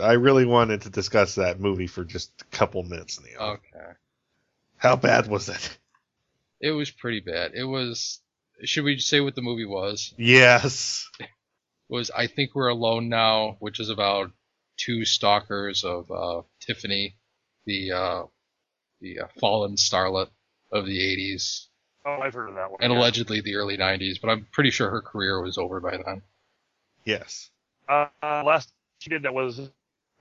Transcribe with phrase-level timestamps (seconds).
[0.00, 3.40] I really wanted to discuss that movie for just a couple minutes, Neil.
[3.40, 3.92] Okay.
[4.76, 5.78] How bad was it?
[6.60, 7.52] It was pretty bad.
[7.54, 8.20] It was.
[8.64, 10.12] Should we say what the movie was?
[10.18, 11.08] Yes.
[11.88, 14.30] was I think we're alone now, which is about
[14.76, 17.16] two stalkers of uh, Tiffany,
[17.64, 18.22] the uh,
[19.00, 20.28] the uh, fallen starlet
[20.72, 21.66] of the '80s,
[22.04, 22.78] Oh, I've heard of that one.
[22.82, 22.98] and yeah.
[22.98, 24.20] allegedly the early '90s.
[24.20, 26.22] But I'm pretty sure her career was over by then.
[27.04, 27.50] Yes.
[27.88, 29.70] Uh, uh, last she did that was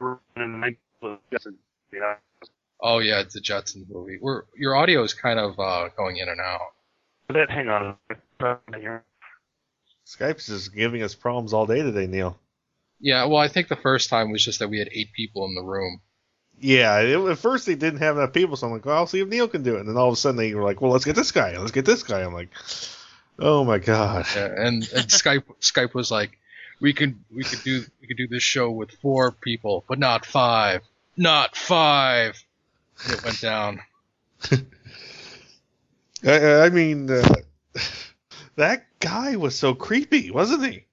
[0.02, 0.78] in the 90s.
[1.02, 1.58] was Jetson,
[1.92, 2.16] you know.
[2.82, 4.18] Oh yeah, it's a Jetsons movie.
[4.22, 6.72] We're, your audio is kind of uh, going in and out.
[7.28, 7.96] But hang on.
[8.80, 9.04] Here.
[10.08, 12.38] Skype's just giving us problems all day today, Neil.
[13.00, 15.56] Yeah, well, I think the first time was just that we had eight people in
[15.56, 16.02] the room.
[16.60, 19.22] Yeah, it, at first they didn't have enough people, so I'm like, well, I'll see
[19.22, 19.82] if Neil can do it.
[19.82, 21.72] And then all of a sudden they were like, well, let's get this guy, let's
[21.72, 22.22] get this guy.
[22.22, 22.50] I'm like,
[23.38, 24.26] oh my god.
[24.36, 26.39] Yeah, and, and Skype Skype was like,
[26.80, 30.26] we could we could do we could do this show with four people, but not
[30.26, 30.82] five,
[31.18, 32.44] not five.
[33.04, 33.80] And it went down.
[36.26, 37.24] I, I mean, uh,
[38.56, 40.86] that guy was so creepy, wasn't he?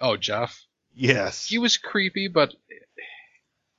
[0.00, 1.46] Oh, Jeff, Yes.
[1.46, 2.54] he was creepy, but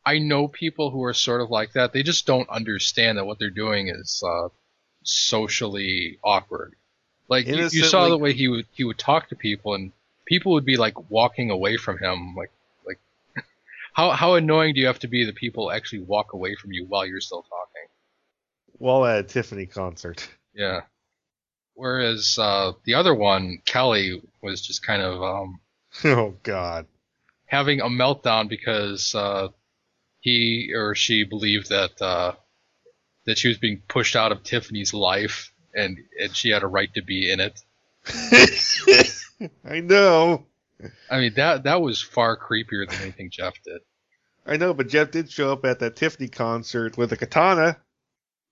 [0.06, 1.94] I know people who are sort of like that.
[1.94, 4.50] They just don't understand that what they're doing is uh,
[5.04, 6.74] socially awkward.
[7.28, 9.92] Like you, you saw the way he would he would talk to people, and
[10.26, 12.36] people would be like walking away from him.
[12.36, 12.52] Like
[12.86, 13.00] like
[13.94, 16.86] how how annoying do you have to be that people actually walk away from you
[16.86, 17.88] while you're still talking?
[18.78, 20.28] While at a Tiffany concert.
[20.58, 20.82] Yeah.
[21.74, 25.60] Whereas uh, the other one, Kelly, was just kind of um,
[26.06, 26.88] Oh god.
[27.46, 29.50] having a meltdown because uh,
[30.22, 32.36] he or she believed that uh,
[33.26, 36.94] that she was being pushed out of Tiffany's life and and she had a right
[36.94, 37.60] to be in it.
[39.66, 40.46] I know.
[41.10, 43.82] I mean that that was far creepier than anything Jeff did.
[44.46, 47.78] I know, but Jeff did show up at that Tiffany concert with a katana.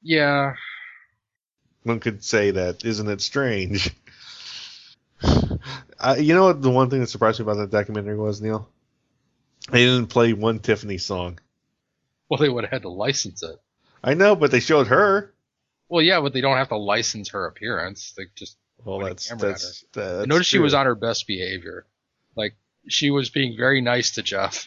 [0.01, 0.55] Yeah,
[1.83, 3.89] One could say that, isn't it strange?
[5.99, 8.67] I, you know what the one thing that surprised me about that documentary was, Neil?
[9.71, 11.39] They didn't play one Tiffany song.
[12.29, 13.55] well they would have had to license it.
[14.03, 15.33] I know, but they showed her.
[15.87, 18.13] Well, yeah, but they don't have to license her appearance.
[18.17, 21.27] They just Well, Point that's camera that's, that's I noticed she was on her best
[21.27, 21.85] behavior.
[22.35, 22.55] Like
[22.87, 24.65] she was being very nice to Jeff.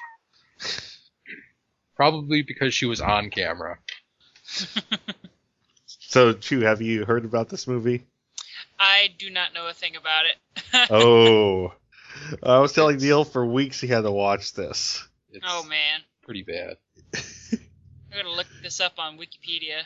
[1.96, 3.78] Probably because she was on camera.
[6.08, 8.06] So, Chu, have you heard about this movie?
[8.78, 10.90] I do not know a thing about it.
[10.90, 11.74] oh,
[12.42, 15.06] I was telling Neil for weeks he had to watch this.
[15.30, 16.76] It's oh man, pretty bad.
[17.14, 19.82] I'm gonna look this up on Wikipedia.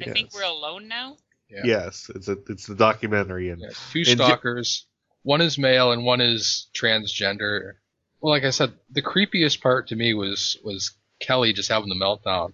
[0.00, 1.16] I think we're alone now.
[1.48, 1.60] Yeah.
[1.64, 4.86] Yes, it's a it's the documentary, and Yeah, two And stalkers.
[5.22, 7.74] One is male and one is transgender.
[8.20, 11.94] Well, like I said, the creepiest part to me was was Kelly just having the
[11.94, 12.52] meltdown.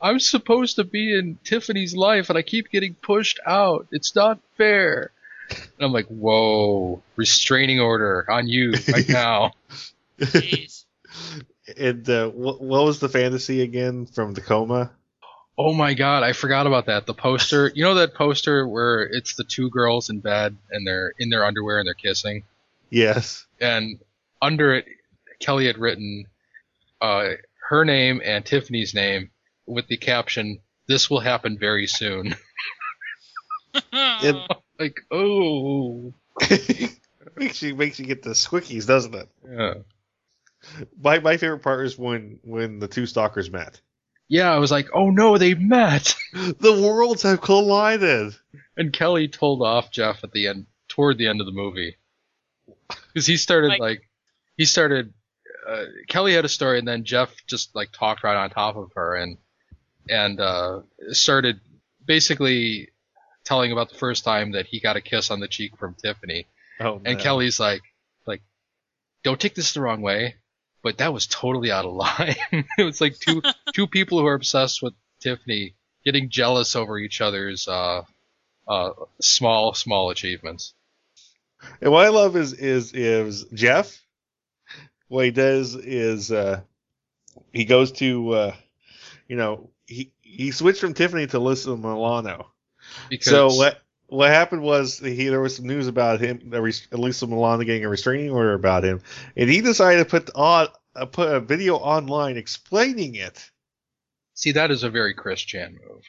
[0.00, 3.86] I'm supposed to be in Tiffany's life and I keep getting pushed out.
[3.92, 5.12] It's not fair.
[5.50, 9.52] And I'm like, whoa, restraining order on you right now.
[10.18, 10.84] Jeez.
[11.76, 14.90] and uh, what, what was the fantasy again from Tacoma?
[15.58, 17.06] Oh my god, I forgot about that.
[17.06, 21.12] The poster, you know that poster where it's the two girls in bed and they're
[21.18, 22.44] in their underwear and they're kissing?
[22.90, 23.46] Yes.
[23.60, 23.98] and
[24.40, 24.86] under it,
[25.40, 26.26] Kelly had written
[27.00, 27.30] uh,
[27.68, 29.30] her name and Tiffany's name
[29.66, 32.34] with the caption, "This will happen very soon."
[33.92, 34.36] It-
[34.78, 36.12] like, oh,
[37.36, 39.28] makes you makes you get the squickies, doesn't it?
[39.48, 39.74] yeah,
[41.00, 43.80] My my favorite part is when when the two stalkers met.
[44.32, 44.50] Yeah.
[44.52, 46.14] I was like, oh no, they met.
[46.32, 48.34] The worlds have collided.
[48.76, 51.96] And Kelly told off Jeff at the end, toward the end of the movie,
[53.12, 54.08] because he started Like- like,
[54.56, 55.12] he started.
[55.68, 58.90] Uh, Kelly had a story, and then Jeff just like talked right on top of
[58.96, 59.36] her, and
[60.08, 61.60] and uh, started
[62.04, 62.88] basically
[63.44, 66.46] telling about the first time that he got a kiss on the cheek from Tiffany,
[66.80, 67.18] Oh, and.
[67.18, 67.82] Kelly's like,
[68.26, 68.42] like,
[69.22, 70.34] don't take this the wrong way,
[70.82, 72.36] but that was totally out of line.
[72.78, 73.42] it was like two
[73.74, 75.74] two people who are obsessed with Tiffany
[76.04, 78.02] getting jealous over each other's uh,
[78.68, 78.90] uh,
[79.20, 80.74] small small achievements.
[81.80, 84.00] And what I love is is is Jeff.
[85.08, 86.60] What he does is uh,
[87.52, 88.54] he goes to uh,
[89.28, 92.48] you know he he switched from Tiffany to Alyssa Milano.
[93.08, 93.80] Because So what
[94.12, 97.84] what happened was he there was some news about him that res- Alyssa Milano getting
[97.84, 99.00] a restraining order about him,
[99.36, 103.50] and he decided to put on uh, put a video online explaining it.
[104.34, 106.04] see that is a very Chris Chan move.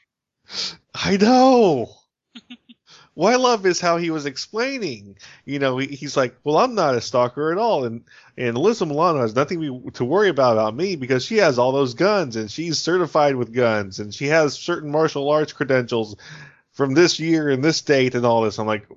[0.93, 1.89] I know.
[3.13, 5.17] what I love is how he was explaining.
[5.45, 8.03] You know, he, he's like, "Well, I'm not a stalker at all, and
[8.37, 11.71] and Alyssa Milano has nothing to- to worry about about me because she has all
[11.71, 16.17] those guns and she's certified with guns and she has certain martial arts credentials
[16.73, 18.87] from this year and this date and all this." I'm like,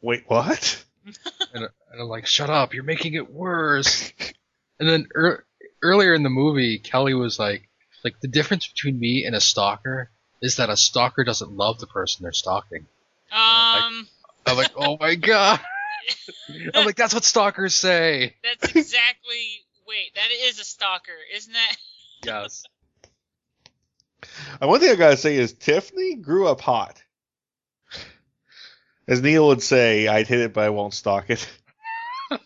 [0.00, 0.84] "Wait, what?"
[1.54, 4.12] And, and I'm like, shut up, you're making it worse.
[4.80, 5.44] and then ear
[5.82, 7.68] earlier in the movie, Kelly was like,
[8.04, 11.86] like the difference between me and a stalker is that a stalker doesn't love the
[11.86, 12.86] person they're stalking.
[13.30, 14.08] Um,
[14.46, 15.60] I'm like, oh my god.
[16.74, 18.36] I'm like, that's what stalkers say.
[18.42, 19.64] that's exactly.
[19.86, 21.76] Wait, that is a stalker, isn't that?
[22.24, 22.64] Yes.
[24.60, 27.02] Uh, one thing I gotta say is Tiffany grew up hot.
[29.08, 31.48] As Neil would say, I'd hit it, but I won't stalk it.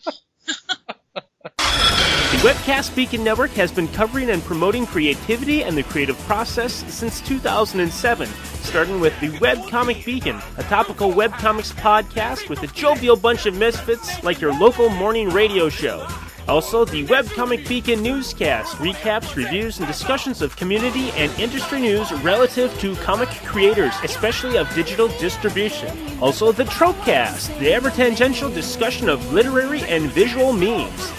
[2.37, 7.21] The Webcast Beacon Network has been covering and promoting creativity and the creative process since
[7.23, 8.29] 2007,
[8.63, 14.23] starting with the Webcomic Beacon, a topical webcomics podcast with a jovial bunch of misfits
[14.23, 16.07] like your local morning radio show.
[16.49, 22.79] Also, the Webcomic Beacon newscast, recaps, reviews, and discussions of community and industry news relative
[22.79, 25.91] to comic creators, especially of digital distribution.
[26.21, 31.13] Also, the Tropecast, the ever tangential discussion of literary and visual memes.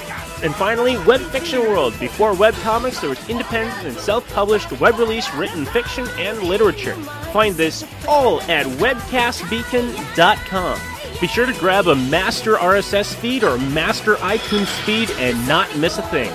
[0.44, 2.00] And finally, Web Fiction World.
[2.00, 6.94] Before webcomics, there was independent and self published web release written fiction and literature.
[7.34, 10.97] Find this all at webcastbeacon.com.
[11.20, 15.98] Be sure to grab a master RSS feed or master iTunes feed and not miss
[15.98, 16.32] a thing.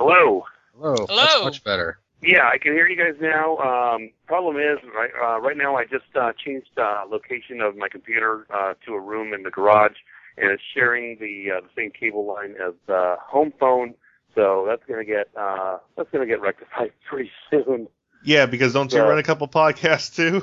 [0.00, 0.44] Hello.
[0.74, 1.06] Hello.
[1.06, 1.98] That's much better.
[2.22, 3.56] Yeah, I can hear you guys now.
[3.58, 7.88] Um, problem is, right, uh, right now I just uh, changed uh, location of my
[7.88, 9.96] computer uh, to a room in the garage,
[10.38, 13.94] and it's sharing the uh, the same cable line as the home phone.
[14.36, 17.88] So that's gonna get uh, that's gonna get rectified pretty soon.
[18.24, 19.04] Yeah, because don't you Yeah.
[19.08, 20.42] run a couple podcasts too?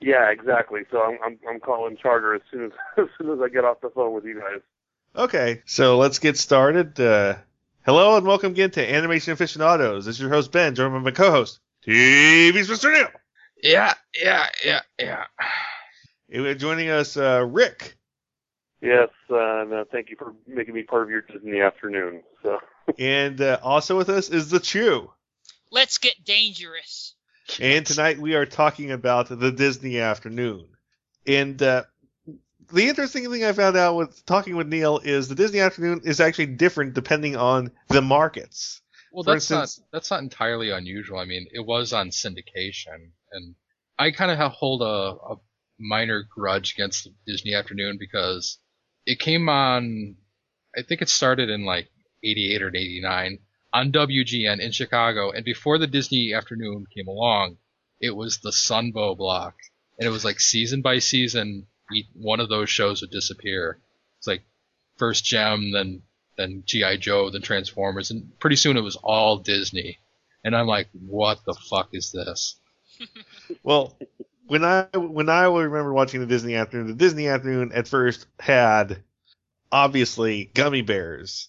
[0.00, 0.82] Yeah, exactly.
[0.90, 3.80] So I'm I'm, I'm calling Charter as soon as as soon as I get off
[3.80, 4.60] the phone with you guys.
[5.16, 6.98] Okay, so let's get started.
[7.00, 7.36] Uh,
[7.84, 10.04] hello and welcome again to Animation Aficionados.
[10.04, 12.92] This is your host Ben, joined by my co-host TV's Mr.
[12.92, 13.08] Neil.
[13.62, 15.24] Yeah, yeah, yeah, yeah.
[16.32, 17.96] Uh, Joining us, uh, Rick.
[18.80, 22.22] Yes, uh, and uh, thank you for making me part of your Disney afternoon.
[22.42, 22.58] So
[22.98, 25.10] And uh, also with us is the Chu.
[25.70, 27.14] Let's get dangerous.
[27.60, 30.68] And tonight we are talking about the Disney afternoon.
[31.26, 31.84] And uh,
[32.72, 36.20] the interesting thing I found out with talking with Neil is the Disney afternoon is
[36.20, 38.80] actually different depending on the markets.
[39.12, 41.18] Well, For that's instance- not that's not entirely unusual.
[41.18, 43.54] I mean, it was on syndication, and
[43.98, 44.84] I kind of hold a,
[45.32, 45.36] a
[45.80, 48.58] minor grudge against the Disney Afternoon because
[49.06, 50.16] it came on.
[50.76, 51.88] I think it started in like
[52.22, 53.38] '88 or '89
[53.72, 57.58] on WGN in Chicago, and before the Disney Afternoon came along,
[58.00, 59.56] it was the Sunbow block,
[59.98, 61.66] and it was like season by season,
[62.14, 63.78] one of those shows would disappear.
[64.18, 64.42] It's like
[64.96, 66.02] first Jem, then
[66.36, 69.98] then GI Joe, then Transformers, and pretty soon it was all Disney.
[70.44, 72.56] And I'm like, what the fuck is this?
[73.62, 73.96] Well,
[74.46, 79.02] when I when I remember watching the Disney afternoon, the Disney afternoon at first had
[79.72, 81.48] obviously Gummy Bears,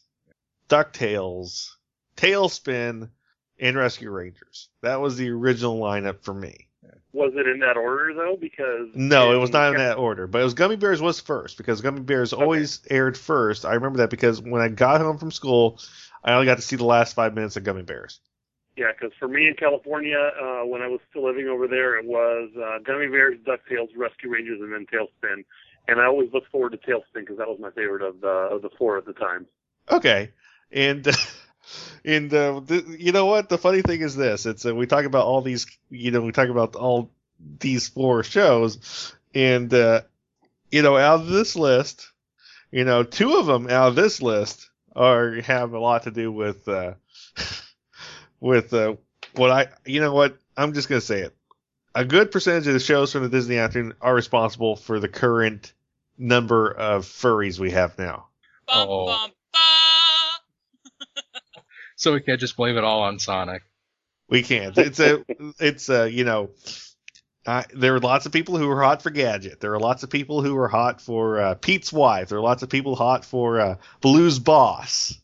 [0.69, 1.71] DuckTales,
[2.19, 3.09] TaleSpin,
[3.59, 4.69] and Rescue Rangers.
[4.81, 6.67] That was the original lineup for me.
[7.11, 8.37] was it in that order though?
[8.39, 11.57] Because No, it was not in that order, but it was Gummy Bears was first
[11.57, 13.65] because Gummy Bears always aired first.
[13.65, 15.79] I remember that because when I got home from school,
[16.23, 18.19] I only got to see the last five minutes of Gummy Bears.
[18.77, 22.05] Yeah, because for me in California, uh, when I was still living over there, it
[22.05, 25.43] was uh, Gummy Bears, DuckTales, Rescue Rangers, and then TaleSpin.
[25.89, 28.61] And I always looked forward to TaleSpin because that was my favorite of the of
[28.61, 29.47] the four at the time.
[29.91, 30.31] Okay,
[30.71, 31.05] and
[32.05, 33.49] and uh, th- you know what?
[33.49, 36.31] The funny thing is this: it's uh, we talk about all these, you know, we
[36.31, 37.11] talk about all
[37.59, 40.01] these four shows, and uh,
[40.71, 42.11] you know, out of this list,
[42.71, 46.31] you know, two of them out of this list are have a lot to do
[46.31, 46.93] with uh,
[48.39, 48.95] with uh,
[49.35, 51.35] what I, you know, what I'm just gonna say it.
[51.95, 55.73] A good percentage of the shows from the Disney afternoon are responsible for the current
[56.17, 58.27] number of furries we have now.
[58.67, 59.05] Bum, Oh.
[59.07, 59.35] bum, ba.
[61.99, 63.61] So we can't just blame it all on Sonic.
[64.29, 64.77] We can't.
[64.77, 65.25] It's a,
[65.59, 66.51] it's a, you know,
[67.45, 69.59] uh, there are lots of people who are hot for Gadget.
[69.59, 72.29] There are lots of people who are hot for uh, Pete's wife.
[72.29, 75.19] There are lots of people hot for uh, Baloo's boss.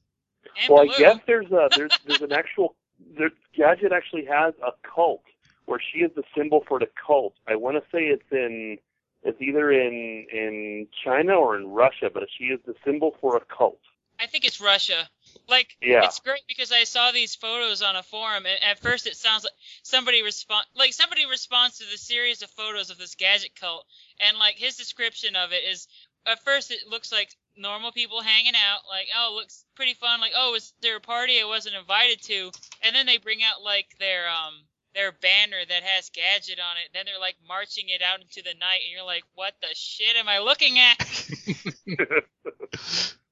[0.61, 0.95] And well, Baloo.
[0.95, 2.75] I guess there's a there's there's an actual
[3.17, 5.23] there, Gadget actually has a cult
[5.65, 7.35] where she is the symbol for the cult.
[7.47, 8.79] I want to say it's in
[9.23, 13.41] it's either in in China or in Russia, but she is the symbol for a
[13.41, 13.79] cult.
[14.19, 15.09] I think it's Russia.
[15.47, 16.05] Like Yeah.
[16.05, 19.43] it's great because I saw these photos on a forum, and at first it sounds
[19.43, 23.85] like somebody respond like somebody responds to the series of photos of this gadget cult,
[24.19, 25.87] and like his description of it is
[26.25, 30.19] at first it looks like normal people hanging out, like oh it looks pretty fun,
[30.19, 32.51] like oh is there a party I wasn't invited to,
[32.81, 34.53] and then they bring out like their um
[34.95, 38.57] their banner that has gadget on it, then they're like marching it out into the
[38.59, 40.97] night, and you're like what the shit am I looking at?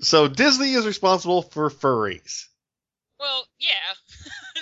[0.00, 2.46] So Disney is responsible for furries.
[3.18, 3.94] Well, yeah,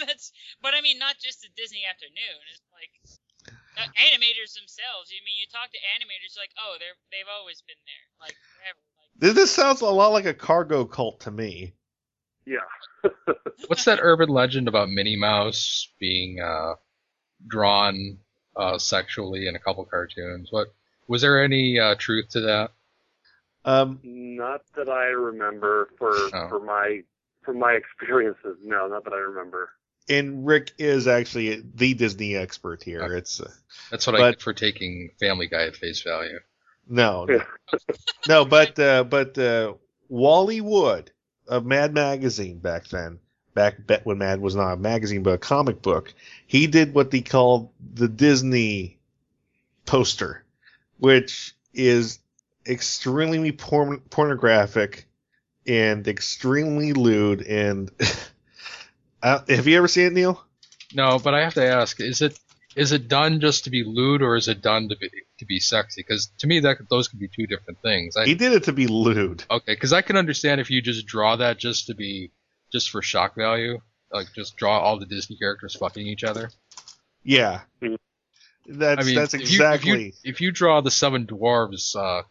[0.06, 0.32] that's.
[0.62, 2.40] But I mean, not just the Disney Afternoon.
[2.52, 5.10] It's like uh, animators themselves.
[5.10, 8.78] I mean, you talk to animators, like, oh, they're they've always been there, like forever.
[8.98, 11.74] Like, This, this sounds a lot like a cargo cult to me.
[12.46, 12.58] yeah.
[13.66, 16.74] What's that urban legend about Minnie Mouse being uh,
[17.46, 18.18] drawn
[18.56, 20.48] uh, sexually in a couple cartoons?
[20.50, 20.68] What
[21.08, 22.70] was there any uh, truth to that?
[23.64, 26.48] Um, Not that I remember for Oh.
[26.48, 27.02] for my
[27.44, 28.58] for my experiences.
[28.62, 29.70] No, not that I remember.
[30.08, 33.02] and Rick is actually the Disney expert here.
[33.04, 33.18] Okay.
[33.18, 33.50] It's uh,
[33.90, 36.40] That's what I But- get for taking Family Guy at face value.
[36.88, 37.44] no, Yeah.
[38.28, 39.74] no, but uh, but uh,
[40.08, 41.12] Wally Wood
[41.46, 43.20] of Mad Magazine back then,
[43.54, 46.12] back back when Mad was not a magazine but a comic book,
[46.48, 48.98] he did what they called the Disney
[49.86, 50.42] poster,
[50.98, 52.18] which is
[52.66, 55.06] extremely porn- pornographic
[55.66, 57.42] and extremely lewd.
[57.42, 57.90] And
[59.22, 60.42] uh, have you ever seen it, Neil?
[60.94, 62.38] No, but I have to ask: is it
[62.76, 65.58] is it done just to be lewd, or is it done to be to be
[65.60, 66.02] sexy?
[66.06, 68.16] Because to me, that those could be two different things.
[68.16, 69.44] I, He did it to be lewd.
[69.50, 72.30] okay, because I can understand if you just draw that just to be
[72.72, 73.78] just for shock value,
[74.10, 76.50] like just draw all the Disney characters fucking each other.
[77.24, 77.60] Yeah.
[77.80, 77.96] Mhm.
[78.66, 79.90] That's I mean, that's if you- exactly.
[79.90, 82.22] If you, if you draw the seven dwarves uh,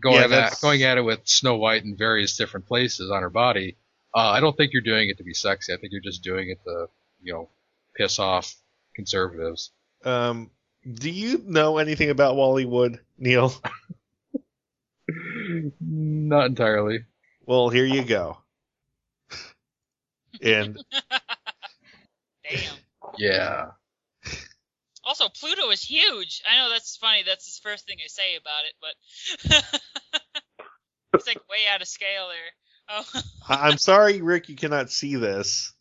[0.00, 3.30] going Yeah, at going at it with Snow White in various different places on her
[3.30, 3.76] body,
[4.14, 5.72] uh, I don't think you're doing it to be sexy.
[5.72, 6.88] I think you're just doing it to
[7.22, 7.48] you know
[7.94, 8.54] piss off
[8.94, 9.70] conservatives.
[10.04, 10.50] Um,
[10.90, 13.52] do you know anything about Wally Wood, Neil?
[15.80, 17.04] Not entirely.
[17.46, 18.38] Well, here you go.
[20.40, 20.78] And
[22.48, 22.74] damn.
[23.16, 23.70] Yeah.
[25.08, 26.42] Also, Pluto is huge.
[26.46, 27.22] I know that's funny.
[27.26, 29.70] That's the first thing I say about it, but
[31.14, 32.50] it's like way out of scale there.
[32.90, 35.72] Oh, I- I'm sorry, Rick, you cannot see this.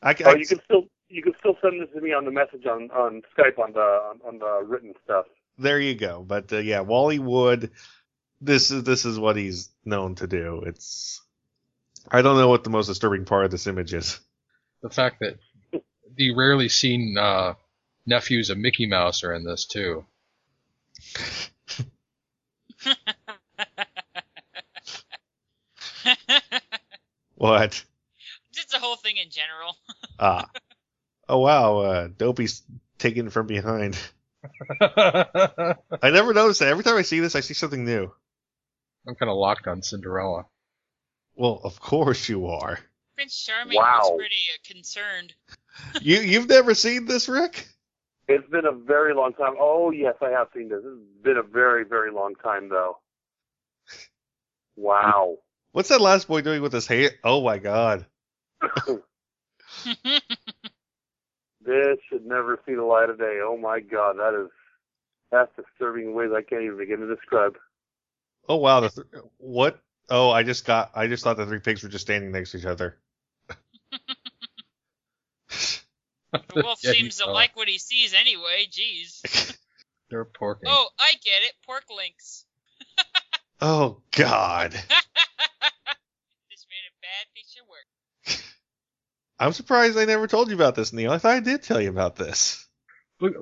[0.00, 2.24] I, ca- Oh, I- you can still you can still send this to me on
[2.24, 5.26] the message on on Skype on the on, on the written stuff.
[5.58, 6.22] there you go.
[6.26, 7.70] But uh, yeah, Wally Wood.
[8.40, 10.62] This is this is what he's known to do.
[10.64, 11.20] It's.
[12.12, 14.20] I don't know what the most disturbing part of this image is.
[14.82, 15.38] The fact that
[16.14, 17.54] the rarely seen uh,
[18.08, 20.04] nephews of Mickey Mouse are in this too.
[27.34, 27.84] What?
[28.52, 29.76] just the whole thing in general.
[30.20, 30.50] Ah.
[31.28, 32.62] Oh wow, uh, Dopey's
[32.98, 33.96] taken from behind.
[34.80, 36.68] I'm never noticed that.
[36.70, 38.10] Every time I see this, I see something new.
[39.06, 40.46] I'm kind of locked on Cinderella.
[41.36, 42.80] Well, of course you are.
[43.14, 44.00] Prince Charming Wow.
[44.00, 45.34] was pretty uh, concerned.
[46.00, 47.68] You you've never seen this, Rick?
[48.28, 49.54] It's been a very long time.
[49.58, 50.82] Oh yes, I have seen this.
[50.84, 52.98] It's been a very very long time though.
[54.76, 55.38] Wow.
[55.72, 57.10] What's that last boy doing with his hair?
[57.24, 58.06] Oh my god.
[61.68, 63.40] This should never see the light of day.
[63.42, 64.50] Oh my god, that is
[65.30, 67.56] that's disturbing in ways I can't even begin to describe.
[68.48, 68.80] Oh wow.
[68.80, 69.78] The th- what?
[70.08, 70.92] Oh, I just got.
[70.94, 72.96] I just thought the three pigs were just standing next to each other.
[76.32, 77.32] The wolf Yeah, seems to saw.
[77.32, 78.66] like what he sees anyway.
[78.70, 79.56] Jeez.
[80.10, 80.62] They're porking.
[80.66, 81.52] Oh, I get it.
[81.66, 82.44] Pork links.
[83.60, 84.70] Oh god.
[84.70, 84.82] this
[86.70, 88.40] made a bad piece of work.
[89.40, 91.10] I'm surprised I never told you about this, Neil.
[91.10, 92.68] I thought I did tell you about this.
[93.20, 93.34] Look,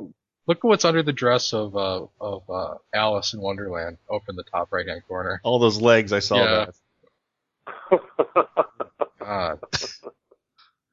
[0.47, 4.37] look at what's under the dress of uh, of uh, Alice in Wonderland, over in
[4.37, 5.38] the top right hand corner.
[5.45, 6.66] All those legs, I saw Yeah.
[7.90, 8.40] that.
[9.21, 9.61] God,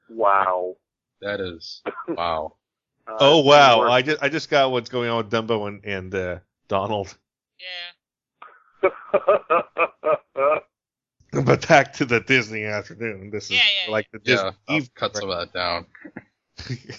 [0.09, 0.75] wow.
[1.23, 2.55] That is wow.
[3.07, 3.81] Uh, Oh wow.
[3.81, 7.15] I just I just got what's going on with Dumbo and and uh, Donald.
[7.59, 8.89] Yeah.
[11.33, 13.31] But back to the Disney afternoon.
[13.31, 14.93] This is Yeah, yeah, like the Disney Yeah, I'll Eve.
[14.93, 15.85] cut some of that down.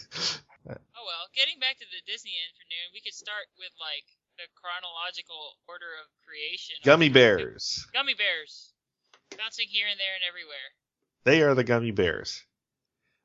[0.67, 1.29] Oh well.
[1.37, 4.07] Getting back to the Disney afternoon, we could start with like
[4.41, 6.77] the chronological order of creation.
[6.83, 7.87] Gummy the- bears.
[7.93, 8.73] Gummy bears.
[9.37, 10.73] Bouncing here and there and everywhere.
[11.25, 12.43] They are the gummy bears.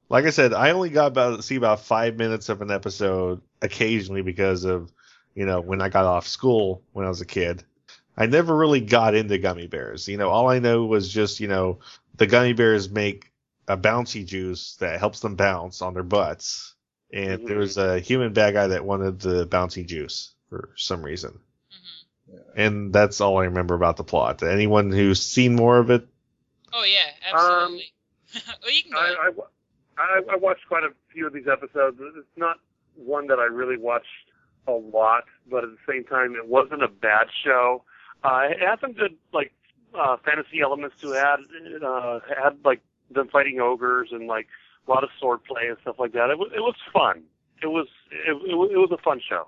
[0.09, 4.21] Like I said, I only got about see about five minutes of an episode occasionally
[4.21, 4.91] because of
[5.35, 7.63] you know when I got off school when I was a kid.
[8.17, 10.07] I never really got into gummy bears.
[10.07, 11.79] You know, all I know was just you know
[12.17, 13.31] the gummy bears make
[13.67, 16.73] a bouncy juice that helps them bounce on their butts,
[17.13, 17.47] and Mhm.
[17.47, 21.39] there was a human bad guy that wanted the bouncy juice for some reason.
[21.71, 24.41] hmm And that's all I remember about the plot.
[24.43, 26.07] Anyone who's seen more of it,
[26.73, 27.93] Oh yeah, absolutely.
[28.63, 28.97] well, you can go.
[28.97, 29.17] I, ahead.
[29.21, 29.45] I, wa-
[29.99, 31.97] I, I watched quite a few of these episodes.
[32.17, 32.57] It's not
[32.95, 34.05] one that I really watched
[34.67, 37.83] a lot, but at the same time, it wasn't a bad show.
[38.23, 39.53] Uh, it had some good like
[39.97, 41.39] uh, fantasy elements to it.
[41.75, 44.47] It uh, had like them fighting ogres and like
[44.87, 46.29] a lot of sword play and stuff like that.
[46.29, 47.23] It was it was fun.
[47.61, 49.47] It was it, it, was- it was a fun show.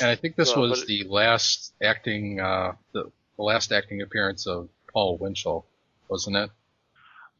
[0.00, 4.02] And I think this Well, was but the last acting, uh, the, the last acting
[4.02, 5.66] appearance of Paul Winchell,
[6.08, 6.50] wasn't it?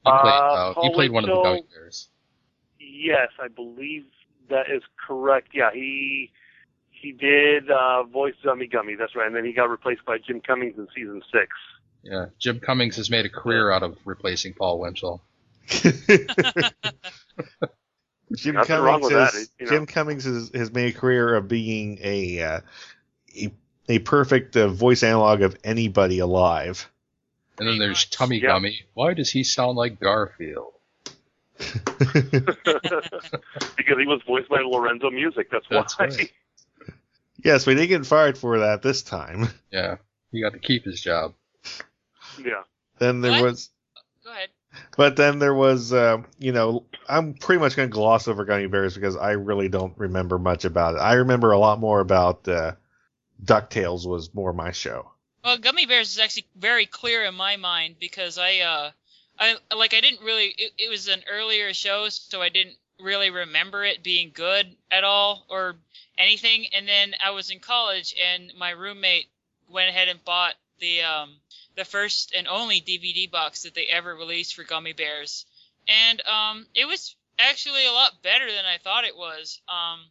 [0.04, 2.08] He Uh, played, uh, he played one of the Winchell- bears.
[2.78, 4.04] Yes, I believe
[4.50, 5.48] that is correct.
[5.54, 6.30] Yeah, he
[6.90, 8.94] he did uh, voice Gummy Gummy.
[8.94, 11.48] That's right, and then he got replaced by Jim Cummings in season six.
[12.02, 15.22] Yeah, Jim Cummings has made a career out of replacing Paul Winchell.
[18.36, 19.70] Jim Nothing wrong Cummings, with has, that, it- you know.
[19.72, 22.60] Jim Cummings has, has made a career of being a uh,
[23.36, 23.52] a,
[23.88, 26.90] a perfect uh, voice analog of anybody alive.
[27.58, 28.04] And then there's.
[28.06, 28.48] Tummy Yeah.
[28.48, 28.82] Gummy.
[28.94, 30.72] Why does he sound like Garfield?
[31.58, 32.56] because
[33.98, 35.50] he was voiced by Lorenzo Music.
[35.50, 36.06] That's, That's why.
[36.06, 36.32] right.
[37.44, 39.48] yes, we didn't get fired for that this time.
[39.70, 39.96] Yeah,
[40.32, 41.34] he got to keep his job.
[42.44, 42.62] yeah.
[42.98, 43.42] Then there What?
[43.42, 43.70] was,
[44.24, 44.48] go ahead.
[44.96, 48.66] but then there was, uh, you know, I'm pretty much going to gloss over Gummy
[48.66, 50.98] Bears because I really don't remember much about it.
[50.98, 52.72] I remember a lot more about uh,
[53.44, 55.10] Ducktales was more my show.
[55.44, 58.90] Well, Gummy Bears is actually very clear in my mind because I, uh,
[59.38, 60.46] I like I didn't really.
[60.56, 65.04] It, it was an earlier show, so I didn't really remember it being good at
[65.04, 65.76] all or
[66.16, 66.68] anything.
[66.72, 69.26] And then I was in college, and my roommate
[69.68, 71.36] went ahead and bought the um
[71.76, 75.44] the first and only DVD box that they ever released for Gummy Bears,
[75.86, 79.60] and um it was actually a lot better than I thought it was.
[79.68, 80.06] Um,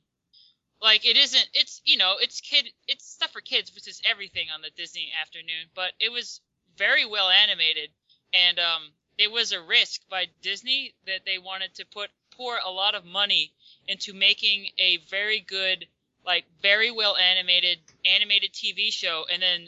[0.83, 4.47] like it isn't it's you know it's kid it's stuff for kids which is everything
[4.53, 6.41] on the disney afternoon but it was
[6.77, 7.89] very well animated
[8.33, 8.83] and um
[9.17, 13.05] it was a risk by disney that they wanted to put pour a lot of
[13.05, 13.53] money
[13.87, 15.87] into making a very good
[16.25, 19.67] like very well animated animated tv show and then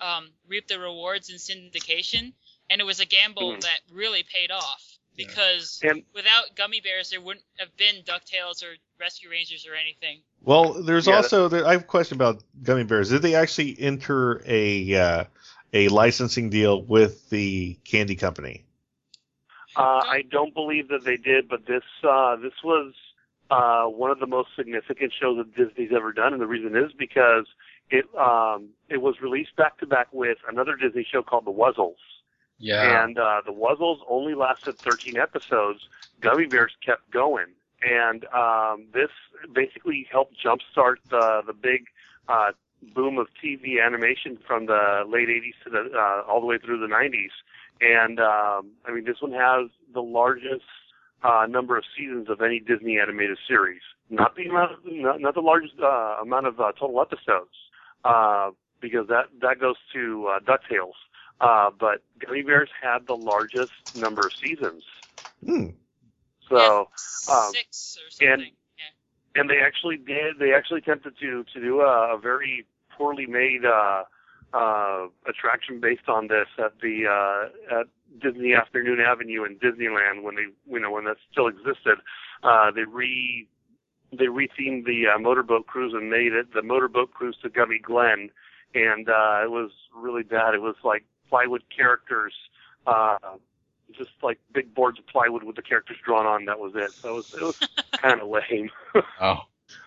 [0.00, 2.32] um reap the rewards in syndication
[2.70, 3.62] and it was a gamble Mhm.
[3.62, 5.26] that really paid off Yeah.
[5.26, 10.20] because And without gummy bears there wouldn't have been ducktales or rescue rangers or anything
[10.42, 13.10] Well, there's Yeah, also there, I have a question about Gummy Bears.
[13.10, 15.24] Did they actually enter a uh,
[15.72, 18.64] a licensing deal with the candy company?
[19.76, 22.94] Uh, I don't believe that they did, but this uh, this was
[23.50, 26.92] uh, one of the most significant shows that Disney's ever done, and the reason is
[26.98, 27.46] because
[27.90, 31.96] it um, it was released back to back with another Disney show called The Wuzzles,
[32.58, 35.88] Yeah, and uh, The Wuzzles only lasted 13 episodes.
[36.20, 37.46] Gummy Bears kept going,
[37.82, 39.10] and um, this
[39.52, 41.86] basically helped jumpstart the the big
[42.28, 42.52] uh,
[42.94, 46.80] boom of TV animation from the late 80s to the uh, all the way through
[46.80, 47.30] the 90s.
[47.80, 50.64] And um, I mean, this one has the largest
[51.22, 53.82] uh, number of seasons of any Disney animated series.
[54.08, 57.50] Not the amount, of, not, not the largest uh, amount of uh, total episodes,
[58.04, 60.94] uh, because that that goes to uh, Ducktales.
[61.40, 64.82] Uh, but Gummy Bears had the largest number of seasons.
[65.44, 65.66] Hmm.
[66.48, 66.88] So,
[67.30, 68.52] um, six or something.
[68.78, 69.40] yeah.
[69.40, 70.38] and they actually did.
[70.38, 74.04] They actually attempted to to do a, a very poorly made uh,
[74.54, 77.86] uh, attraction based on this at the uh, at
[78.22, 81.98] Disney Afternoon Avenue in Disneyland when they you know when that still existed.
[82.42, 83.46] Uh, they re
[84.12, 88.30] they rethemed the uh, motorboat cruise and made it the motorboat cruise to Gummi Glen,
[88.74, 90.54] and uh, it was really bad.
[90.54, 92.34] It was like plywood characters.
[92.86, 93.18] Uh,
[93.92, 96.44] just like big boards of plywood with the characters drawn on.
[96.46, 96.92] That was it.
[96.92, 97.58] So it was, it was
[97.92, 98.70] kind of lame.
[99.20, 99.38] oh,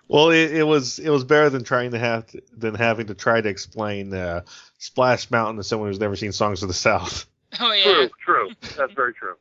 [0.08, 3.14] Well, it, it was it was better than trying to have to, than having to
[3.14, 4.42] try to explain uh,
[4.78, 7.26] Splash Mountain to someone who's never seen Songs of the South.
[7.60, 7.84] Oh yeah.
[7.84, 8.50] True, true.
[8.78, 9.36] That's very true.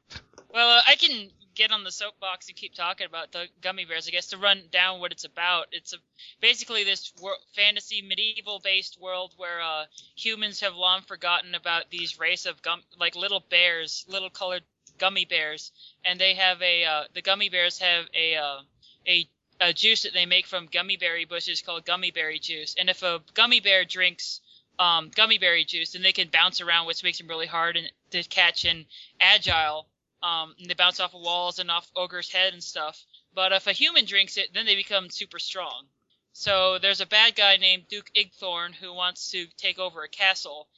[0.52, 4.06] Well, uh, I can get on the soapbox and keep talking about the gummy bears.
[4.06, 5.66] I guess to run down what it's about.
[5.72, 5.96] It's a,
[6.40, 7.12] basically this
[7.54, 13.16] fantasy medieval-based world where uh, humans have long forgotten about these race of gum like
[13.16, 14.62] little bears, little colored
[14.98, 15.72] gummy bears,
[16.04, 18.60] and they have a uh, the gummy bears have a uh,
[19.06, 19.28] a
[19.60, 22.76] a juice that they make from gummy berry bushes called gummy berry juice.
[22.78, 24.40] And if a gummy bear drinks
[24.78, 27.90] um, gummy berry juice, then they can bounce around, which makes them really hard and
[28.12, 28.86] to catch and
[29.20, 29.88] agile.
[30.22, 33.04] Um, and they bounce off of walls and off ogre's head and stuff.
[33.34, 35.86] But if a human drinks it, then they become super strong.
[36.32, 40.68] So there's a bad guy named Duke Igthorn who wants to take over a castle,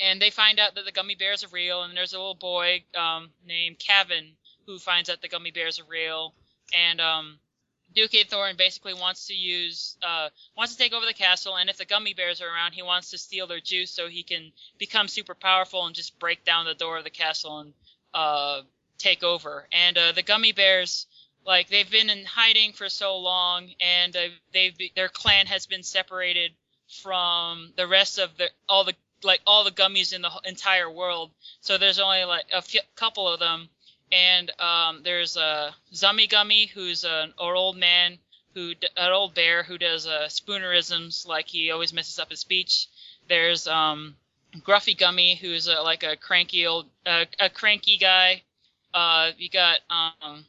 [0.00, 2.84] and they find out that the gummy bears are real, and there's a little boy
[2.96, 6.34] um, named Kevin who finds out the gummy bears are real,
[6.74, 7.38] and um,
[7.94, 11.76] Duke Thorn basically wants to use uh, wants to take over the castle, and if
[11.76, 15.08] the gummy bears are around, he wants to steal their juice so he can become
[15.08, 17.74] super powerful and just break down the door of the castle and
[18.12, 18.62] uh,
[18.98, 19.66] take over.
[19.72, 21.06] And uh, the gummy bears,
[21.44, 25.82] like they've been in hiding for so long, and uh, they've their clan has been
[25.82, 26.52] separated
[27.02, 31.30] from the rest of the all the like all the gummies in the entire world.
[31.60, 33.68] So there's only like a few, couple of them,
[34.12, 38.18] and um, there's a Zummi Gummi who's an old man
[38.54, 42.86] who an old bear who does uh, spoonerisms like he always messes up his speech.
[43.28, 44.16] There's um,
[44.60, 48.42] Gruffi Gummi who's uh, like a cranky old uh, a cranky guy.
[48.96, 50.46] Uh, you got um,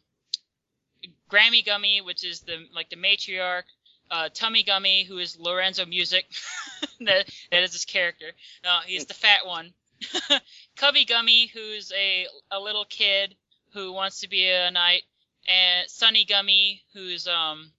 [1.29, 3.63] Grammi Gummi, which is the like the matriarch.
[4.09, 6.25] Uh, Tummi Gummi, who is Lorenzo Music.
[7.01, 8.27] that, that is his character.
[8.63, 9.73] Uh, he's the fat one.
[10.77, 13.35] Cubbi Gummi, who's a a little kid
[13.73, 15.01] who wants to be a knight,
[15.49, 17.73] and Sunni Gummi, who's um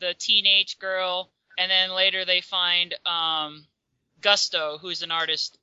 [0.00, 3.66] the teenage girl, and then later they find um
[4.22, 5.58] Gusto, who's an artist.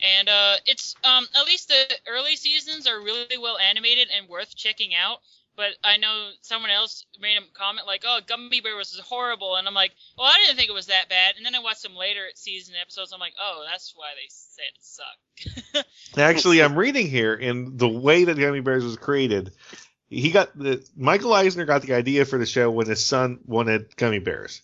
[0.00, 4.54] And uh, it's um at least the early seasons are really well animated and worth
[4.56, 5.18] checking out.
[5.56, 9.66] But I know someone else made a comment like, "Oh, Gummy Bear was horrible," and
[9.66, 11.96] I'm like, "Well, I didn't think it was that bad." And then I watched some
[11.96, 13.12] later season episodes.
[13.12, 15.86] I'm like, "Oh, that's why they said it sucked."
[16.18, 19.50] Actually, I'm reading here, in the way that Gummy Bears was created,
[20.10, 23.96] he got the Michael Eisner got the idea for the show when his son wanted
[23.96, 24.60] Gummy Bears,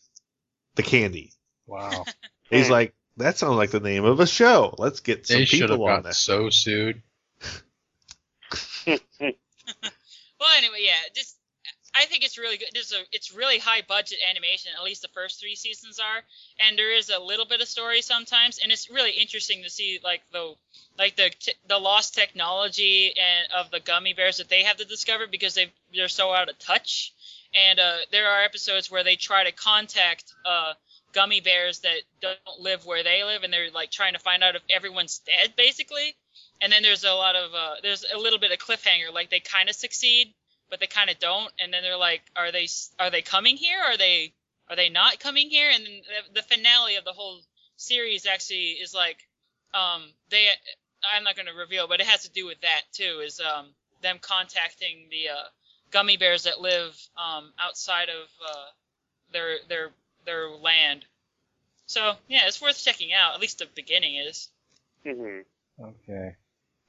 [0.74, 1.32] the candy.
[1.66, 2.04] Wow.
[2.50, 4.74] He's like, that sounds like the name of a show.
[4.78, 6.18] Let's get some they should have people on got this.
[6.18, 7.02] so sued.
[10.42, 11.36] Well, anyway, yeah, just
[11.94, 12.70] I think it's really good.
[12.72, 14.72] There's a it's really high budget animation.
[14.76, 16.22] At least the first three seasons are,
[16.58, 20.00] and there is a little bit of story sometimes, and it's really interesting to see
[20.02, 20.54] like the
[20.98, 24.84] like the t- the lost technology and of the gummy bears that they have to
[24.84, 27.12] discover because they they're so out of touch.
[27.54, 30.72] And uh, there are episodes where they try to contact uh,
[31.12, 34.56] gummy bears that don't live where they live, and they're like trying to find out
[34.56, 36.14] if everyone's dead, basically.
[36.60, 39.40] And then there's a lot of uh, there's a little bit of cliffhanger, like they
[39.40, 40.34] kind of succeed,
[40.70, 41.52] but they kind of don't.
[41.58, 43.78] And then they're like, are they are they coming here?
[43.80, 44.32] Are they
[44.70, 45.70] are they not coming here?
[45.70, 46.00] And then
[46.34, 47.40] the, the finale of the whole
[47.76, 49.18] series actually is like,
[49.74, 50.46] um, they
[51.14, 53.22] I'm not going to reveal, but it has to do with that too.
[53.24, 53.66] Is um
[54.02, 55.44] them contacting the uh,
[55.90, 58.66] gummy bears that live um outside of uh,
[59.32, 59.90] their their
[60.24, 61.04] their land.
[61.86, 63.34] So yeah, it's worth checking out.
[63.34, 64.48] At least the beginning is.
[65.04, 65.40] hmm
[65.80, 66.36] Okay.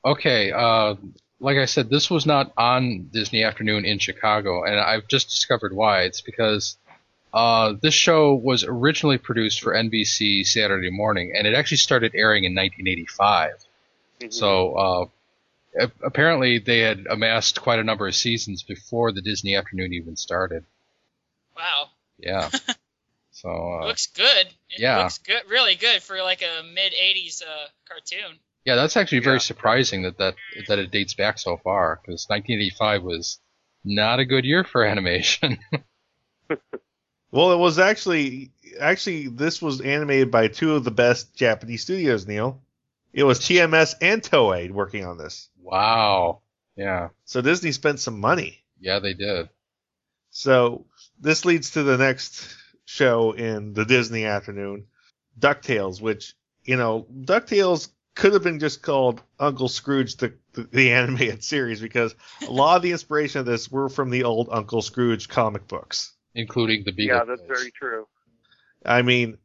[0.06, 0.52] Okay.
[0.52, 0.96] Uh,
[1.39, 5.74] like I said, this was not on Disney Afternoon in Chicago, and I've just discovered
[5.74, 6.04] why.
[6.04, 6.78] It's because
[7.34, 12.43] uh, this show was originally produced for NBC Saturday morning, and it actually started airing
[12.43, 13.52] in 1985.
[14.19, 14.30] Mm-hmm.
[14.32, 15.06] So uh,
[15.86, 20.15] a- apparently, they had amassed quite a number of seasons before the Disney Afternoon even
[20.15, 20.63] started.
[21.58, 21.88] Wow,
[22.19, 22.50] Yeah.
[23.43, 24.47] so it uh, looks good.
[24.71, 24.97] It yeah.
[25.03, 28.39] looks good, really good for like a mid '80s uh, cartoon.
[28.65, 29.39] yeah, that's actually very Yeah.
[29.39, 30.36] surprising that that
[30.67, 33.39] that it dates back so far because 1985 was
[33.84, 35.60] not a good year for animation.
[37.32, 42.27] Well, it was actually actually this was animated by two of the best Japanese studios,
[42.27, 42.62] Neil.
[43.12, 45.49] It was TMS and Toei working on this.
[45.60, 46.41] wow.
[46.75, 47.10] Yeah.
[47.25, 48.63] So Disney spent some money.
[48.79, 49.49] Yeah, they did.
[50.29, 50.86] So
[51.19, 54.86] this leads to the next show in the Disney afternoon,
[55.39, 60.91] DuckTales, which, you know, DuckTales could have been just called Uncle Scrooge, the, the, the
[60.91, 62.15] animated series, because
[62.48, 66.13] a lot of the inspiration of this were from the old Uncle Scrooge comic books.
[66.36, 67.17] Including the Beagle.
[67.17, 68.08] Yeah, that's very true.
[68.86, 69.38] I mean,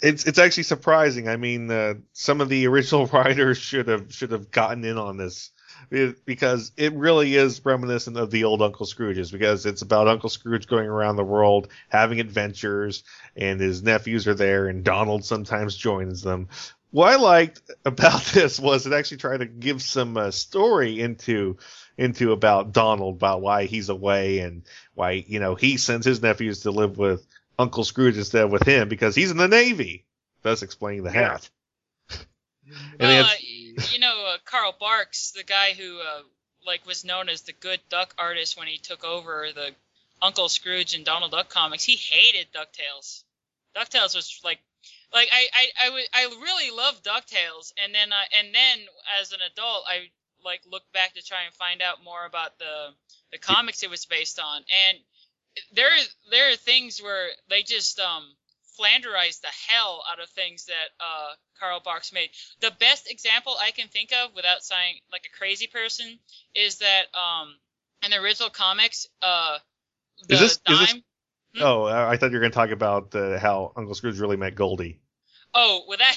[0.00, 1.28] it's it's actually surprising.
[1.28, 5.16] I mean, uh, some of the original writers should have should have gotten in on
[5.16, 5.50] this It-
[5.90, 10.66] because it really is reminiscent of the old Uncle Scrooges because it's about Uncle Scrooge
[10.66, 13.04] going around the world having adventures
[13.36, 16.48] and his nephews are there and Donald sometimes joins them.
[16.90, 21.56] What I liked about this was it actually tried to give some uh, story into
[21.96, 24.62] into about Donald about why he's away and
[24.94, 27.26] why you know he sends his nephews to live with
[27.58, 30.04] Uncle Scrooge instead of with him because he's in the Navy.
[30.42, 31.38] Thus explaining the Yeah.
[31.38, 31.50] hat.
[32.98, 33.30] And Well,
[33.76, 36.22] they uh, had- y- you know, uh, Carl Barks, the guy who uh,
[36.66, 39.74] like was known as the good duck artist when he took over the
[40.22, 43.24] Uncle Scrooge and Donald Duck comics, he hated Ducktales.
[43.76, 44.60] Ducktales was like,
[45.12, 48.78] like I I I, would, I really loved Ducktales, and then I and then
[49.20, 50.10] as an adult, I
[50.44, 52.94] like looked back to try and find out more about the
[53.32, 54.98] the comics it was based on, and
[55.74, 55.90] there
[56.30, 58.24] there are things where they just um
[58.78, 62.30] flanderized the hell out of things that uh, Carl Barks made.
[62.60, 66.18] The best example I can think of, without sounding like a crazy person,
[66.54, 67.54] is that um,
[68.04, 69.58] in the original comics, uh,
[70.28, 70.74] the Is this- dime.
[70.82, 71.02] is this-
[71.60, 74.36] Oh, I I thought you were going to talk about uh, how Uncle Scrooge really
[74.36, 74.98] met Goldie.
[75.54, 76.16] Oh, well that,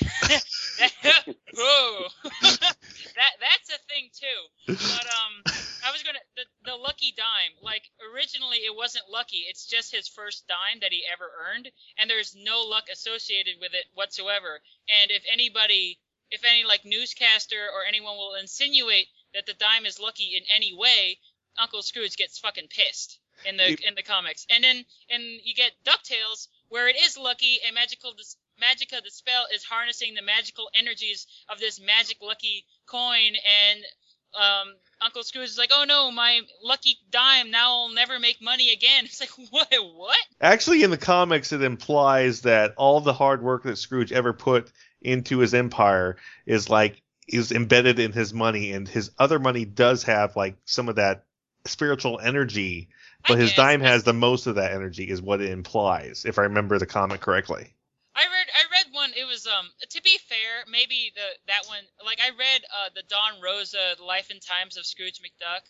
[0.79, 2.05] that whoa,
[2.41, 4.73] that that's a thing too.
[4.73, 5.53] But um,
[5.85, 7.55] I was gonna the, the lucky dime.
[7.61, 9.47] Like originally, it wasn't lucky.
[9.49, 13.73] It's just his first dime that he ever earned, and there's no luck associated with
[13.73, 14.59] it whatsoever.
[15.01, 15.99] And if anybody,
[16.29, 20.75] if any like newscaster or anyone will insinuate that the dime is lucky in any
[20.75, 21.19] way,
[21.57, 24.45] Uncle Scrooge gets fucking pissed in the in the comics.
[24.49, 29.11] And then and you get Ducktales where it is lucky and magical dis- Magica De
[29.11, 33.85] Spell is harnessing the magical energies of this magic lucky coin and
[34.33, 38.71] um Uncle Scrooge is like, "Oh no, my lucky dime now I'll never make money
[38.71, 39.67] again." It's like, "What?
[39.71, 44.33] What?" Actually, in the comics, it implies that all the hard work that Scrooge ever
[44.33, 49.65] put into his empire is like is embedded in his money, and his other money
[49.65, 51.25] does have like some of that
[51.65, 52.89] spiritual energy,
[53.25, 53.57] I but his guess.
[53.57, 56.85] dime has the most of that energy, is what it implies, if I remember the
[56.85, 57.73] comic correctly.
[58.15, 59.17] I read I read one.
[59.17, 63.03] It was um to be fair, maybe the that one like I read uh the
[63.07, 65.61] Don Rosa Life and Times of Scrooge McDuck.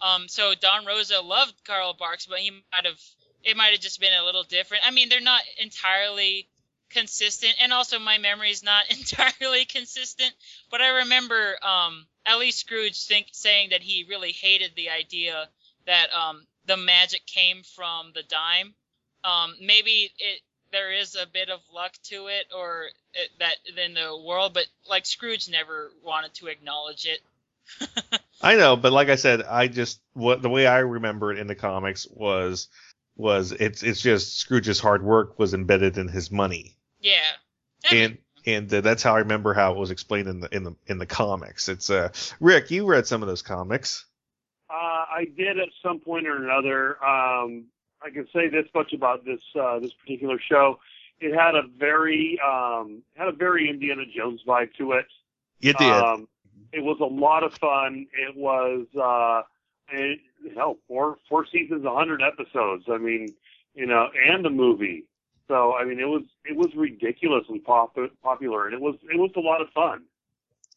[0.00, 3.00] Um so Don Rosa loved Carl Barks, but he might have
[3.42, 4.86] it might have just been a little different.
[4.86, 6.48] I mean, they're not entirely
[6.90, 10.32] consistent and also my memory is not entirely consistent,
[10.70, 12.06] but I remember um
[12.38, 15.48] least Scrooge think saying that he really hated the idea
[15.86, 18.74] that um the magic came from the dime.
[19.24, 20.40] Um maybe it
[20.74, 24.66] there is a bit of luck to it or it, that in the world but
[24.90, 27.20] like scrooge never wanted to acknowledge it
[28.42, 31.46] I know, but like I said, I just what the way I remember it in
[31.46, 32.68] the comics was
[33.16, 36.76] was it's it's just Scrooge's hard work was embedded in his money.
[37.00, 37.20] yeah
[37.90, 40.54] I mean, and and uh, that's how I remember how it was explained in the
[40.54, 41.68] in the in the comics.
[41.68, 42.10] It's uh
[42.40, 44.04] Rick, you read some of those comics.
[44.68, 47.02] Uh, I did at some point or another.
[47.04, 47.66] Um,
[48.04, 50.78] I can say this much about this uh, this particular show.
[51.20, 55.06] It had a very um, had a very Indiana Jones vibe to it.
[55.60, 55.90] You did.
[55.90, 56.28] Um,
[56.72, 58.06] it was a lot of fun.
[58.12, 59.42] It was uh,
[59.88, 60.20] it,
[60.54, 62.84] hell four four seasons, a hundred episodes.
[62.90, 63.34] I mean,
[63.74, 65.04] you know, and a movie.
[65.48, 69.30] So I mean, it was it was ridiculously pop- popular, and it was it was
[69.36, 70.02] a lot of fun.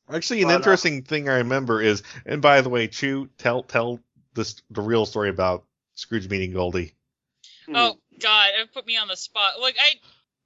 [0.10, 3.64] Actually, an but, uh, interesting thing I remember is, and by the way, Chu, tell
[3.64, 4.00] tell
[4.34, 6.94] this the real story about Scrooge meeting Goldie.
[7.76, 9.94] Oh god it put me on the spot like i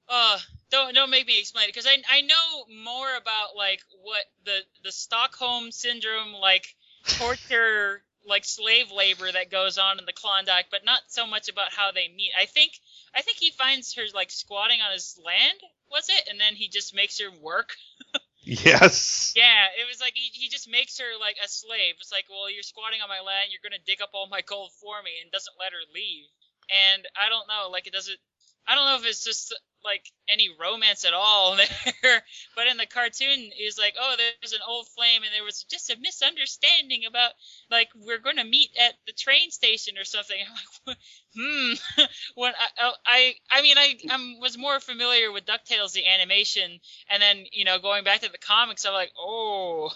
[0.08, 0.38] uh
[0.70, 4.58] don't don't make me explain it because i i know more about like what the
[4.84, 6.66] the stockholm syndrome like
[7.06, 11.72] torture like slave labor that goes on in the klondike but not so much about
[11.72, 12.72] how they meet i think
[13.14, 15.58] i think he finds her like squatting on his land
[15.90, 17.74] was it and then he just makes her work
[18.44, 19.32] Yes.
[19.36, 21.94] Yeah, it was like he, he just makes her like a slave.
[22.02, 24.72] It's like, well, you're squatting on my land, you're gonna dig up all my gold
[24.82, 26.26] for me, and doesn't let her leave.
[26.70, 28.18] And I don't know, like it doesn't.
[28.66, 29.52] I don't know if it's just
[29.84, 31.56] like any romance at all
[32.02, 32.22] there,
[32.54, 35.90] but in the cartoon, he's like, oh, there's an old flame, and there was just
[35.90, 37.32] a misunderstanding about
[37.72, 40.36] like we're gonna meet at the train station or something.
[40.86, 40.96] I'm like,
[41.36, 42.04] hmm.
[42.36, 46.78] when I, I, I mean, I, I was more familiar with Ducktales, the animation,
[47.10, 49.90] and then you know going back to the comics i'm like oh,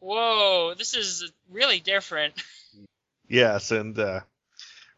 [0.00, 2.34] whoa this is really different
[3.28, 4.20] Yes, and uh,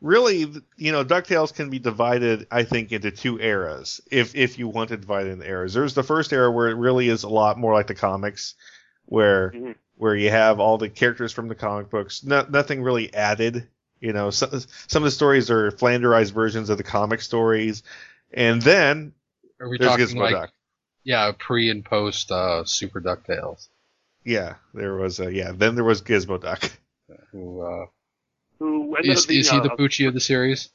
[0.01, 4.01] really, you know, Ducktales can be divided, I think, into two eras.
[4.11, 6.75] If if you want to divide it into eras, there's the first era where it
[6.77, 8.55] really is a lot more like the comics,
[9.07, 9.75] where Mhm.
[9.97, 13.67] where you have all the characters from the comic books, no, nothing really added.
[14.01, 14.51] You know, some
[14.87, 17.83] some of the stories are flanderized versions of the comic stories,
[18.33, 19.13] and then
[19.61, 20.51] Are we there's talking Gizmo like Duck.
[21.03, 23.67] yeah, pre and post uh, Super Ducktales?
[24.25, 25.51] Yeah, there was a yeah.
[25.53, 26.71] Then there was Gizmo Duck.
[27.33, 27.87] Who uh,
[28.59, 30.71] Who ended is up being is he a- the Poochie of the series?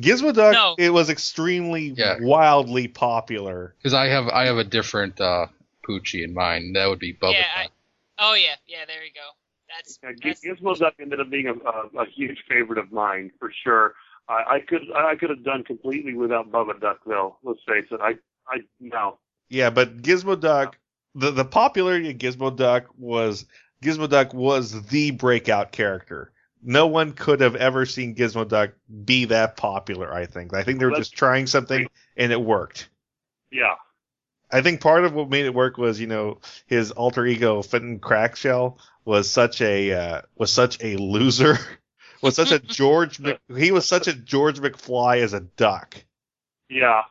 [0.00, 0.54] Gizmo Duck.
[0.54, 0.74] No.
[0.78, 2.16] It was extremely Yeah.
[2.20, 3.74] wildly popular.
[3.78, 5.46] Because I have I have a different uh,
[5.86, 6.76] Poochie in mind.
[6.76, 7.32] That would be Bubba.
[7.34, 7.72] yeah I, Duck.
[8.18, 9.20] oh yeah yeah there you go
[9.68, 13.30] that's, Yeah, that's Gizmo Duck ended up being a, a, a huge favorite of mine
[13.38, 13.94] for sure.
[14.28, 17.36] I, I could I could have done completely without Bubba Duck though.
[17.42, 18.00] Let's face it.
[18.02, 18.14] I
[18.48, 19.18] I no.
[19.50, 20.78] Yeah, but Gizmo Duck,
[21.14, 23.44] the the popularity of Gizmo Duck was
[23.82, 26.31] Gizmo Duck was the breakout character.
[26.62, 28.72] No one could have ever seen Gizmo Duck
[29.04, 30.12] be that popular.
[30.12, 30.54] I think.
[30.54, 32.88] I think they were just trying something and it worked.
[33.50, 33.74] Yeah.
[34.50, 37.98] I think part of what made it work was, you know, his alter ego Fenton
[37.98, 41.58] Crackshell was such a uh, was such a loser,
[42.22, 45.96] was such a George Mc, he was such a George McFly as a duck.
[46.68, 47.02] Yeah.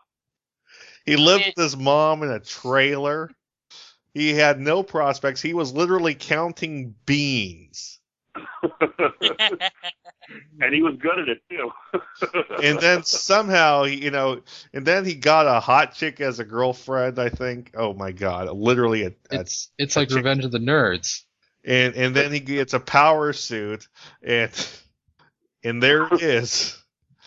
[1.06, 3.32] He lived with his mom in a trailer.
[4.14, 5.42] He had no prospects.
[5.42, 8.01] He was literally counting beans.
[10.62, 11.72] and he was good at it too.
[12.64, 14.42] And then somehow, you know,
[14.74, 17.72] and then he got a hot chick as a girlfriend, I think.
[17.76, 21.24] Oh my god, literally a, a It's it's like Revenge of the Nerds.
[21.66, 23.88] and and then he gets a power suit
[24.24, 24.52] and
[25.64, 26.78] and there it is,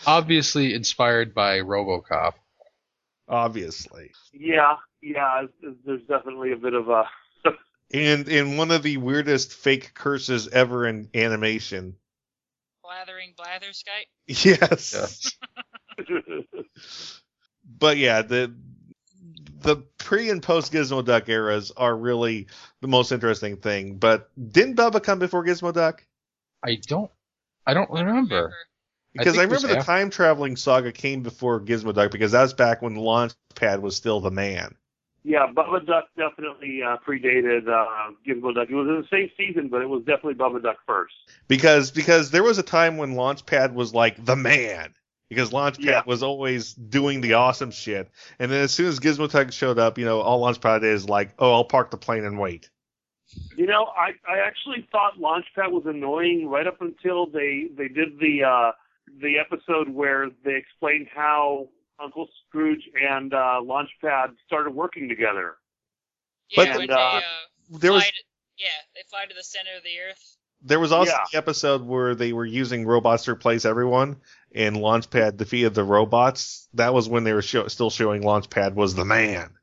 [0.06, 2.34] Obviously inspired by RoboCop.
[3.28, 4.10] obviously.
[4.32, 5.42] yeah, yeah.
[5.84, 7.04] There's definitely a bit of a.
[7.94, 11.94] And in one of the weirdest fake curses ever in animation.
[12.82, 14.08] Blathering blather blatherskite.
[14.26, 15.36] Yes.
[17.78, 18.52] but yeah, the
[19.60, 22.48] the pre and post Gizmo Duck eras are really
[22.80, 23.96] the most interesting thing.
[23.96, 26.04] But didn't Bubba come before Gizmo Duck?
[26.64, 27.10] I don't
[27.64, 28.52] I don't remember.
[29.12, 32.10] Because I, think it was remember the after- time traveling saga came before Gizmo Duck
[32.10, 34.74] because that was back when Launchpad was still the man.
[35.24, 38.68] Yeah, Bubba Duck definitely uh, predated uh, Gizmo Duck.
[38.68, 41.14] It was in the same season, but it was definitely Bubba Duck first.
[41.48, 44.94] Because because there was a time when Launchpad was like the man.
[45.30, 46.02] Because Launchpad Yeah.
[46.06, 48.10] was always doing the awesome shit.
[48.38, 51.30] And then as soon as Gizmo Duck showed up, you know, all Launchpad is like,
[51.38, 52.68] oh, I'll park the plane and wait.
[53.56, 58.18] You know, I I actually thought Launchpad was annoying right up until they they did
[58.20, 58.72] the uh,
[59.20, 61.68] the episode where they explained how
[62.02, 65.56] Uncle Scrooge and uh, Launchpad started working together.
[66.56, 67.20] But- Yeah, when And, they, uh, uh,
[67.78, 68.22] There was fly to,
[68.58, 70.36] yeah, they fly to the center of the earth.
[70.62, 71.24] There was also Yeah.
[71.32, 74.20] the episode where they were using robots to replace everyone,
[74.54, 76.68] and Launchpad defeated the robots.
[76.74, 79.54] That was when they were show- still showing Launchpad was the man.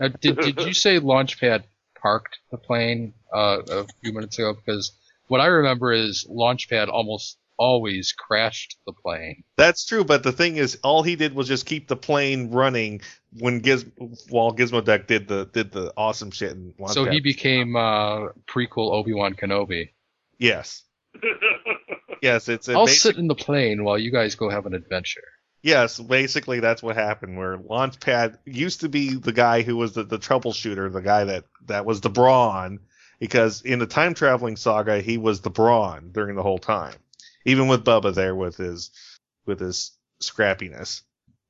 [0.00, 1.64] Now, did did you say Launchpad
[2.00, 4.54] parked the plane uh, a few minutes ago?
[4.54, 4.92] Because
[5.28, 9.44] what I remember is Launchpad almost always crashed the plane.
[9.56, 13.02] That's true, but the thing is, all he did was just keep the plane running
[13.38, 13.86] when Giz
[14.28, 16.50] while Gizmo Duck did the did the awesome shit.
[16.52, 16.94] In Launchpad.
[16.94, 19.90] So he became uh, prequel Obi Wan Kenobi.
[20.38, 20.82] yes,
[22.22, 24.74] yes, it's a I'll basic- sit in the plane while you guys go have an
[24.74, 25.22] adventure.
[25.62, 27.38] Yes, basically that's what happened.
[27.38, 31.44] Where Launchpad used to be the guy who was the, the troubleshooter, the guy that
[31.66, 32.80] that was the brawn,
[33.20, 36.96] because in the time traveling saga he was the brawn during the whole time,
[37.44, 38.90] even with Bubba there with his
[39.46, 41.02] with his scrappiness.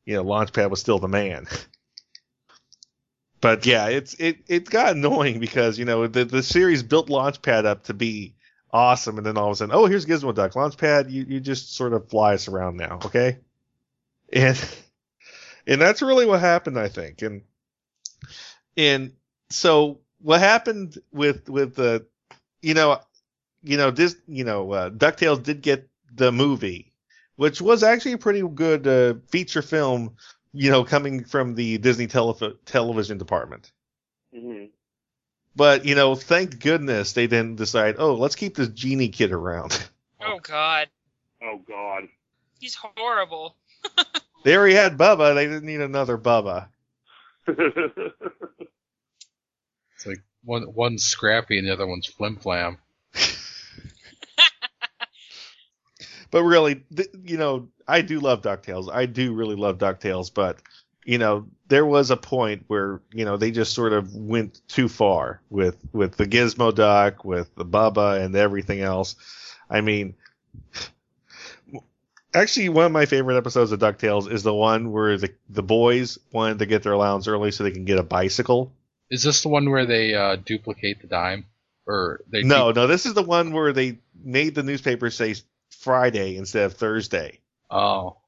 [0.04, 1.46] You know, Launchpad was still the man.
[3.40, 7.64] But yeah, it's it it got annoying because you know the the series built Launchpad
[7.64, 8.36] up to be
[8.72, 11.74] awesome, and then all of a sudden, oh here's Gizmo Duck, Launchpad, you you just
[11.74, 13.38] sort of fly us around now, okay?
[14.32, 14.76] and
[15.66, 17.42] and that's really what happened i think and
[18.76, 19.12] and
[19.50, 22.06] so what happened with with the
[22.62, 22.98] you know
[23.62, 26.92] you know this you know uh, ducktales did get the movie
[27.36, 30.16] which was actually a pretty good uh, feature film
[30.52, 33.72] you know coming from the disney tele- television department
[34.34, 34.70] Mhm.
[35.56, 39.72] but you know thank goodness they didn't decide oh let's keep this genie kid around
[40.24, 40.88] Oh God,
[41.42, 42.04] Oh God.
[42.60, 43.56] he's horrible.
[44.44, 46.68] they already had bubba they didn't need another bubba
[49.96, 52.78] It's like one one's scrappy and the other one's flim flam.
[56.32, 58.90] But really, th- you know, I do love Ducktales.
[58.92, 60.58] I do really love Ducktales, but
[61.04, 64.88] you know, there was a point where you know they just sort of went too
[64.88, 69.14] far with with the Gizmo Duck, with the Bubba, and everything else.
[69.70, 70.16] I mean.
[72.34, 76.18] Actually, one of my favorite episodes of DuckTales is the one where the the boys
[76.32, 78.72] wanted to get their allowance early so they can get a bicycle.
[79.10, 81.44] Is this the one where they uh, duplicate the dime,
[81.86, 82.42] or they?
[82.42, 85.34] No, no, this is the one where they made the newspaper say
[85.80, 87.40] Friday instead of Thursday.
[87.70, 88.18] Oh,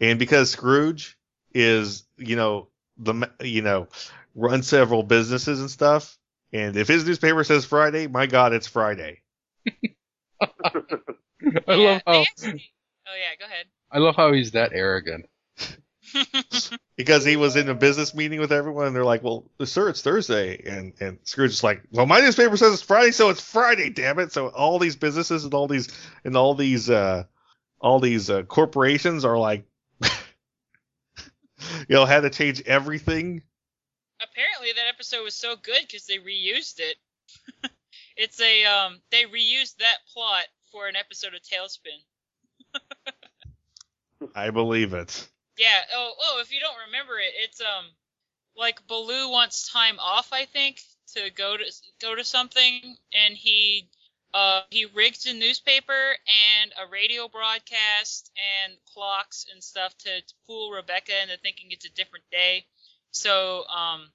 [0.00, 1.16] And because Scrooge
[1.54, 3.88] is, you know, the you know,
[4.34, 6.18] runs several businesses and stuff,
[6.52, 9.20] and if his newspaper says Friday, my God, it's Friday.
[10.40, 10.50] I
[11.68, 12.64] yeah, love how actually-
[13.08, 13.66] Oh yeah, go ahead.
[13.90, 15.26] I love how he's that arrogant.
[16.96, 20.02] Because he was in a business meeting with everyone, and they're like, "Well, sir, it's
[20.02, 23.88] Thursday," and and Scrooge is like, "Well, my newspaper says it's Friday, so it's Friday,
[23.88, 25.88] damn it!" So all these businesses and all these
[26.24, 27.24] and all these uh
[27.80, 29.64] all these uh, corporations are like,
[30.02, 30.10] you
[31.88, 33.42] know, had to change everything
[34.22, 36.96] Apparently, that episode was so good because they reused it.
[38.16, 42.02] it's a um, they reused that plot for an episode of TaleSpin.
[44.34, 45.26] I believe it.
[45.58, 45.80] Yeah.
[45.94, 47.86] Oh, oh, if you don't remember it, it's um,
[48.56, 50.80] like Baloo wants time off, I think,
[51.16, 51.64] to go to
[52.00, 53.88] go to something, and he
[54.32, 56.16] uh he rigs a newspaper
[56.62, 58.30] and a radio broadcast
[58.64, 62.64] and clocks and stuff to, to fool Rebecca into thinking it's a different day.
[63.10, 64.08] So, um,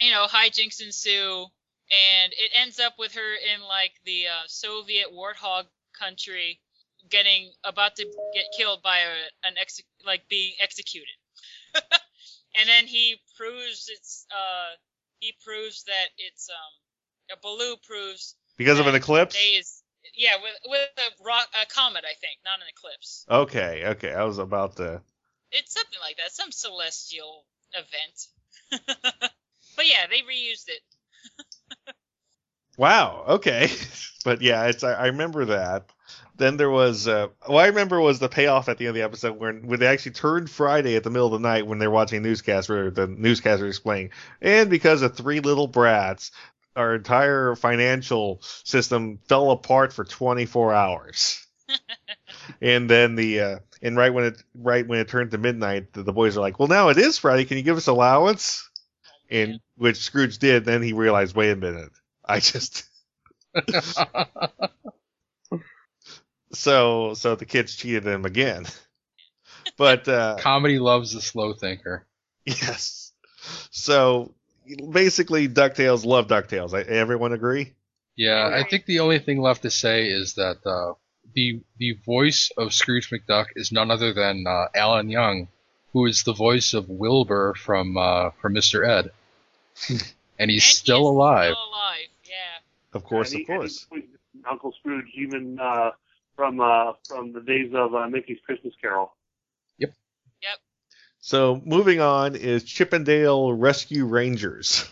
[0.00, 1.44] you know, hijinks ensue,
[1.90, 5.66] and it ends up with her in like the uh, Soviet warthog
[5.98, 6.60] country,
[7.10, 11.14] getting about to get killed by a, an ex like being executed.
[12.58, 14.76] and then he proves it's uh
[15.20, 19.36] he proves that it's um Baloo proves Because of an eclipse?
[19.36, 19.82] Is
[20.16, 23.26] yeah with with a rock a comet I think not an eclipse.
[23.28, 24.12] Okay, okay.
[24.14, 25.02] I was about to.
[25.50, 27.44] It's something like that, some celestial
[27.74, 28.26] event.
[29.76, 30.82] but yeah, they reused it.
[32.78, 33.24] Wow.
[33.26, 33.68] Okay.
[34.24, 35.90] but yeah, it's I, I remember that.
[36.38, 39.02] Then there was uh, what I remember was the payoff at the end of the
[39.02, 41.90] episode when when they actually turned Friday at the middle of the night when they're
[41.90, 44.10] watching a newscast where the newscaster explaining,
[44.40, 46.30] and because of three little brats,
[46.76, 51.44] our entire financial system fell apart for 24 hours.
[52.62, 56.02] and then the uh, and right when it right when it turned to midnight, the,
[56.02, 57.44] the boys are like, "Well, now it is Friday.
[57.44, 58.68] Can you give us allowance?"
[59.30, 60.64] And which Scrooge did.
[60.64, 61.92] Then he realized, "Wait a minute,
[62.24, 62.84] I just."
[66.52, 68.66] So so the kids cheated him again.
[69.76, 72.04] But uh Comedy loves the slow thinker.
[72.44, 73.12] yes.
[73.70, 74.34] So
[74.90, 76.74] basically DuckTales love DuckTales.
[76.74, 77.74] I- Everyone agree?
[78.16, 80.94] Yeah, I think the only thing left to say is that uh,
[81.34, 85.46] the the voice of Scrooge McDuck is none other than uh, Alan Young,
[85.92, 88.84] who is the voice of Wilbur from uh, from Mr.
[88.84, 89.10] Ed,
[90.38, 91.52] and he's And still is alive.
[91.54, 92.58] Still alive, yeah.
[92.94, 93.86] Of course, And he- of course.
[93.92, 94.02] he
[94.50, 95.90] Uncle Scrooge, even uh,
[96.38, 99.12] from uh, from the days of uh, Mickey's Christmas Carol.
[99.78, 99.92] Yep.
[100.40, 100.58] Yep.
[101.18, 104.88] So moving on is Chip 'n Dale Rescue Rangers.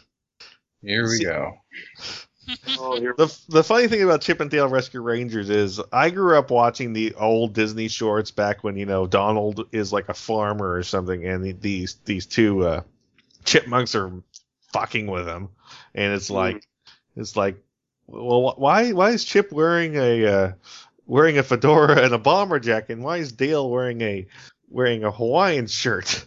[0.82, 1.52] Here we See- go.
[2.78, 3.12] Oh, here.
[3.18, 6.92] The the funny thing about Chip 'n Dale Rescue Rangers is I grew up watching
[6.92, 11.24] the old Disney shorts back when you know Donald is like a farmer or something,
[11.26, 12.82] and these these two uh,
[13.44, 14.12] chipmunks are
[14.72, 15.48] fucking with him,
[15.92, 16.64] and it's like
[17.16, 17.56] it's like,
[18.06, 20.52] well, why why is Chip wearing a uh,
[21.06, 24.26] wearing a fedora and a bomber jacket, and why is Dale wearing a
[24.68, 26.24] wearing a Hawaiian shirt?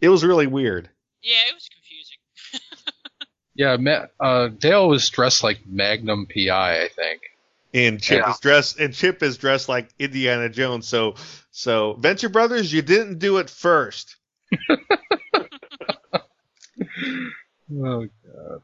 [0.00, 0.88] It was really weird.
[1.22, 2.16] Yeah, it was confusing.
[3.54, 7.20] Yeah, Ma- uh, Dale was dressed like Magnum PI, I think.
[7.74, 8.30] And Chip Yeah.
[8.30, 10.88] is dressed and Chip is dressed like Indiana Jones.
[10.88, 11.16] So
[11.50, 14.16] so Venture Brothers, you didn't do it first.
[17.74, 18.62] Oh, god.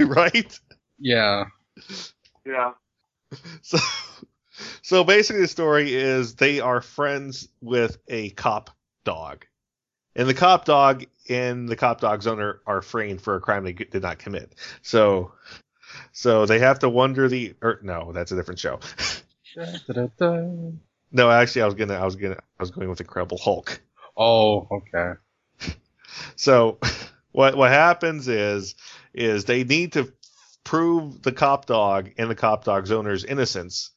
[0.00, 0.60] right?
[0.98, 1.44] yeah.
[2.46, 2.72] Yeah.
[3.62, 3.78] So
[4.82, 8.70] so basically the story is they are friends with a cop
[9.04, 9.44] dog.
[10.14, 13.72] And the cop dog and the cop dog's owner are framed for a crime they
[13.72, 14.54] did not commit.
[14.82, 15.32] So
[16.12, 18.80] so they have to wonder the or no, that's a different show.
[21.12, 23.80] No, actually I was gonna I was gonna I was going with Incredible Hulk.
[24.16, 25.12] Oh, okay.
[26.36, 26.78] So
[27.32, 28.74] what what happens is
[29.12, 30.12] is they need to
[30.66, 33.92] prove the cop dog and the cop dog's owner's innocence.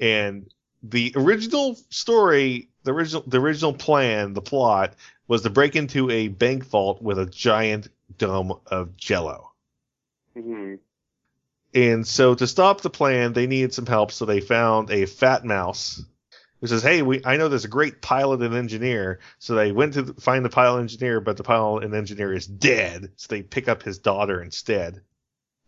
[0.00, 0.48] And
[0.82, 4.94] the original story, the original the original plan, the plot
[5.28, 9.52] was to break into a bank vault with a giant dome of jello.
[10.34, 10.76] hmm
[11.74, 15.44] And so to stop the plan, they needed some help, so they found a fat
[15.44, 16.02] mouse
[16.60, 19.94] who says, "Hey, we I know there's a great pilot and engineer." So they went
[19.94, 23.12] to find the pilot engineer, but the pilot and engineer is dead.
[23.16, 25.02] So they pick up his daughter instead,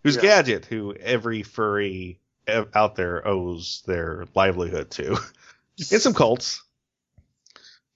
[0.05, 0.23] who's Yeah.
[0.23, 5.17] Gadget, who every furry out there owes their livelihood to,
[5.79, 6.63] and some cults.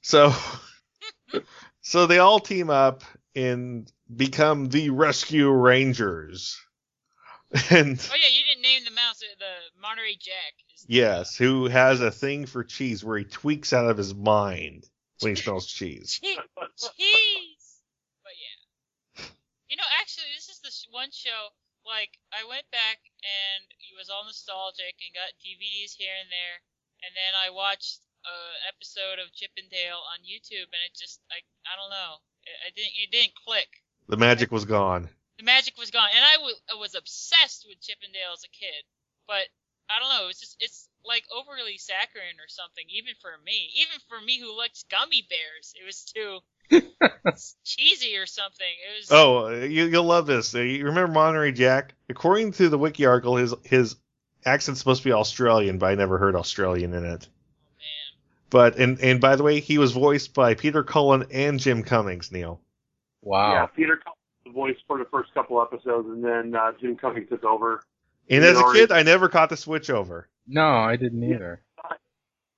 [0.01, 0.35] So,
[1.83, 3.05] so they all team up
[3.37, 6.59] and become the Rescue Rangers.
[7.71, 9.23] And Oh yeah, you didn't name the mouse.
[9.23, 10.53] uh, The Monterey Jack.
[10.75, 14.15] Is the, Yes, who has a thing for cheese where he tweaks out of his
[14.15, 14.85] mind
[15.21, 16.21] when he smells cheese.
[16.23, 16.43] Cheese.
[16.77, 16.93] But
[18.37, 19.25] yeah,
[19.71, 21.49] you know, actually, this is the one show.
[21.89, 26.61] Like, I went back and it was all nostalgic and got DVDs here and there,
[27.01, 31.25] and then I watched an episode of Chip and Dale on YouTube, and it just,
[31.33, 33.73] I, I don't know, it, I didn't, it didn't click.
[34.09, 35.09] The magic was gone.
[35.41, 38.45] The magic was gone, and I wa- I was obsessed with Chip and Dale as
[38.45, 38.85] a kid.
[39.27, 39.49] But
[39.89, 43.71] I don't know, it's just it's like overly saccharine or something, even for me.
[43.81, 46.41] Even for me who likes gummy bears, it was too
[47.65, 48.67] cheesy or something.
[48.67, 49.09] It was.
[49.11, 50.55] Oh, you, you'll love this.
[50.55, 51.95] You remember Monterey Jack?
[52.09, 53.97] According to the wiki article, his his
[54.45, 57.29] accent's supposed to be Australian, but I never heard Australian in it.
[57.29, 57.29] man.
[58.51, 62.33] But and and by the way, he was voiced by Peter Cullen and Jim Cummings.
[62.33, 62.61] Neil.
[63.23, 63.53] Wow.
[63.53, 66.97] Yeah, Peter Cullen was the voice for the first couple episodes, and then uh, Jim
[66.97, 67.83] Cummings took over.
[68.31, 70.29] And He as a already- kid, I never caught the switch over.
[70.47, 71.63] No, I didn't either.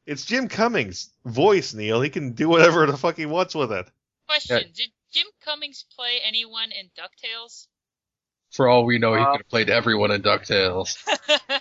[0.06, 2.00] It's Jim Cummings' voice, Neil.
[2.00, 3.86] He can do whatever the fuck he wants with it.
[4.30, 7.66] Question: Did Jim Cummings play anyone in Ducktales?
[8.52, 10.96] For all we know, he Uh, could have played everyone in DuckTales.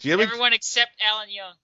[0.00, 1.54] Jimmy, Everyone except Alan Young.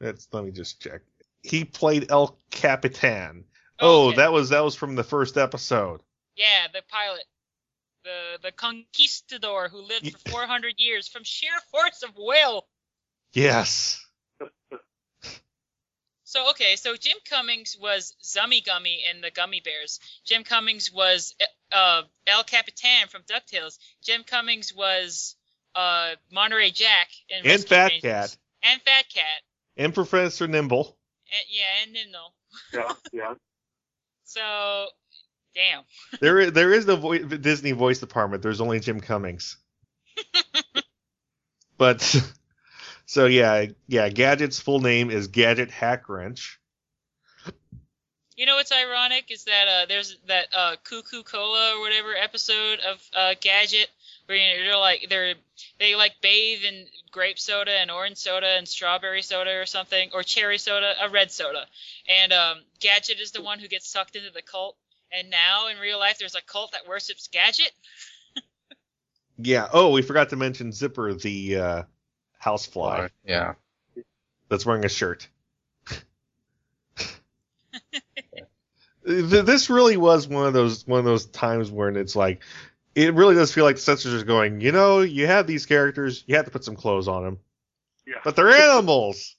[0.00, 1.02] That's, let me just check.
[1.42, 3.44] He played El Capitan.
[3.78, 4.16] Oh, okay.
[4.16, 6.00] that was that was from the first episode.
[6.36, 7.24] Yeah, the pilot.
[8.02, 12.66] The the conquistador who lived for 400 years from sheer force of will.
[13.32, 14.04] Yes.
[16.30, 19.98] So okay, so Jim Cummings was Zummi Gummi in the Gummi Bears.
[20.24, 21.34] Jim Cummings was
[21.72, 23.78] uh, El Capitan from Ducktales.
[24.00, 25.34] Jim Cummings was
[25.74, 28.02] uh, Monterey Jack in And Rescue Fat Rangers.
[28.02, 28.36] Cat.
[28.62, 29.42] And Fat Cat.
[29.76, 30.94] And Professor Nimnul.
[31.32, 32.30] And, yeah, and Nimnul.
[32.72, 33.34] Yeah, yeah.
[34.22, 34.86] So,
[35.56, 35.82] damn.
[36.20, 38.44] There is, there is no vo- Disney voice department.
[38.44, 39.56] There's only Jim Cummings.
[41.76, 42.22] but
[43.10, 44.08] so yeah, yeah.
[44.08, 46.58] Gadget's full name is Gadget Hackwrench.
[48.36, 52.78] You know what's ironic is that uh, there's that uh, Cuckoo Cola or whatever episode
[52.88, 53.88] of uh, Gadget
[54.26, 55.34] where you know, they're like they're
[55.80, 60.22] they like bathe in grape soda and orange soda and strawberry soda or something or
[60.22, 61.66] cherry soda, a red soda,
[62.08, 64.76] and um, Gadget is the one who gets sucked into the cult.
[65.12, 67.72] And now in real life, there's a cult that worships Gadget.
[69.42, 69.68] Yeah.
[69.72, 71.82] Oh, we forgot to mention Zipper, the uh,
[72.42, 73.54] housefly Yeah.
[74.48, 75.28] that's wearing a shirt.
[79.02, 82.42] This really was one of those one of those times when it's like
[82.94, 86.22] it really does feel like the censors are going you know you have these characters
[86.26, 87.38] you have to put some clothes on them
[88.06, 88.16] Yeah.
[88.24, 89.36] but they're animals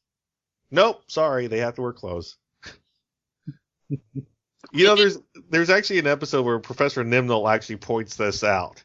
[0.71, 2.37] nope sorry they have to wear clothes
[3.89, 5.19] you know there's
[5.51, 8.83] there's actually an episode where professor nimnul actually points this out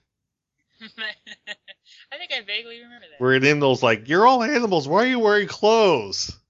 [0.83, 3.25] I think I vaguely remember that.
[3.25, 6.37] where nimnul's like you're all animals why are you wearing clothes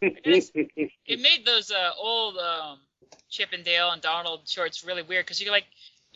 [0.00, 2.78] It made those uh, old um,
[3.30, 5.66] Chip and Dale and Donald shorts really weird because you're like,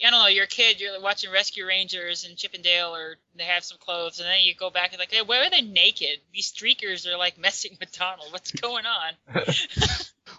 [0.04, 3.16] I don't know, you're a kid, you're watching Rescue Rangers and Chip and Dale, or
[3.36, 5.62] they have some clothes, and then you go back and like, hey, why are they
[5.62, 6.18] naked?
[6.32, 8.32] These streakers are like messing with Donald.
[8.32, 9.44] What's going on?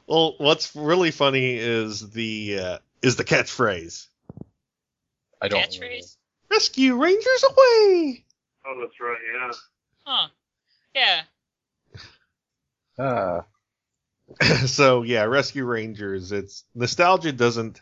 [0.07, 4.07] well what's really funny is the uh, is the catchphrase
[5.41, 5.61] I don't.
[5.61, 6.17] Catchphrase?
[6.49, 8.23] rescue rangers away
[8.65, 9.17] oh, that's right.
[9.33, 9.51] Yeah.
[10.05, 10.27] Huh?
[10.95, 11.21] Yeah.
[12.97, 13.41] Uh,
[14.67, 16.31] so yeah, Rescue Rangers.
[16.31, 17.81] It's nostalgia doesn't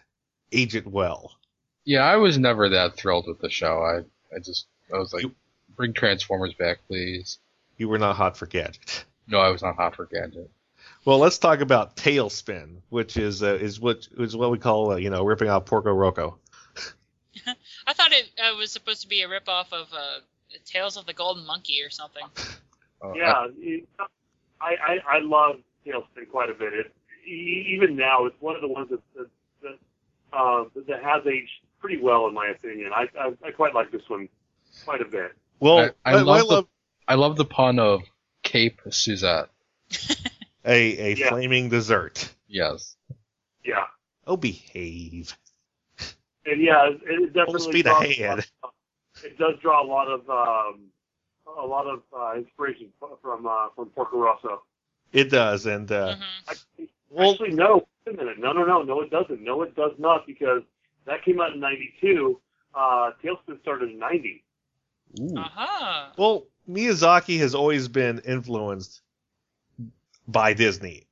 [0.51, 1.37] age it well.
[1.85, 3.81] yeah, I was never that thrilled with the show.
[3.81, 3.99] I,
[4.35, 5.25] I just, I was like,
[5.75, 7.39] bring Transformers back, please.
[7.77, 9.05] You were not hot for Gadget.
[9.27, 10.49] No, I was not hot for Gadget.
[11.05, 14.95] Well, let's talk about TaleSpin, which is uh, is what is what we call uh,
[14.97, 16.37] you know ripping off Porco Rosso.
[17.87, 20.19] I thought it uh, was supposed to be a ripoff of uh,
[20.59, 22.23] Tales of the Golden Monkey or something.
[23.01, 23.87] Uh, Yeah, it-
[24.61, 24.75] I,
[25.09, 25.55] I I love
[25.87, 26.71] TaleSpin quite a bit.
[26.73, 26.93] It,
[27.27, 29.27] e- even now, it's one of the ones that that,
[29.63, 31.49] that, uh, that has aged
[31.79, 32.91] pretty well, in my opinion.
[32.93, 34.29] I, I I quite like this one
[34.85, 35.31] quite a bit.
[35.59, 36.63] Well, I- I love the-
[37.07, 38.01] I love the pun of
[38.43, 39.49] Cape Suzette.
[40.65, 41.29] a a Yeah.
[41.29, 42.31] flaming dessert.
[42.47, 42.95] Yes.
[43.65, 43.85] Yeah,
[44.27, 45.35] Oh, behave.
[46.45, 48.45] and yeah, it, it Full definitely speed draws, ahead.
[49.23, 50.81] It does draw a lot of um,
[51.47, 52.89] a lot of uh, inspiration
[53.21, 54.63] from uh, from Porco Rosso.
[55.13, 56.87] It does, and uh, hmm I,
[57.19, 57.87] Actually, no.
[58.05, 58.39] Wait a minute.
[58.39, 59.01] No, no, no, no.
[59.01, 59.43] It doesn't.
[59.43, 60.63] No, it does not because
[61.05, 62.39] that came out in '92.
[62.73, 64.43] Uh, TaleSpin started in '90.
[65.37, 66.09] Uh-huh.
[66.17, 69.01] well, Miyazaki has always been influenced
[70.27, 71.05] by Disney,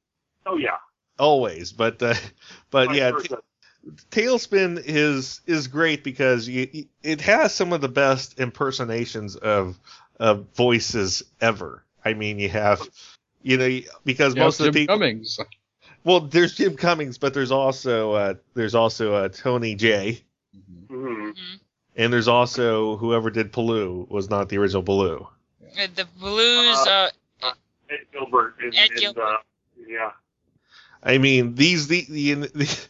[0.46, 0.78] Oh yeah.
[1.18, 1.74] always.
[1.74, 2.14] But uh,
[2.72, 3.40] but Vice yeah, versa.
[4.12, 9.80] TaleSpin is is great because you, it has some of the best impersonations of
[10.20, 11.84] of voices ever.
[12.04, 12.88] I mean, you have
[13.42, 15.40] you know because Yeah, most of Jim the people Cummings.
[16.04, 20.24] well, there's Jim Cummings, but there's also uh, there's also uh, Tony Jay,
[20.56, 20.88] Mhm.
[20.88, 21.34] Mhm.
[21.36, 21.56] hmm
[21.96, 25.28] and there's also whoever did Baloo was not the original Baloo.
[25.78, 26.78] Uh, The blues.
[26.88, 27.10] Uh,
[27.90, 28.56] Ed Gilbert.
[28.62, 29.24] And, Ed and, Gilbert.
[29.24, 29.38] Uh,
[29.88, 30.12] yeah.
[31.02, 32.88] I mean, these the, the, the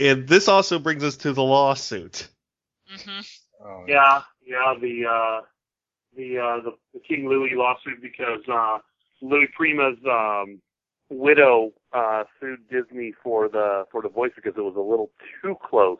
[0.00, 2.28] and this also brings us to the lawsuit.
[2.88, 3.20] hmm
[3.62, 4.22] Oh, Yeah.
[4.46, 4.74] Yeah.
[4.80, 5.40] The uh,
[6.16, 8.78] the, uh, the the King Louis lawsuit because uh,
[9.22, 10.60] Louis Prima's um,
[11.10, 15.10] widow uh, sued Disney for the for the voice because it was a little
[15.42, 15.98] too close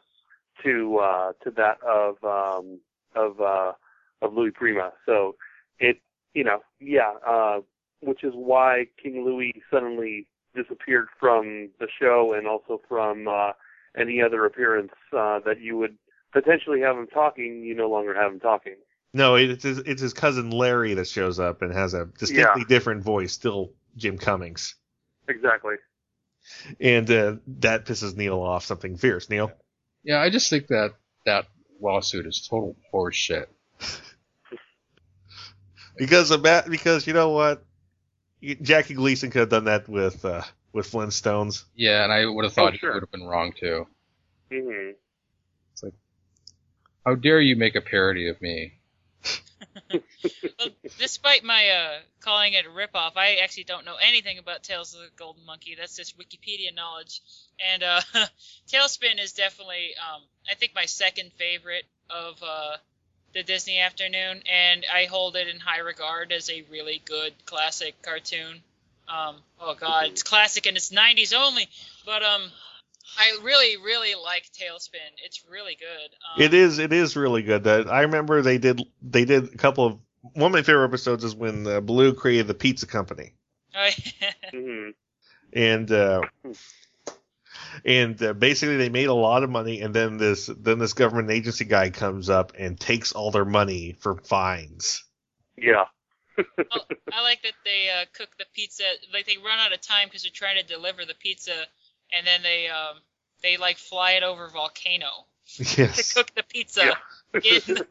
[0.65, 2.81] to uh, to that of um,
[3.15, 3.73] of uh,
[4.23, 4.93] of Louis Prima.
[5.07, 5.37] So
[5.79, 6.01] it
[6.35, 7.61] you know yeah, uh,
[8.01, 13.53] which is why King Louis suddenly disappeared from the show and also from uh,
[13.97, 15.97] any other appearance uh, that you would
[16.33, 17.63] potentially have him talking.
[17.63, 18.77] You no longer have him talking.
[19.13, 23.03] No, it's his, it's his cousin Larry that shows up and has a distinctly different
[23.03, 24.77] voice, still Jim Cummings,
[25.29, 25.75] Exactly.
[26.81, 29.29] and uh, that pisses Neil off something fierce.
[29.29, 29.51] Neil,
[30.05, 30.93] Yeah, I just think that
[31.27, 31.47] that
[31.81, 33.47] lawsuit is total horseshit.
[35.97, 37.65] because of that, because you know what,
[38.63, 40.43] Jackie Gleason could have done that with uh,
[40.73, 41.65] with Flintstones.
[41.75, 42.91] Yeah, and I would have thought Oh, sure.
[42.91, 43.87] it would have been wrong too.
[44.51, 44.91] hmm
[47.05, 48.81] How dare you make a parody of me?
[50.59, 50.69] Well,
[50.99, 55.01] despite my uh, calling it a ripoff, I actually don't know anything about Tales of
[55.01, 55.75] the Golden Monkey.
[55.75, 57.23] That's just Wikipedia knowledge.
[57.73, 58.01] And uh,
[58.69, 62.77] TaleSpin is definitely, um, I think, my second favorite of uh,
[63.33, 68.01] the Disney Afternoon, and I hold it in high regard as a really good classic
[68.03, 68.63] cartoon.
[69.11, 71.69] Um, oh God, it's classic and it's '90s only,
[72.07, 72.43] but um,
[73.19, 75.11] I really, really like TaleSpin.
[75.25, 76.11] It's really good.
[76.35, 77.65] Um, It is it is really good.
[77.65, 79.99] That I remember they did they did a couple of
[80.35, 83.35] one of my favorite episodes is when uh, Baloo created the pizza company.
[84.53, 84.91] hmm
[85.53, 86.23] and uh,
[87.85, 91.31] and uh, basically they made a lot of money, and then this then this government
[91.31, 95.05] agency guy comes up and takes all their money for fines.
[95.57, 95.87] Yeah.
[96.71, 98.85] Well, I like that they uh, cook the pizza.
[99.13, 101.55] Like they run out of time because they're trying to deliver the pizza,
[102.13, 102.97] and then they um
[103.43, 105.09] they like fly it over a volcano
[105.57, 106.95] to cook the pizza Yeah.
[107.43, 107.87] in the,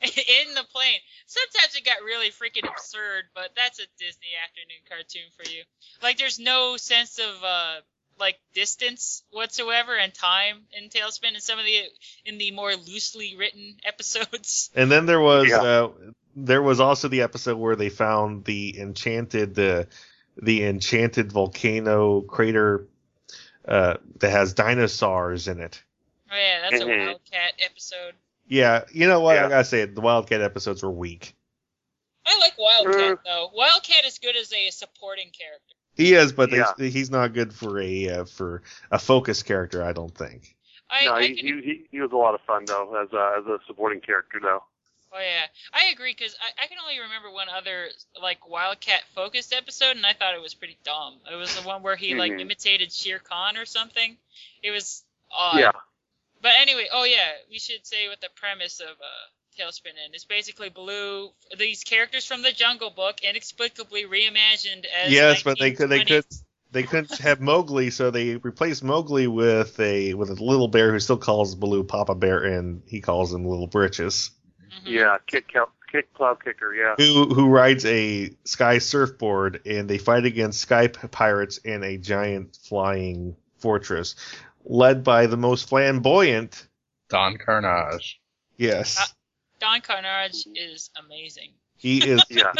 [0.00, 1.00] in the plane.
[1.26, 5.62] Sometimes it got really freaking absurd, but that's a Disney afternoon cartoon for you.
[6.02, 7.80] Like there's no sense of uh
[8.18, 11.82] like distance whatsoever and time in TaleSpin in some of the
[12.24, 14.70] in the more loosely written episodes.
[14.74, 15.60] and then there was Yeah.
[15.62, 15.88] uh,
[16.36, 19.84] there was also the episode where they found the enchanted uh,
[20.36, 22.86] the enchanted volcano crater
[23.66, 25.82] uh, that has dinosaurs in it.
[26.30, 27.06] Oh yeah, that's a Mhm.
[27.06, 28.14] Wildcat episode.
[28.46, 29.34] Yeah, you know what?
[29.36, 29.46] Yeah.
[29.46, 29.84] I gotta say.
[29.86, 31.34] The Wildcat episodes were weak.
[32.26, 33.16] I like Wildcat Uh.
[33.24, 33.50] though.
[33.54, 35.74] Wildcat is good as a supporting character.
[35.96, 36.72] He is, but Yeah.
[36.76, 39.82] he's not good for a uh, for a focus character.
[39.84, 40.56] I don't think.
[40.90, 43.12] I, no, I he, can, he, he, he was a lot of fun though as
[43.12, 44.62] a, as a supporting character though.
[45.16, 47.86] Oh yeah, I agree because I, I can only remember one other
[48.20, 51.14] like Wildcat focused episode, and I thought it was pretty dumb.
[51.30, 52.40] It was the one where he like Mhm.
[52.40, 54.16] imitated Shere Khan or something.
[54.62, 55.60] It was odd.
[55.60, 55.72] Yeah.
[56.42, 60.10] But anyway, oh yeah, we should say what the premise of uh, TaleSpin is.
[60.14, 65.70] It's basically Blue, these characters from the Jungle Book, inexplicably reimagined as Yes, but they
[65.72, 66.26] could- they could-
[66.72, 70.98] They couldn't have Mowgli, so they replaced Mowgli with a with a little bear who
[70.98, 74.32] still calls Baloo Papa Bear, and he calls him Little Britches.
[74.74, 74.80] Mhm.
[74.84, 75.16] Yeah.
[75.26, 76.76] Kick kick, Kit Cloudkicker.
[76.76, 76.94] Yeah.
[77.04, 82.58] Who who rides a sky surfboard, and they fight against sky pirates in a giant
[82.62, 84.16] flying fortress,
[84.64, 86.66] led by the most flamboyant.
[87.08, 88.14] Don Karnage.
[88.56, 89.04] Yes, Uh,
[89.60, 91.52] Don Karnage is amazing.
[91.76, 92.22] he is.
[92.30, 92.52] Yeah.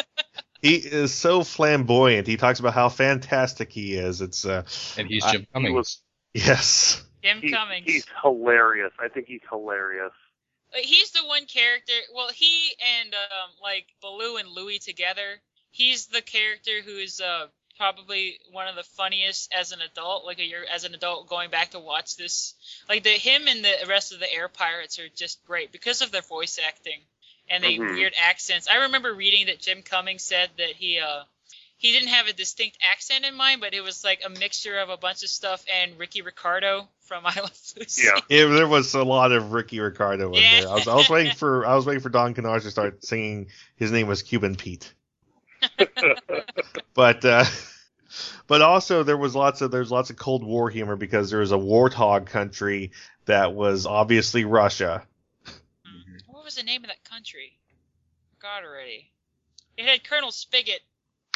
[0.63, 2.27] He is so flamboyant.
[2.27, 4.23] He talks about how fantastic he is.
[4.23, 4.63] It's uh,
[4.97, 5.75] And he's I- Jim he Cummings.
[5.75, 6.03] was-
[6.33, 7.05] yes.
[7.23, 7.85] Jim He, Cummings.
[7.87, 8.93] he's hilarious.
[8.99, 10.13] I think he's hilarious.
[10.75, 11.93] Like, he's the one character.
[12.13, 15.41] Well, he and um, like Baloo and Louie together.
[15.71, 17.47] He's the character who is uh,
[17.77, 20.25] probably one of the funniest as an adult.
[20.25, 22.55] Like a year as an adult going back to watch this.
[22.89, 26.11] Like the him and the rest of the air pirates are just great because of
[26.11, 27.01] their voice acting
[27.49, 27.95] and the Mhm.
[27.95, 28.69] weird accents.
[28.69, 31.25] I remember reading that Jim Cummings said that he uh
[31.77, 34.89] he didn't have a distinct accent in mind, but it was like a mixture of
[34.89, 38.07] a bunch of stuff and Ricky Ricardo from I Love Lucy.
[38.07, 38.21] Yeah.
[38.29, 40.61] Yeah, there was a lot of Ricky Ricardo in Yeah.
[40.61, 40.71] there.
[40.71, 43.49] I was, I was waiting for I was waiting for Don Karnage to start singing.
[43.77, 44.93] His name was Cuban Pete,
[46.95, 47.45] but uh,
[48.47, 51.53] but also there was lots of there's lots of Cold War humor because there was
[51.53, 52.93] a warthog country
[53.27, 55.07] that was obviously Russia.
[56.27, 57.59] What was the name of that country?
[58.37, 59.11] Forgot already.
[59.77, 60.81] It had Colonel Spigot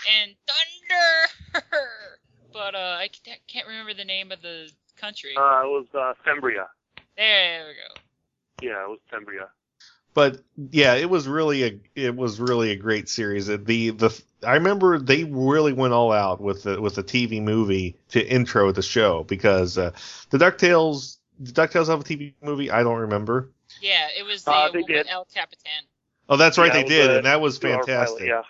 [0.07, 1.65] and Dunder,
[2.53, 3.09] but uh, I
[3.47, 5.35] can't remember the name of the country.
[5.37, 6.67] Uh, it was uh, Thembria.
[7.17, 8.69] there we go.
[8.69, 9.49] Yeah, it was Thembria.
[10.15, 10.41] But
[10.71, 13.47] yeah, it was really a it was really a great series.
[13.47, 13.57] The
[13.91, 18.27] the I remember they really went all out with the with the TV movie to
[18.27, 19.93] intro the show because uh,
[20.31, 22.71] the Ducktales the Ducktales have a TV movie.
[22.71, 23.53] I don't remember.
[23.81, 25.07] Yeah, it was the Uh, uh, they did.
[25.09, 25.85] El Capitan.
[26.29, 28.29] Oh, that's right, Yeah, they did, a and that was Two-hour pilot, fantastic.
[28.29, 28.43] Yeah.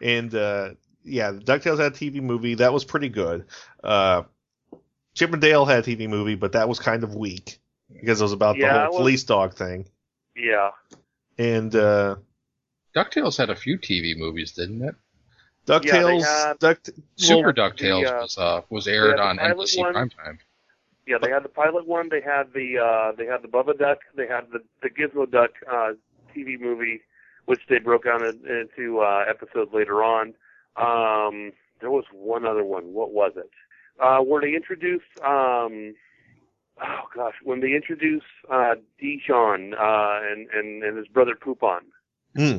[0.00, 0.70] And uh,
[1.04, 3.44] yeah, Ducktales had a TV movie that was pretty good.
[3.82, 4.22] Uh,
[5.14, 7.58] Chip and Dale had a TV movie, but that was kind of weak
[7.92, 9.86] because it was about Yeah, the whole was- police dog thing.
[10.36, 10.70] Yeah.
[11.38, 12.16] And uh,
[12.96, 14.94] DuckTales had a few TV movies, didn't it?
[15.66, 19.94] Ducktales, had- Duct, Super well, DuckTales uh, was uh, was aired on NBC one.
[19.94, 20.38] primetime.
[21.06, 22.08] Yeah, they had the pilot one.
[22.08, 23.98] They had the uh, they had the Bubba Duck.
[24.16, 25.92] They had the the Gizmo Duck uh,
[26.36, 27.00] TV movie,
[27.46, 30.34] which they broke down into uh, episodes later on.
[30.76, 32.92] Um, there was one other one.
[32.92, 33.50] What was it?
[34.00, 35.94] Uh, where they introduce, um,
[36.82, 41.80] oh gosh, when they introduce uh, Dijon uh, and, and and his brother Poupon.
[42.36, 42.58] Hmm.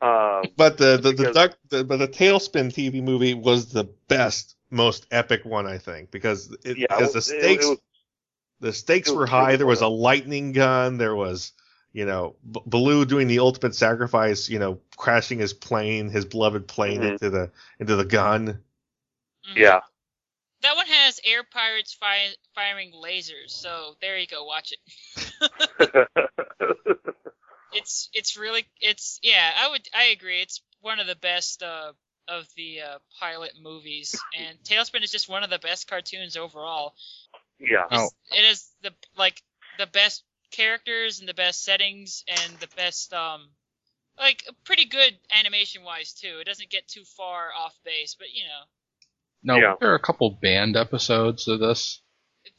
[0.00, 4.56] Uh, But the the, the duck the, but the TaleSpin TV movie was the best,
[4.70, 7.78] most epic one I think because it, yeah, because the it- it- stakes it was-
[8.60, 9.56] the stakes were high.
[9.56, 10.96] There was a lightning gun.
[10.96, 11.52] There was
[11.96, 14.50] you know B- Baloo doing the ultimate sacrifice.
[14.50, 17.12] You know, crashing his plane, his beloved plane Mhm.
[17.12, 18.62] into the into the gun.
[19.48, 19.56] Mhm.
[19.56, 19.80] yeah.
[20.60, 24.44] That one has air pirates fi- firing lasers, so there you go.
[24.44, 24.80] Watch it.
[27.72, 29.52] It's it's really it's yeah.
[29.58, 30.40] I would I agree.
[30.40, 31.92] It's one of the best uh,
[32.26, 36.94] of the uh, pilot movies, and TaleSpin is just one of the best cartoons overall.
[37.58, 37.84] yeah.
[37.90, 38.08] Oh.
[38.30, 39.42] It is the like
[39.78, 43.48] the best characters and the best settings and the best um
[44.18, 46.38] like pretty good animation wise too.
[46.40, 48.62] It doesn't get too far off base, but you know
[49.42, 49.74] Now, Yeah.
[49.80, 52.00] there are a couple banned episodes of this.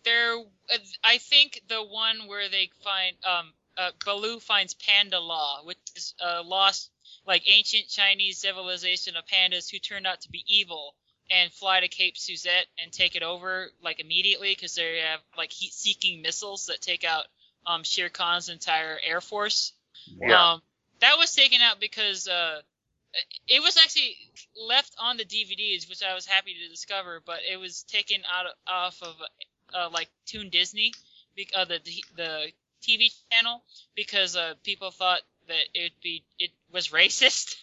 [0.04, 0.38] there
[0.72, 6.16] uh, I think the one where they find um uh, Baloo finds Panda-La, which is
[6.20, 6.90] a lost
[7.28, 10.96] like ancient Chinese civilization of pandas who turned out to be evil
[11.30, 15.52] and fly to Cape Suzette and take it over like immediately because they have like
[15.52, 17.26] heat-seeking missiles that take out
[17.68, 19.74] um Shere Khan's entire air force.
[20.20, 20.54] Yeah.
[20.54, 20.62] Um,
[21.02, 22.62] that was taken out because uh,
[23.48, 24.16] it was actually
[24.68, 28.48] left on the DVDs, which I was happy to discover, but it was taken out
[28.48, 29.16] of, off of
[29.74, 30.94] uh, like Toon Disney,
[31.56, 31.80] uh, the
[32.16, 32.52] the
[32.82, 33.64] TV channel,
[33.96, 37.56] because uh, people thought that it'd be it was racist.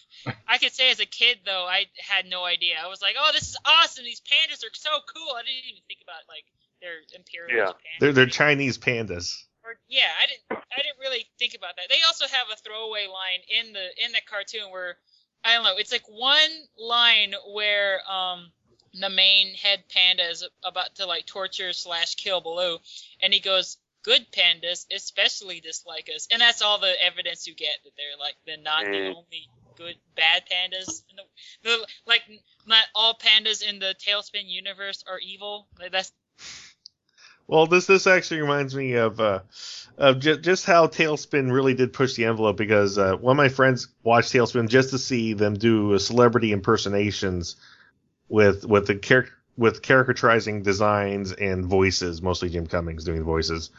[0.47, 2.75] I could say as a kid though, I had no idea.
[2.83, 4.05] I was like, "Oh, this is awesome!
[4.05, 6.45] These pandas are so cool." I didn't even think about like
[6.81, 7.67] their imperial Yeah.
[7.67, 7.97] Japan.
[7.99, 9.33] They're they're Chinese pandas.
[9.65, 10.61] Or, yeah, I didn't.
[10.71, 11.87] I didn't really think about that.
[11.89, 14.97] They also have a throwaway line in the in the cartoon where
[15.43, 15.77] I don't know.
[15.77, 18.51] It's like one line where um
[18.93, 22.77] the main head panda is about to like torture slash kill Baloo,
[23.21, 27.77] and he goes, "Good pandas especially dislike us," and that's all the evidence you get
[27.83, 29.15] that they're like they're not the Mm.
[29.15, 31.03] only good bad pandas.
[31.09, 31.23] In the,
[31.63, 32.21] the, like
[32.65, 35.67] not all pandas in the TaleSpin universe are evil.
[35.79, 36.11] Like, that's
[37.47, 39.41] Well, this this actually reminds me of uh,
[39.97, 43.49] of j- just how TaleSpin really did push the envelope because uh, one of my
[43.49, 47.55] friends watched TaleSpin just to see them do celebrity impersonations
[48.29, 53.69] with with the char- with caricaturizing designs and voices, mostly Jim Cummings doing the voices.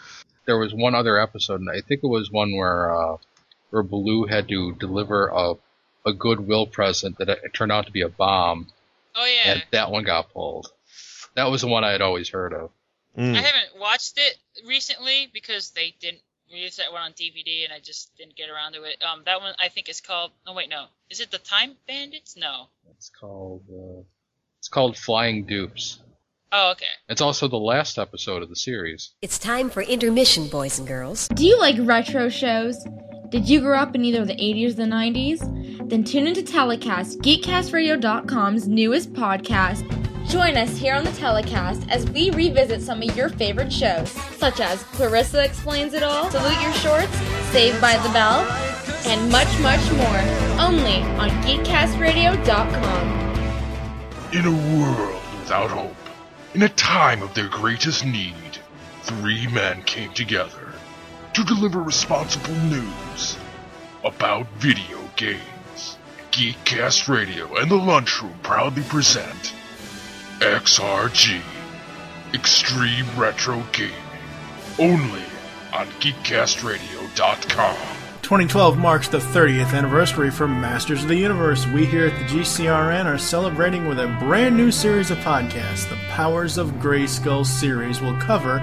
[0.46, 3.16] There was one other episode, and I think it was one where uh,
[3.70, 5.54] where Baloo had to deliver a
[6.06, 8.68] a goodwill present that it turned out to be a bomb,
[9.16, 9.52] oh yeah.
[9.52, 10.68] and that one got pulled.
[11.34, 12.70] That was the one I had always heard of.
[13.16, 13.36] Mm.
[13.36, 14.36] I haven't watched it
[14.66, 16.20] recently because they didn't
[16.52, 19.02] release that one on DVD, and I just didn't get around to it.
[19.02, 20.32] Um, that one I think is called.
[20.46, 22.36] Oh wait, no, is it the Time Bandits?
[22.36, 22.68] No.
[22.90, 24.02] It's called uh,
[24.58, 26.00] it's called Flying Dupes.
[26.52, 26.86] Oh okay.
[27.08, 29.12] It's also the last episode of the series.
[29.22, 31.28] It's time for intermission, boys and girls.
[31.28, 32.86] Do you like retro shows?
[33.30, 35.88] Did you grow up in either the 80s or the 90s?
[35.88, 40.05] Then tune into Telecast, GeekCastRadio.com's newest podcast.
[40.28, 44.58] Join us here on the Telecast as we revisit some of your favorite shows, such
[44.58, 47.16] as Clarissa Explains It All, Salute Your Shorts,
[47.52, 48.40] Saved by the Bell,
[49.06, 50.18] and much, much more.
[50.58, 53.08] Only on GeekCastRadio.com.
[54.32, 55.94] In a world without hope,
[56.54, 58.58] in a time of their greatest need,
[59.02, 60.72] three men came together
[61.34, 63.36] to deliver responsible news
[64.02, 65.98] about video games.
[66.32, 69.54] Geekcast Radio and the Lunchroom proudly present
[70.40, 71.40] XRG
[72.34, 73.94] Extreme Retro Gaming,
[74.78, 75.22] only
[75.72, 77.76] on GeekCastRadio.com.
[78.20, 81.66] 2012 marks the 30th anniversary for Masters of the Universe.
[81.68, 85.88] We here at the GCRN are celebrating with a brand new series of podcasts.
[85.88, 88.60] The Powers of Grayskull series will cover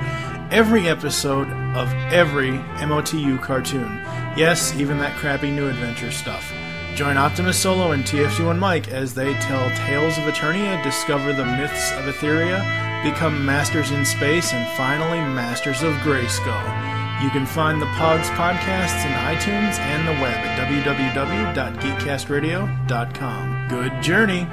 [0.52, 4.00] every episode of every MOTU cartoon.
[4.38, 6.54] Yes, even that crappy new adventure stuff.
[6.96, 11.92] Join Optimus Solo and TF2 Mike as they tell tales of Eternia, discover the myths
[11.94, 12.62] of Etheria,
[13.04, 17.24] become masters in space, and finally masters of Grayskull.
[17.24, 23.68] You can find the Pogs podcasts in iTunes and the web at www.geekcastradio.com.
[23.70, 24.48] Good journey!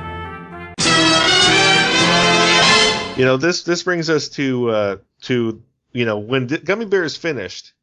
[3.18, 5.62] You know this this brings us to uh, to
[5.92, 7.74] you know when D- Gummi Bears finished,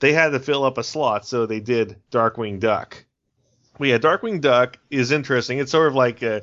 [0.00, 3.03] they had to fill up a slot, so they did Darkwing Duck.
[3.78, 5.58] Well, yeah, Darkwing Duck is interesting.
[5.58, 6.40] It's sort of like uh,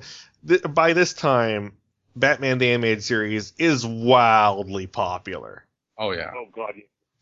[0.47, 1.73] th- by this time,
[2.15, 5.65] Batman the Animated Series is wildly popular.
[5.97, 6.31] Oh yeah.
[6.35, 6.73] Oh God.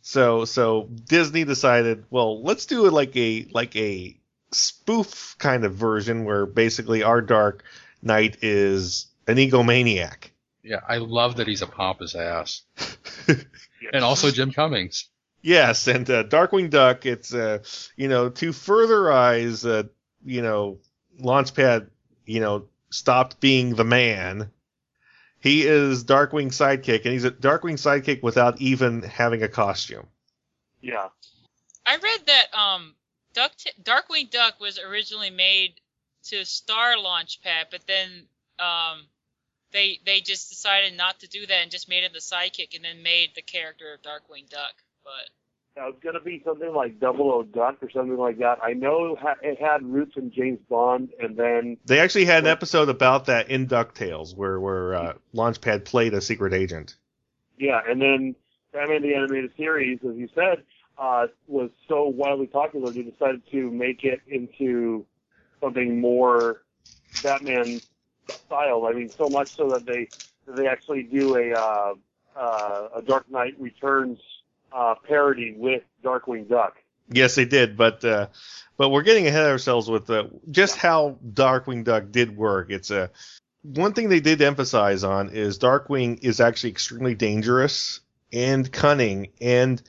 [0.02, 4.18] So so Disney decided, well, let's do it like a like a
[4.52, 7.64] spoof kind of version where basically our dark
[8.02, 10.32] Knight is an egomaniac.
[10.64, 12.62] Yeah, I love that he's a pompous ass.
[13.28, 15.10] and also Jim Cummings.
[15.42, 17.06] Yes, and uh, Darkwing Duck.
[17.06, 17.60] It's uh,
[17.96, 19.88] you know to furtherize uh,
[20.26, 20.80] you know
[21.20, 21.88] Launchpad.
[22.26, 24.52] You know stopped being the man.
[25.40, 30.08] He is Darkwing sidekick, and he's a Darkwing sidekick without even having a costume.
[30.82, 31.08] Yeah.
[31.86, 32.96] I read that um,
[33.34, 35.80] Duck Darkwing Duck was originally made
[36.26, 38.28] to star Launchpad, but then
[38.60, 39.08] um,
[39.72, 42.84] they they just decided not to do that and just made him the sidekick, and
[42.84, 44.74] then made the character of Darkwing Duck.
[45.04, 45.30] But
[45.80, 48.60] Now, it's going to be something like Double O Duck or something like that.
[48.62, 52.50] I know it it had roots in James Bond, and then They actually had an
[52.50, 56.98] episode about that in Ducktales, where where uh, Launchpad played a secret agent.
[57.58, 58.36] yeah, and then
[58.74, 60.64] Batman the Animated Series, as you said,
[60.98, 65.06] uh, was so wildly popular they decided to make it into
[65.62, 66.64] something more
[67.24, 67.80] Batman
[68.28, 68.86] style.
[68.86, 70.10] I mean, so much so that they
[70.46, 71.94] that they actually do a uh,
[72.36, 74.20] uh, a Dark Knight Returns
[74.72, 76.78] uh, parody with Darkwing Duck.
[77.10, 78.28] Yes, they did, but uh,
[78.78, 82.70] but we're getting ahead of ourselves with uh, just how Darkwing Duck did work.
[82.70, 83.10] It's a
[83.64, 88.00] one thing they did emphasize on is Darkwing is actually extremely dangerous
[88.32, 89.82] and cunning and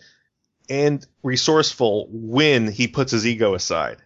[0.69, 3.99] and resourceful when he puts his ego aside.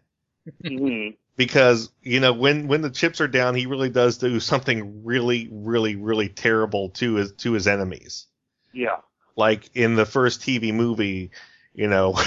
[0.66, 5.04] hmm Because you know when when the chips are down, he really does do something
[5.04, 8.26] really really really terrible to his to his enemies.
[8.72, 8.98] Yeah.
[9.36, 11.30] Like in the first TV movie,
[11.74, 12.18] you know,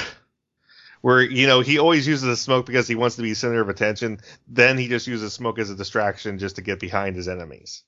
[1.02, 3.70] where you know he always uses the smoke because he wants to be center of
[3.70, 4.20] attention.
[4.48, 7.84] Then he just uses smoke as a distraction just to get behind his enemies.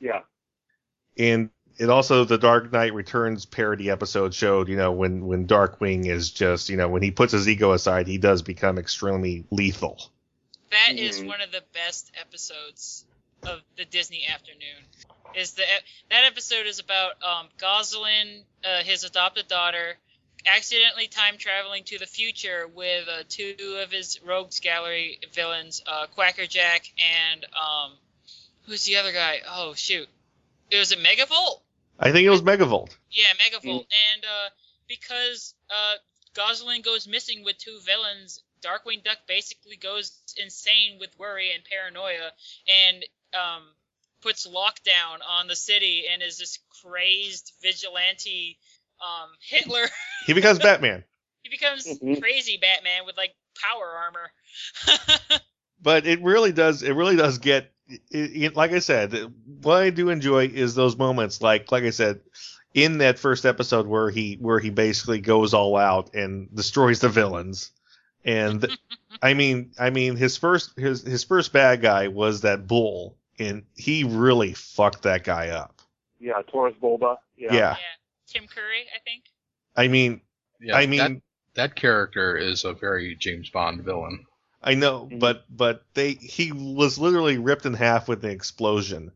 [0.00, 0.22] Yeah.
[1.18, 6.06] And it also the Dark Knight Returns parody episode showed, you know, when when Darkwing
[6.06, 10.10] is just, you know, when he puts his ego aside, he does become extremely lethal.
[10.70, 11.28] that is Mhm.
[11.28, 13.05] one of the best episodes
[13.46, 14.84] of the Disney afternoon.
[15.34, 15.62] Is the
[16.10, 19.96] that episode is about um, Gosalyn, uh, his adopted daughter,
[20.46, 26.06] accidentally time traveling to the future with uh, two of his rogues gallery villains, uh,
[26.14, 27.92] Quacker Jack and um,
[28.66, 29.40] who's the other guy?
[29.48, 30.08] Oh shoot,
[30.70, 31.60] it was a Megavolt.
[31.98, 32.96] I think it was Megavolt.
[33.10, 33.86] Yeah, Megavolt.
[34.12, 34.48] And uh,
[34.88, 35.94] because uh,
[36.34, 42.32] Gosalyn goes missing with two villains, Darkwing Duck basically goes insane with worry and paranoia
[42.68, 43.04] and
[43.36, 43.62] um,
[44.22, 48.58] puts lockdown on the city and is this crazed vigilante
[49.00, 49.86] um, Hitler.
[50.26, 51.04] He becomes Batman.
[51.42, 52.20] he becomes Mhm.
[52.20, 54.30] crazy Batman with like power armor.
[55.82, 59.14] but it really does it really does get it, it, like i said
[59.62, 62.20] what i do enjoy is those moments like like i said
[62.74, 67.08] in that first episode where he where he basically goes all out and destroys the
[67.08, 67.70] villains
[68.24, 68.76] and
[69.22, 73.64] i mean i mean his first his his first bad guy was that bull and
[73.74, 75.80] he really fucked that guy up
[76.18, 76.42] Yeah.
[76.50, 77.18] Taurus Bulba.
[77.36, 77.58] yeah, Yeah.
[77.60, 77.76] yeah.
[78.26, 79.24] Tim Curry, I think.
[79.76, 80.20] i mean
[80.60, 81.12] Yeah, i mean that,
[81.54, 84.24] that character is a very James Bond villain.
[84.62, 85.20] I know, Mhm.
[85.20, 89.12] but but they he was literally ripped in half with an explosion.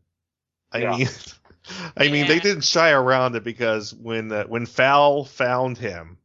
[0.71, 0.91] I Yeah.
[0.97, 1.07] mean,
[1.97, 6.17] I mean they didn't shy around it because when uh, when Fowl found him,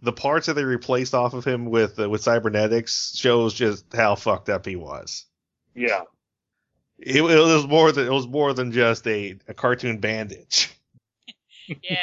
[0.00, 4.14] the parts that they replaced off of him with uh, with cybernetics shows just how
[4.14, 5.24] fucked up he was.
[5.74, 6.02] Yeah.
[7.04, 10.70] It, it was more than it was more than just a, a cartoon bandage.
[11.66, 11.96] Yeah.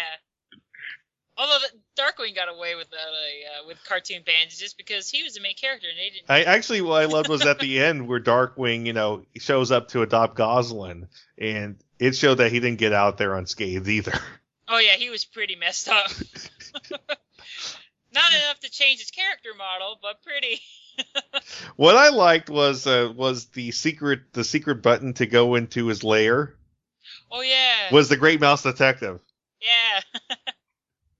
[1.37, 5.35] Although the, Darkwing got away with that uh, uh, with cartoon bandages because he was
[5.35, 6.25] the main character and they didn't.
[6.27, 9.89] I actually what I loved was at the end where Darkwing, you know, shows up
[9.89, 14.19] to adopt Gosalyn, and it showed that he didn't get out there unscathed either.
[14.67, 16.09] Oh yeah, he was pretty messed up.
[18.13, 20.59] Not enough to change his character model, but pretty.
[21.75, 26.03] What I liked was uh, was the secret the secret button to go into his
[26.03, 26.55] lair
[27.31, 27.91] Oh yeah.
[27.91, 29.19] was the Great Mouse Detective.
[29.61, 30.01] Yeah.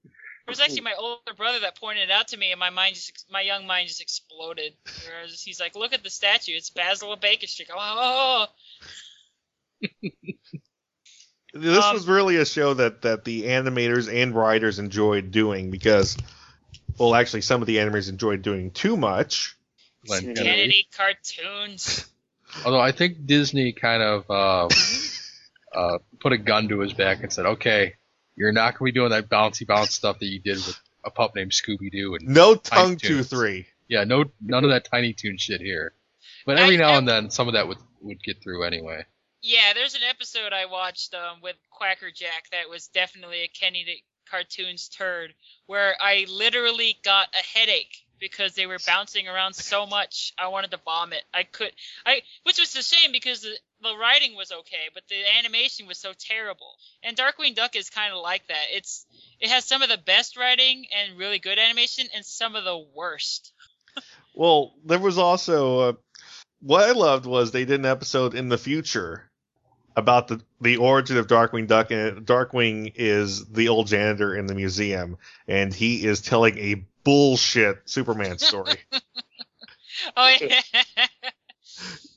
[0.05, 2.95] it was actually my older brother that pointed it out to me, and my mind
[2.95, 4.73] just my young mind just exploded.
[5.43, 6.53] He's like, "Look at the statue.
[6.55, 8.47] It's Basil of Baker Street." Oh,
[11.53, 16.15] This Um, was really a show that that the animators and writers enjoyed doing because,
[16.97, 19.55] well, actually, some of the animators enjoyed doing too much.
[20.07, 20.33] Len Yeah.
[20.33, 20.43] Kennedy.
[20.43, 22.05] Kennedy cartoons.
[22.65, 24.67] Although I think Disney kind of uh,
[25.73, 27.93] uh, put a gun to his back and said, "Okay,
[28.35, 31.11] you're not going to be doing that bouncy bounce stuff that you did with a
[31.11, 33.29] pup named Scooby Doo." And No tongue Toons.
[33.29, 35.93] tooth yeah, no, none of that Tiny Toon shit here.
[36.45, 39.05] But every now and then, some of that would would get through anyway.
[39.41, 44.03] Yeah, there's an episode I watched um, with Quacker Jack that was definitely a Kennedy
[44.29, 45.33] cartoons turd,
[45.65, 50.31] where I literally got a headache because they were bouncing around so much.
[50.37, 51.23] I wanted to vomit.
[51.33, 51.71] I could,
[52.05, 55.97] I, which was a shame because the, the writing was okay, but the animation was
[55.97, 56.75] so terrible.
[57.03, 58.65] And Darkwing Duck is kind of like that.
[58.71, 59.05] It's,
[59.41, 62.85] it has some of the best writing and really good animation, and some of the
[62.95, 63.51] worst.
[64.33, 65.93] Well, there was also uh,
[66.61, 69.29] what I loved was they did an episode in the future
[69.97, 74.55] about the the origin of Darkwing Duck, and Darkwing is the old janitor in the
[74.55, 75.17] museum,
[75.49, 78.77] and he is telling a bullshit Superman story.
[80.15, 80.61] Oh yeah.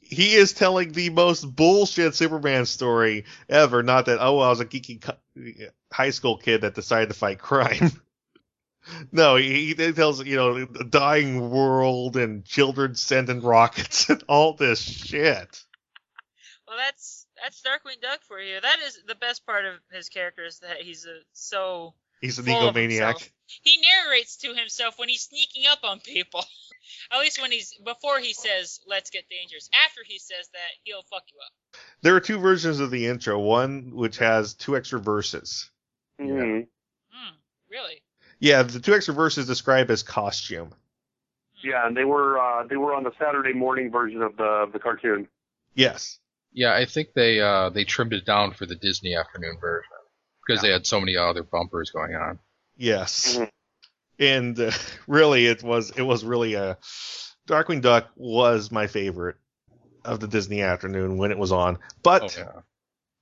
[0.02, 3.82] he is telling the most bullshit Superman story ever.
[3.82, 5.02] Not that oh, I was a geeky
[5.92, 7.92] high school kid that decided to fight crime.
[9.12, 14.54] no, he, he tells you know the dying world and children sending rockets and all
[14.54, 15.64] this shit.
[16.66, 18.60] Well, that's that's Darkwing Duck for you.
[18.60, 22.46] That is the best part of his character is that he's a, so He's an
[22.46, 23.30] egomaniac.
[23.46, 23.60] Himself.
[23.62, 26.44] He narrates to himself when he's sneaking up on people.
[27.12, 31.02] At least when he's before he says "Let's get dangerous." After he says that, he'll
[31.02, 31.80] fuck you up.
[32.02, 33.38] There are two versions of the intro.
[33.38, 35.70] One which has two extra verses.
[36.18, 36.60] hmm
[37.10, 37.34] Hmm,
[37.70, 38.02] really?
[38.40, 40.74] Yeah, the two extra verses describe his costume.
[41.62, 44.72] Yeah, and they were uh, they were on the Saturday morning version of the of
[44.72, 45.28] the cartoon.
[45.74, 46.18] Yes.
[46.52, 49.90] Yeah, I think they uh, they trimmed it down for the Disney afternoon version
[50.46, 52.38] because they had so many other bumpers going on.
[52.76, 53.36] Yes.
[53.36, 53.50] Mhm.
[54.18, 54.70] And uh,
[55.06, 56.78] really, it was it was really a
[57.48, 59.36] Darkwing Duck was my favorite
[60.04, 62.60] of the Disney afternoon when it was on, but Oh yeah.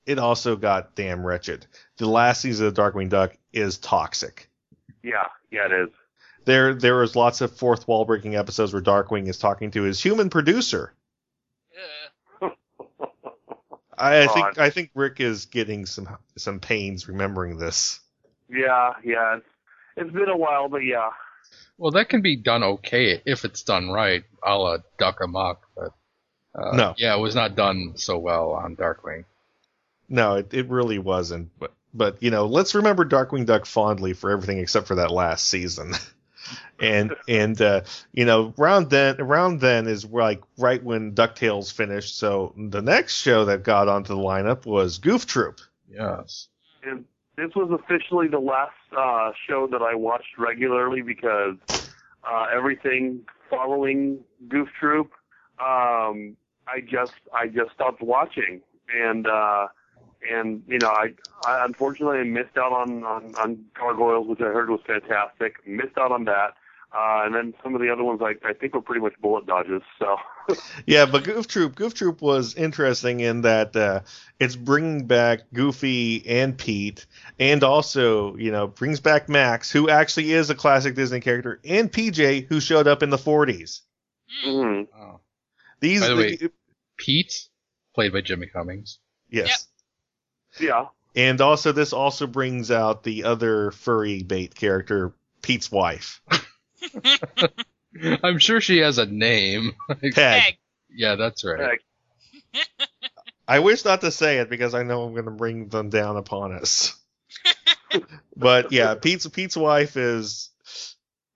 [0.07, 1.66] it also got damn wretched.
[1.96, 4.48] The last season of Darkwing Duck is toxic.
[5.03, 5.88] Yeah, yeah, it is.
[6.44, 10.03] There there was lots of fourth wall breaking episodes where Darkwing is talking to his
[10.03, 10.92] human producer.
[12.42, 12.53] Ugh.
[13.98, 18.00] I, I think I think Rick is getting some some pains remembering this.
[18.53, 19.36] Yeah, yeah.
[19.36, 19.46] It's,
[19.96, 21.11] it's been a while, but yeah.
[21.78, 25.62] Well, that can be done okay if it's done right, a la Duck Amuck.
[25.74, 25.92] But
[26.55, 26.94] uh, No.
[26.96, 29.24] yeah, it was not done so well on Darkwing.
[30.09, 31.50] No, it, it really wasn't.
[31.59, 35.48] But but you know, let's remember Darkwing Duck fondly for everything except for that last
[35.48, 35.94] season.
[36.80, 37.82] and and uh,
[38.12, 42.18] you know, around then around then is like right when Ducktales finished.
[42.18, 45.61] So the next show that got onto the lineup was Goof Troop.
[45.90, 46.48] Yes.
[46.84, 47.05] And
[47.37, 51.57] this was officially the last uh, show that I watched regularly because
[52.30, 53.20] uh, everything
[53.51, 54.18] following
[54.49, 55.11] Goof Troop,
[55.61, 56.37] um,
[56.68, 58.61] I just I just stopped watching,
[58.95, 59.68] and uh,
[60.30, 61.09] and you know I,
[61.47, 65.55] I unfortunately missed out on, on on Gargoyles, which I heard was fantastic.
[65.66, 66.55] Missed out on that.
[66.95, 69.47] Uh, and then some of the other ones I, I think were pretty much bullet
[69.47, 69.80] dodges.
[69.99, 70.16] So
[70.86, 74.01] Yeah, but Goof Troop Goof Troop was interesting in that uh,
[74.38, 77.07] it's bringing back Goofy and Pete,
[77.38, 81.90] and also you know brings back Max, who actually is a classic Disney character, and
[81.90, 83.80] PJ, who showed up in the 40s.
[84.47, 84.86] mhm.
[84.95, 85.20] Oh.
[85.80, 86.38] These By the way-
[86.99, 87.49] Pete,
[87.95, 88.99] played by Jimmy Cummings.
[89.30, 89.66] yes.
[90.61, 90.86] yeah,
[91.16, 96.20] And also, this also brings out the other furry bait character, Pete's wife,
[98.22, 99.72] I'm sure she has a name.
[99.89, 100.14] Peg.
[100.14, 100.59] Peg.
[100.91, 101.61] yeah, that's right.
[101.61, 101.80] Heck,
[103.47, 106.16] I wish not to say it because I know I'm going to bring them down
[106.16, 106.97] upon us.
[108.37, 110.51] but yeah, Pete's Pete's wife is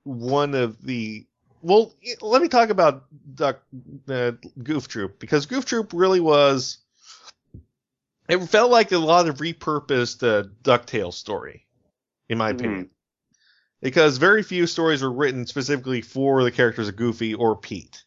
[0.05, 1.27] one of the.
[1.63, 3.61] Well, let me talk about Duck
[4.09, 4.33] uh,
[4.63, 6.79] Goof Troop because Goof Troop really was.
[8.29, 11.67] It felt like a lot of repurposed uh, Ducktales story,
[12.29, 12.57] in my Mhm.
[12.57, 12.91] opinion,
[13.81, 18.05] because very few stories were written specifically for the characters of Goofy or Pete.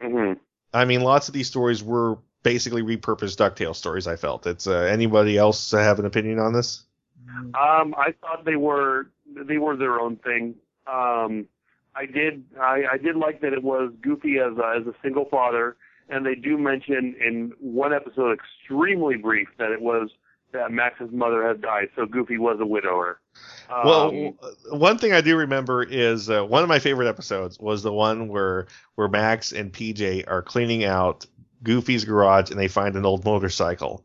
[0.00, 0.32] hmm
[0.74, 4.06] I mean, lots of these stories were basically repurposed Ducktales stories.
[4.06, 4.46] I felt.
[4.46, 6.84] It's uh, anybody else have an opinion on this?
[7.28, 10.54] Um, I thought they were they were their own thing.
[10.86, 11.46] Um,
[11.94, 15.24] I did I, I did like that it was Goofy as a, as a single
[15.24, 15.76] father,
[16.08, 20.10] and they do mention in one episode, extremely brief, that it was
[20.56, 23.20] that Max's mother had died, so Goofy was a widower.
[23.68, 24.34] Um, well,
[24.70, 28.28] one thing I do remember is uh, one of my favorite episodes was the one
[28.28, 31.26] where where Max and PJ are cleaning out
[31.62, 34.04] Goofy's garage and they find an old motorcycle.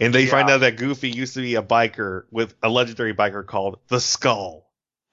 [0.00, 3.44] And they find out that Goofy used to be a biker with a legendary biker
[3.44, 4.70] called the Skull.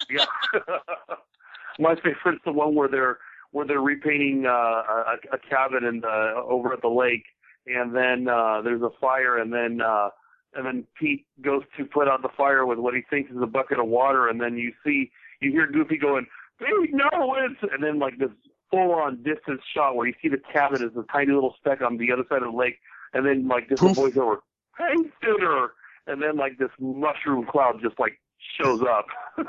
[0.09, 0.25] yeah.
[1.79, 3.17] My favorite is the one where they're
[3.51, 7.23] where they're repainting uh, a, a cabin in the, over at the lake,
[7.65, 10.09] and then uh, there's a fire, and then uh,
[10.55, 13.47] and then Pete goes to put out the fire with what he thinks is a
[13.47, 16.25] bucket of water, and then you see you hear Goofy going,
[16.59, 18.29] "Pete, no, it's," and then like this
[18.71, 22.11] full-on distance shot where you see the cabin as a tiny little speck on the
[22.11, 22.79] other side of the lake,
[23.13, 23.97] and then like this Poof.
[23.97, 24.37] voiceover,
[24.77, 25.73] "Paint shooter,"
[26.07, 28.19] and then like this mushroom cloud just like
[28.59, 29.05] shows up.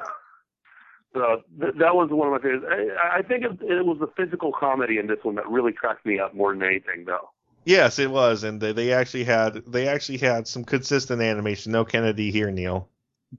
[1.14, 2.66] So th- that was one of my favorites.
[2.68, 6.04] I, I think it, it was the physical comedy in this one that really cracked
[6.04, 7.30] me up more than anything, though.
[7.66, 11.72] Yes, it was, and they, they actually had they actually had some consistent animation.
[11.72, 12.88] No Kennedy here, Neil.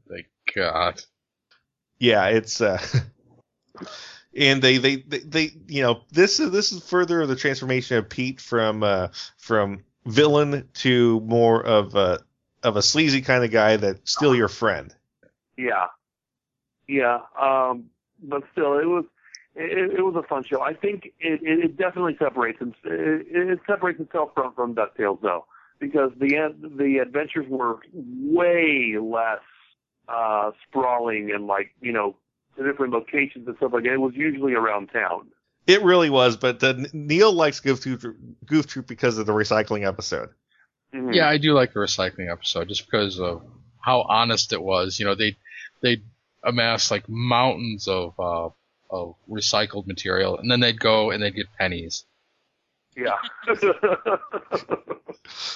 [0.09, 1.01] Thank God.
[1.97, 2.78] Yeah, it's uh,
[4.38, 8.09] and they, they they they you know this is this is further the transformation of
[8.09, 9.07] Pete from uh
[9.38, 12.19] from villain to more of a
[12.63, 14.93] of a sleazy kind of guy that's still your friend.
[15.55, 15.88] Yeah,
[16.86, 17.21] yeah.
[17.39, 17.86] Um,
[18.21, 19.05] but still, it was
[19.57, 20.61] it, it was a fun show.
[20.61, 25.45] I think it, it, it definitely separates it, it separates itself from from Ducktales though,
[25.79, 29.41] because the the adventures were way less
[30.07, 32.15] uh, sprawling and like you know
[32.57, 33.93] the different locations and stuff like that.
[33.93, 35.27] It was usually around town.
[35.65, 39.85] It really was, but the, Neil likes Goof Troop, Goof Troop because of the recycling
[39.85, 40.29] episode.
[40.93, 41.13] Mhm.
[41.13, 43.43] Yeah, I do like the recycling episode just because of
[43.81, 44.99] how honest it was.
[44.99, 45.35] You know, they
[45.81, 46.03] they
[46.43, 48.49] amassed like mountains of uh,
[48.89, 52.05] of recycled material, and then they'd go and they'd get pennies.
[52.95, 53.17] Yeah.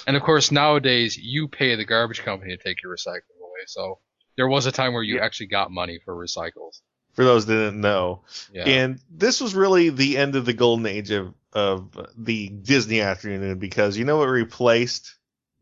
[0.06, 3.60] And of course, nowadays you pay the garbage company to take your recycling away.
[3.66, 3.98] So
[4.36, 5.24] there was a time where you Yeah.
[5.24, 6.80] actually got money for recycles.
[7.14, 8.22] For those that didn't know,
[8.52, 8.64] Yeah.
[8.64, 13.58] and this was really the end of the golden age of of the Disney afternoon
[13.58, 15.14] because you know what replaced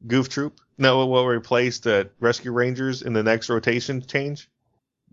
[0.06, 0.60] Goof Troop?
[0.78, 4.48] No, what replaced uh, Rescue Rangers in the next rotation change?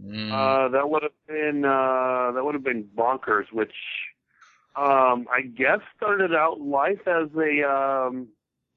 [0.04, 0.32] Mm.
[0.32, 3.74] Uh, that would have been uh, that would have been bonkers, which
[4.76, 8.28] um, I guess started out life as a um,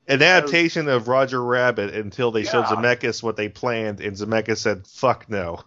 [0.09, 4.87] An adaptation of Roger Rabbit until they showed Zemeckis what they planned, and Zemeckis said,
[4.87, 5.61] "Fuck no."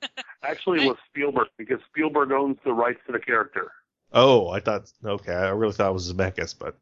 [0.42, 3.72] actually was Spielberg because Spielberg owns the rights to the character.
[4.12, 6.76] Oh, I thought okay, I really thought it was Zemeckis, but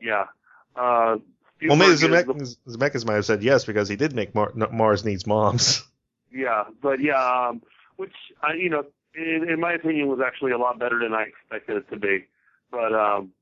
[0.00, 0.26] Yeah.
[0.74, 1.18] Uh,
[1.60, 5.26] well, maybe Zemeckis, Zemeckis might have said yes because he did make Mar- Mars Needs
[5.26, 5.82] Moms.
[6.32, 7.62] yeah, but yeah, um,
[7.96, 11.24] which I, you know, in, in my opinion, was actually a lot better than I
[11.24, 12.26] expected it to be.
[12.70, 13.32] But um,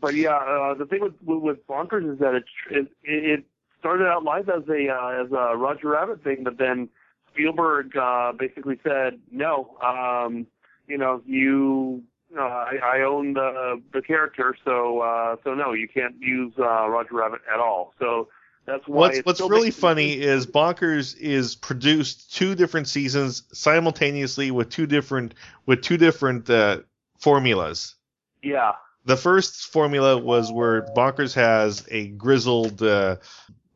[0.00, 3.44] but yeah, uh, the thing with with, with Bonkers is that it, it it
[3.78, 6.88] started out live as a uh, as a Roger Rabbit thing, but then
[7.32, 9.76] Spielberg uh, basically said no.
[9.82, 10.46] Um,
[10.88, 12.02] you know, you
[12.36, 16.88] uh, I, I own the the character, so uh, so no, you can't use uh,
[16.88, 17.92] Roger Rabbit at all.
[17.98, 18.28] So
[18.66, 18.96] that's why.
[18.98, 25.34] What's What's really funny is Bonkers is produced two different seasons simultaneously with two different
[25.64, 26.80] with two different uh,
[27.18, 27.94] formulas.
[28.42, 28.72] Yeah,
[29.04, 33.16] The first formula was where Bonkers has a grizzled, uh,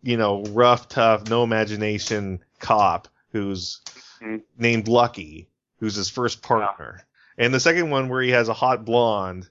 [0.02, 3.80] you know, rough, tough, no imagination cop who's
[4.20, 4.42] Mhm.
[4.58, 7.04] named Lucky, who's his first partner,
[7.38, 9.48] and the second one where he has a hot blonde.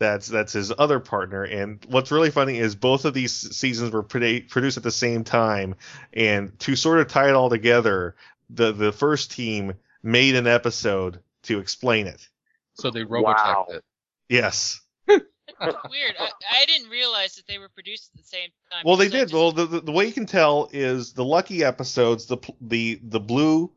[0.00, 4.02] That's that's his other partner, and what's really funny is both of these seasons were
[4.02, 5.74] produ- produced at the same time,
[6.14, 8.16] and to sort of tie it all together,
[8.48, 12.26] the the first team made an episode to explain it.
[12.74, 13.66] so they robotech Wow.
[13.68, 13.84] it.
[14.30, 14.80] Yes.
[15.06, 16.14] Weird.
[16.18, 18.82] I, I didn't realize that they were produced at the same time.
[18.86, 19.24] Well, they did.
[19.28, 22.24] just- Well, the, the the way you can tell is the Lucky episodes.
[22.24, 23.70] The the the blue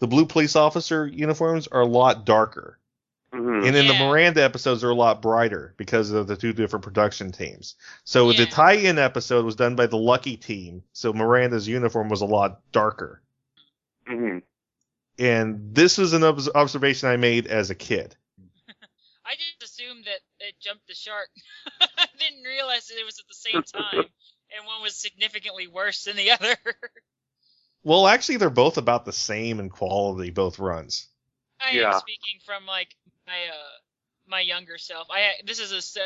[0.00, 2.80] the blue police officer uniforms are a lot darker,
[3.32, 3.66] Mhm.
[3.66, 7.30] and then the Miranda episodes are a lot brighter because of the two different production
[7.30, 7.74] teams.
[8.04, 12.26] So the tie-in episode was done by the Lucky team, so Miranda's uniform was a
[12.26, 13.20] lot darker.
[14.06, 14.42] Mhm.
[15.18, 18.16] And this was an obs- observation I made as a kid.
[19.26, 21.28] I just assumed that it jumped the shark.
[21.98, 24.06] I didn't realize that it was at the same time,
[24.56, 26.56] and one was significantly worse than the other.
[27.82, 31.08] Well, actually, they're both about the same in quality, both runs.
[31.60, 31.94] I Yeah.
[31.94, 33.78] am speaking from like my uh
[34.28, 35.08] my younger self.
[35.10, 36.02] I this is a so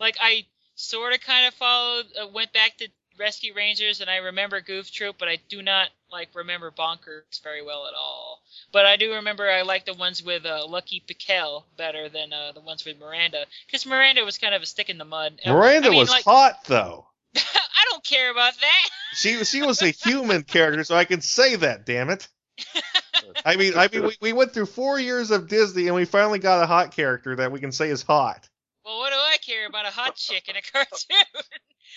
[0.00, 2.88] like I sort of kind of followed uh, went back to
[3.18, 7.62] Rescue Rangers and I remember Goof Troop, but I do not like remember Bonkers very
[7.62, 8.42] well at all.
[8.72, 12.52] But I do remember I like the ones with uh, Lucky Piquel better than uh,
[12.52, 15.40] the ones with Miranda because Miranda was kind of a stick in the mud.
[15.46, 17.06] Miranda I mean, was like, hot though.
[17.36, 18.88] I don't care about that.
[19.14, 21.86] She she was a human character, so I can say that.
[21.86, 22.28] Damn it.
[23.44, 26.38] I mean, I mean, we, we went through four years of Disney, and we finally
[26.38, 28.48] got a hot character that we can say is hot.
[28.84, 31.42] Well, what do I care about a hot chick in a cartoon?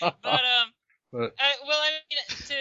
[0.22, 0.72] but um,
[1.12, 2.54] But- uh, well, I mean, to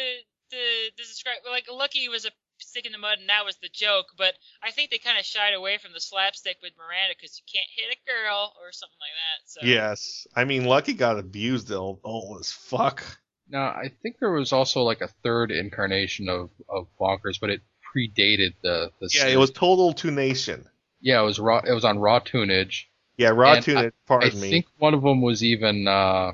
[0.51, 3.69] to, to describe, like Lucky was a stick in the mud, and that was the
[3.71, 4.07] joke.
[4.17, 4.33] But
[4.63, 7.67] I think they kind of shied away from the slapstick with Miranda because you can't
[7.75, 9.49] hit a girl or something like that.
[9.49, 13.03] So Yes, I mean, Lucky got abused old, old as fuck.
[13.47, 17.61] Now, I think there was also like a third incarnation of, of Bonkers, but it
[17.95, 20.65] predated the, the Yeah, it was total tunation.
[21.01, 21.61] yeah, it was raw.
[21.65, 22.85] It was on Raw Toonage.
[23.17, 23.79] Yeah, raw And tuna.
[23.79, 24.47] I Pardon me.
[24.47, 25.87] I think one of them was even.
[25.87, 26.33] Uh,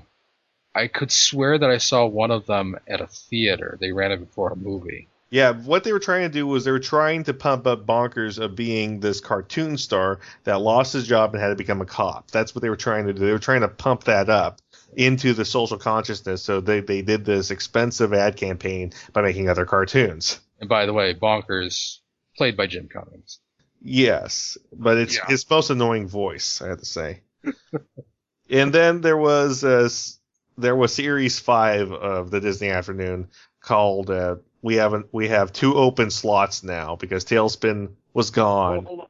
[0.73, 3.77] I could swear that I saw one of them at a theater.
[3.79, 5.07] They ran it before a movie.
[5.29, 8.37] Yeah, what they were trying to do was they were trying to pump up Bonkers
[8.37, 12.31] of being this cartoon star that lost his job and had to become a cop.
[12.31, 13.19] That's what they were trying to do.
[13.25, 14.59] They were trying to pump that up
[14.97, 16.41] into the social consciousness.
[16.43, 20.41] So they, they did this expensive ad campaign by making other cartoons.
[20.61, 21.99] And by the way, Bonkers,
[22.37, 23.39] played by Jim Cummings.
[23.81, 25.25] Yes, but it's Yeah.
[25.27, 27.23] his most annoying voice, I have to say.
[28.49, 29.89] and then there was uh,
[30.57, 33.29] there was series five of the Disney Afternoon
[33.59, 38.85] called uh, we haven't we have two open slots now because TaleSpin was gone.
[38.85, 39.07] Hold on.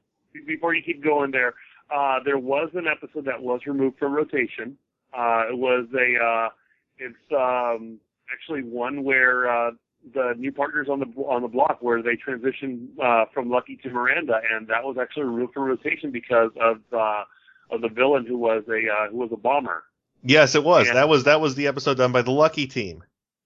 [0.48, 1.53] Before you keep going there,
[1.94, 4.78] uh, there was an episode that was removed from rotation.
[5.14, 6.49] Uh, it was a, uh,
[6.98, 7.99] it's um,
[8.32, 9.72] actually one where uh,
[10.14, 13.90] the new partners on the on the block where they transitioned uh, from Lucky to
[13.90, 17.23] Miranda, and that was actually removed from rotation because of uh,
[17.69, 19.84] of the villain who was a uh, who was a bomber.
[20.23, 20.88] Yes, it was.
[20.88, 20.94] Yeah.
[20.94, 23.03] That was that was the episode done by the Lucky Team.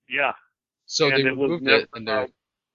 [0.10, 0.34] Yeah,
[0.86, 2.27] So And they it was removed never, it, and there, uh,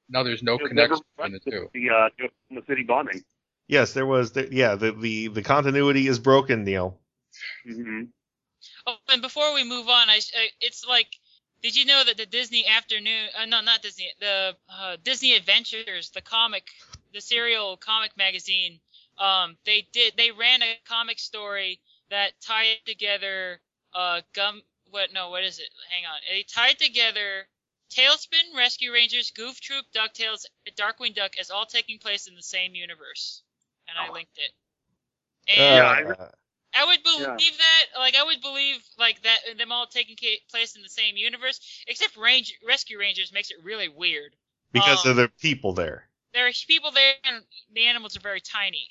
[0.09, 1.70] now there's no it was never connection between the two.
[1.74, 3.23] the uh, the city bombing.
[3.69, 4.32] Yes, there was.
[4.32, 6.98] The, yeah, the, the the continuity is broken, Neil.
[7.65, 8.05] hmm
[8.86, 11.09] Oh, and before we move on, I, I it's like,
[11.62, 16.11] did you know that the Disney Afternoon, uh, no, not Disney, the uh, Disney Adventures,
[16.11, 16.69] the comic,
[17.12, 18.81] the serial comic magazine,
[19.19, 21.81] um, they did, they ran a comic story
[22.11, 23.61] that tied together,
[23.95, 25.69] uh, gum, what, no, what is it?
[25.91, 27.47] Hang on, they tied together.
[27.91, 30.47] TaleSpin, Rescue Rangers, Goof Troop, DuckTales,
[30.77, 33.43] Darkwing Duck as all taking place in the same universe.
[33.89, 34.53] And I linked it.
[35.49, 36.31] And Yeah, I Uh,
[36.74, 37.36] I would believe Yeah.
[37.36, 37.98] that.
[37.98, 41.60] Like, I would believe like that them all taking ca- place in the same universe,
[41.86, 44.36] except Range Rescue Rangers makes it really weird.
[44.72, 46.09] because Um, of the people there.
[46.32, 48.88] There are people there, and the animals are very tiny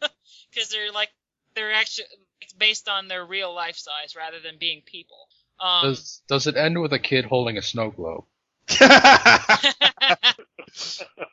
[0.50, 1.10] because they're like
[1.54, 2.06] they're actually
[2.40, 5.28] it's based on their real life size rather than being people.
[5.60, 8.26] Um, Does does it end with a kid holding a snow globe?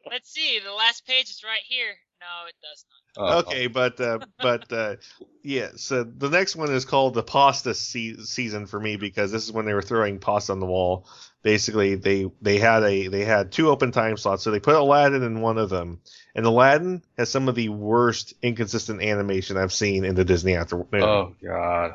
[0.10, 0.60] let's see.
[0.64, 1.96] The last page is right here.
[2.22, 2.96] No, it does not.
[3.18, 4.96] Oh, okay, but uh, but uh,
[5.44, 5.70] yeah.
[5.76, 9.52] So the next one is called the pasta se- season for me because this is
[9.52, 11.08] when they were throwing pasta on the wall.
[11.44, 15.24] Basically, they they had a they had two open time slots, so they put Aladdin
[15.24, 16.00] in one of them.
[16.34, 20.78] And Aladdin has some of the worst inconsistent animation I've seen in the Disney after.
[20.94, 21.94] Oh god.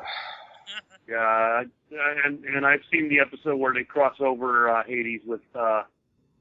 [1.11, 1.63] Yeah,
[2.25, 5.83] and and I've seen the episode where they cross over uh, Hades with uh,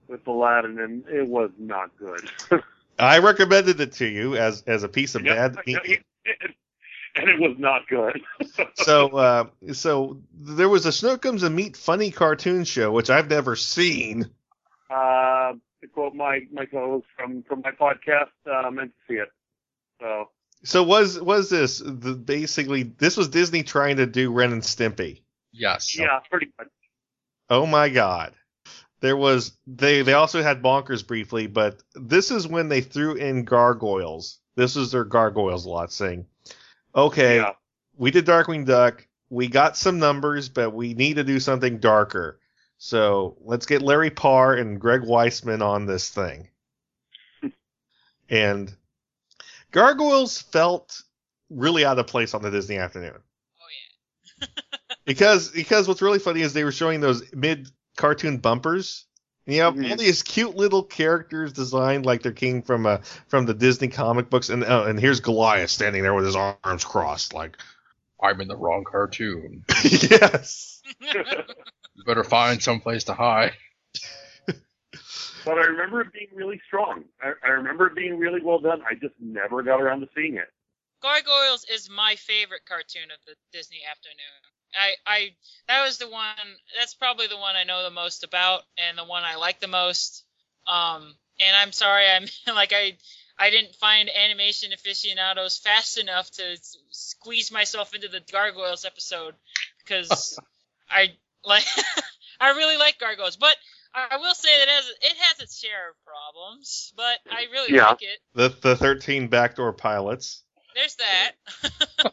[0.08, 2.30] with Aladdin, and it was not good.
[2.98, 5.58] I recommended it to you as as a piece of Yeah, bad.
[7.16, 8.20] and it was not good.
[8.74, 13.56] so uh, so there was a Shnookums and Meat funny cartoon show which I've never
[13.56, 14.30] seen.
[14.90, 19.18] uh, to quote my my co-host from from my podcast, uh, I meant to see
[19.18, 19.30] it.
[20.00, 20.30] So
[20.62, 25.22] So was was this the, basically this was Disney trying to do Ren and Stimpy?
[25.52, 25.96] Yes.
[25.98, 26.68] yeah, pretty much.
[27.48, 28.34] Oh my god.
[29.00, 33.44] There was they they also had Bonkers briefly, but this is when they threw in
[33.44, 34.38] gargoyles.
[34.56, 36.26] This is their gargoyles lot saying,
[36.94, 37.52] "Okay, Yeah.
[37.96, 39.06] we did Darkwing Duck.
[39.30, 42.38] We got some numbers, but we need to do something darker.
[42.76, 46.48] So let's get Larry Parr and Greg Weisman on this thing."
[48.28, 48.74] and
[49.70, 51.02] gargoyles felt
[51.50, 53.14] really out of place on the Disney afternoon
[53.60, 53.66] Oh
[54.40, 54.46] yeah.
[55.04, 59.04] because because what's really funny is they were showing those mid cartoon bumpers.
[59.46, 59.90] And you have Mhm.
[59.90, 62.98] all these cute little characters designed like they came from uh,
[63.28, 66.84] from the Disney comic books, and uh, and here's Goliath standing there with his arms
[66.84, 67.56] crossed, like
[68.22, 69.64] I'm in the wrong cartoon.
[69.82, 70.82] yes.
[71.00, 73.52] You better find some place to hide.
[75.44, 77.04] But I remember it being really strong.
[77.22, 78.82] I, I remember it being really well done.
[78.82, 80.48] I just never got around to seeing it.
[81.02, 84.40] Gargoyles is my favorite cartoon of the Disney afternoon.
[84.74, 85.28] I, I
[85.66, 86.36] that was the one
[86.78, 89.66] that's probably the one I know the most about and the one I like the
[89.66, 90.24] most.
[90.66, 92.96] Um and I'm sorry I'm like I
[93.38, 96.58] I didn't find animation aficionados fast enough to
[96.90, 99.34] squeeze myself into the Gargoyles episode
[99.78, 100.38] because
[100.90, 101.14] I
[101.44, 101.64] like
[102.40, 103.56] I really like Gargoyles, but
[103.94, 107.74] I will say that it has, it has its share of problems, but I really
[107.74, 107.88] Yeah.
[107.88, 108.18] like it.
[108.34, 110.42] The the thirteen backdoor pilots.
[110.74, 111.32] There's that.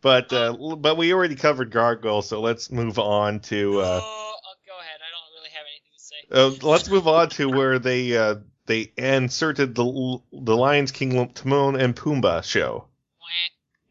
[0.00, 4.34] But uh, l- but we already covered gargoyles, so let's move on to uh, oh,
[4.36, 4.98] oh, go ahead.
[5.00, 6.64] I don't really have anything to say.
[6.66, 11.76] uh let's move on to where they uh, they inserted the the Lions King Timon
[11.80, 12.86] and Pumbaa show.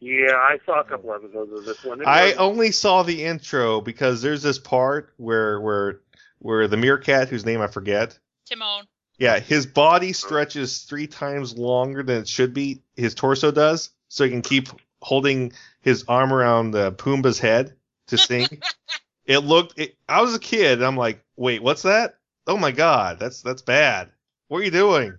[0.00, 2.00] Yeah, I saw a couple episodes of this one.
[2.02, 6.00] It I was- only saw the intro because there's this part where where
[6.42, 8.86] where the meerkat, whose name I forget, Timon.
[9.18, 12.82] yeah, his body stretches three times longer than it should be.
[12.96, 14.68] His torso does, so he can keep
[15.00, 17.74] holding his arm around uh, Pumbaa's head
[18.08, 18.48] to sing.
[19.26, 19.78] it looked.
[19.78, 20.82] It, I was a kid.
[20.82, 22.16] I'm like, wait, what's that?
[22.46, 24.10] oh my god, that's that's bad.
[24.48, 25.16] What are you doing?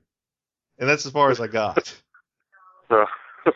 [0.80, 1.94] And that's as far as I got.
[2.90, 3.06] So,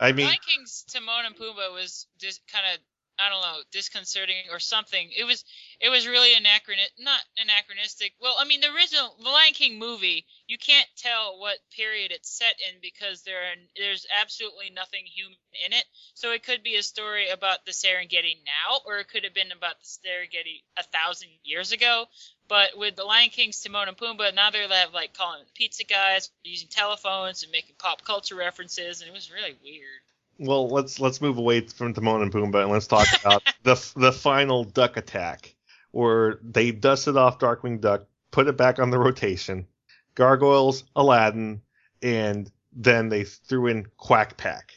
[0.00, 2.80] I mean, Lion King's Timon and Pumbaa was just kind of
[3.18, 5.10] I don't know disconcerting or something.
[5.16, 5.44] It was
[5.80, 8.14] it was really anachronistic, not anachronistic.
[8.20, 12.36] Well, I mean the original the Lion King movie, you can't tell what period it's
[12.36, 15.84] set in because there are, there's absolutely nothing human in it.
[16.14, 19.52] So it could be a story about the Serengeti now, or it could have been
[19.52, 22.06] about the Serengeti a thousand years ago.
[22.48, 26.30] But with the Lion King's Timon and Pumbaa, now they're like, like calling pizza guys,
[26.42, 30.02] using telephones and making pop culture references, and it was really weird.
[30.38, 34.12] Well, let's let's move away from Timon and Pumbaa and let's talk about the the
[34.12, 35.54] final duck attack,
[35.92, 39.66] where they dusted off Darkwing Duck, put it back on the rotation,
[40.14, 41.62] Gargoyles, Aladdin,
[42.02, 44.72] and then they threw in Quack Pack.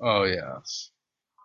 [0.00, 0.90] Oh yes.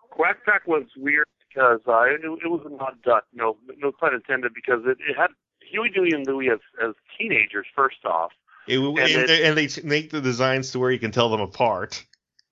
[0.10, 3.26] Quack Pack was weird because uh, it, it was an odd duck.
[3.34, 4.54] No, no pun intended.
[4.54, 5.28] Because it, it had
[5.62, 7.68] Huey, Dewey, and Louie as as teenagers.
[7.76, 8.32] First off,
[8.68, 11.42] It, and, it- they, and they make the designs to where you can tell them
[11.42, 12.04] apart.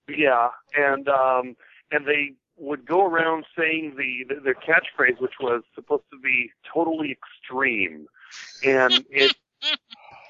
[0.08, 1.56] Yeah, and um,
[1.90, 6.50] and they would go around saying the, the their catchphrase, which was supposed to be
[6.72, 8.06] totally extreme,
[8.64, 9.34] and it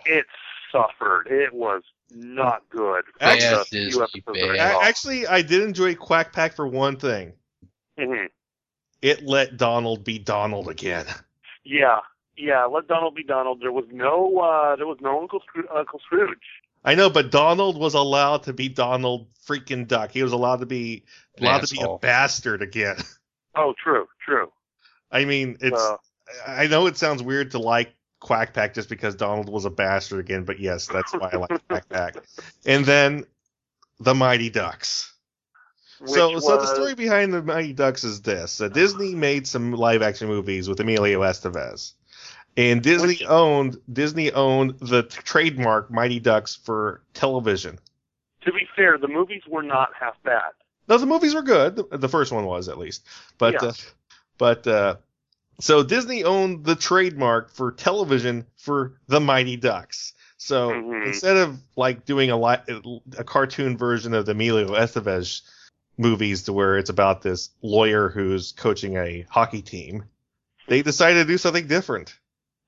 [0.05, 0.27] it
[0.73, 1.27] suffered.
[1.31, 3.05] It was not good.
[3.13, 4.73] for Bad the few Disney, episodes that I bad.
[4.73, 4.81] saw.
[4.81, 7.33] A- Actually, I did enjoy Quack Pack for one thing.
[7.99, 8.29] Mhm.
[9.03, 11.07] It let Donald be Donald again.
[11.65, 11.99] Yeah,
[12.37, 12.65] yeah.
[12.65, 13.61] Let Donald be Donald.
[13.61, 15.67] There was no uh, there was no Uncle Scrooge.
[15.75, 16.39] Uncle Scrooge.
[16.87, 20.13] I know, but Donald was allowed to be Donald freaking Duck.
[20.13, 21.05] He was allowed to be
[21.37, 22.97] An allowed to be a bastard again.
[23.59, 24.53] Oh, true, true.
[25.11, 25.81] I mean, it's.
[25.81, 25.97] Uh,
[26.47, 30.21] I know it sounds weird to like Quack Pack just because Donald was a bastard
[30.21, 32.17] again, but yes, that's why I like Quack Pack.
[32.67, 33.25] And then
[33.99, 35.15] the Mighty Ducks.
[36.05, 39.73] So, which so the story behind the Mighty Ducks is this: uh, Disney made some
[39.73, 41.95] live-action movies with Emilio Estevez,
[42.57, 47.79] and Disney owned Disney owned the t- trademark Mighty Ducks for television.
[48.43, 50.53] To be fair, the movies were not half bad.
[50.89, 51.77] No, the movies were good.
[51.77, 53.05] The, the first one was at least,
[53.39, 53.69] but Yeah.
[53.69, 53.73] uh,
[54.39, 54.97] but uh,
[55.61, 60.13] so Disney owned the trademark for television for the Mighty Ducks.
[60.39, 61.07] So Mhm.
[61.07, 65.41] instead of like doing a li- a cartoon version of the Emilio Estevez
[65.99, 70.05] movies to where it's about this lawyer who's coaching a hockey team,
[70.69, 72.15] they decided to do something different.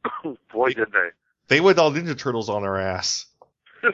[0.52, 1.08] Boy, did they.
[1.48, 3.26] They went all Ninja Turtles on our ass.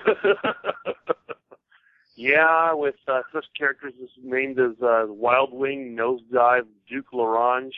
[2.16, 7.74] yeah, with uh, such characters as named as uh, Wild Wing, Nosedive, Duke L'Orange.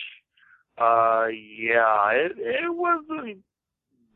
[0.79, 3.39] Uh, yeah, it it wasn't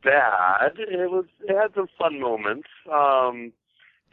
[0.03, 0.73] bad.
[0.77, 2.67] It was it had some fun moments.
[2.91, 3.51] Um,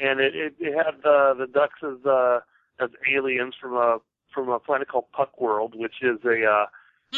[0.01, 2.41] and it it, it had the the ducks as uh
[2.81, 3.99] as aliens from a
[4.33, 6.66] from a planet called Puck World, which is a uh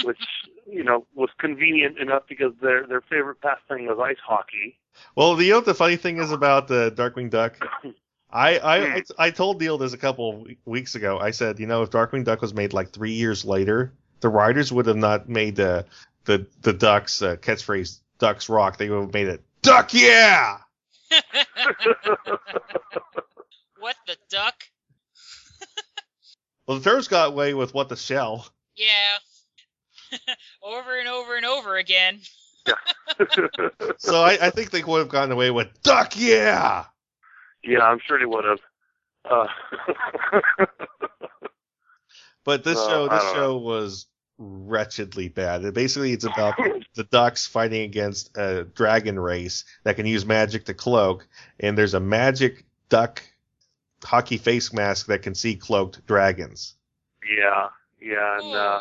[0.04, 0.18] which
[0.66, 4.78] you know was convenient enough because their their favorite pastime was ice hockey.
[5.16, 7.56] Well, you know the funny thing is about the Darkwing Duck?
[8.32, 11.18] I, I I told Neil this a couple of weeks ago.
[11.18, 14.72] I said, you know, if Darkwing Duck was made like three years later, the writers
[14.72, 15.84] would have not made the
[16.24, 20.58] the the Ducks uh, catchphrase "Ducks Rock." They would have made it "Duck Yeah."
[23.80, 24.62] what the duck?
[26.66, 28.46] Well, the Turtles got away with "What the Shell."
[28.76, 29.18] Yeah.
[30.62, 32.20] over and over and over again.
[33.98, 36.84] So I, I think they would have gotten away with "Duck Yeah."
[37.62, 38.60] Yeah, I'm sure they would have.
[39.24, 39.46] Uh,
[42.44, 44.06] But this Well, show, this don't show was
[44.38, 45.64] wretchedly bad.
[45.64, 46.56] It basically, it's about
[46.94, 51.28] the ducks fighting against a dragon race that can use magic to cloak,
[51.60, 53.22] and there's a magic duck
[54.02, 56.74] hockey face mask that can see cloaked dragons.
[57.28, 57.68] yeah,
[58.00, 58.80] yeah, and uh,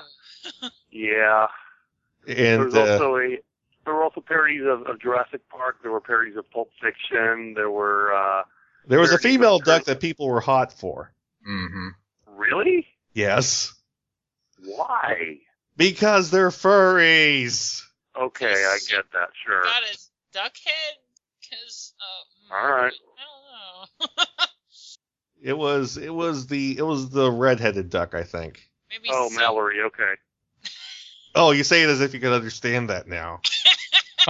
[0.63, 0.67] Ooh.
[0.91, 1.47] yeah.
[2.25, 3.37] There And was uh, also a
[3.85, 5.77] there were also parodies of, of Jurassic Park.
[5.81, 7.53] There were parodies of Pulp Fiction.
[7.55, 8.43] There were uh,
[8.87, 11.11] there was a female duck that people were hot for.
[11.47, 11.87] Mm-hmm.
[12.35, 13.73] really Yes,
[14.63, 15.37] why?
[15.77, 17.81] because they're furries.
[18.19, 19.29] Okay, I get that.
[19.45, 19.63] Sure.
[19.63, 20.97] Got his duck head?
[21.49, 21.93] Cause,
[22.51, 22.93] uh, All right.
[22.93, 24.25] I don't know.
[25.41, 28.69] It was it was the it was the redheaded duck, I think.
[28.89, 29.81] Maybe Oh, some- Mallory.
[29.83, 30.13] Okay.
[31.35, 33.41] Oh, you say it as if you could understand that now.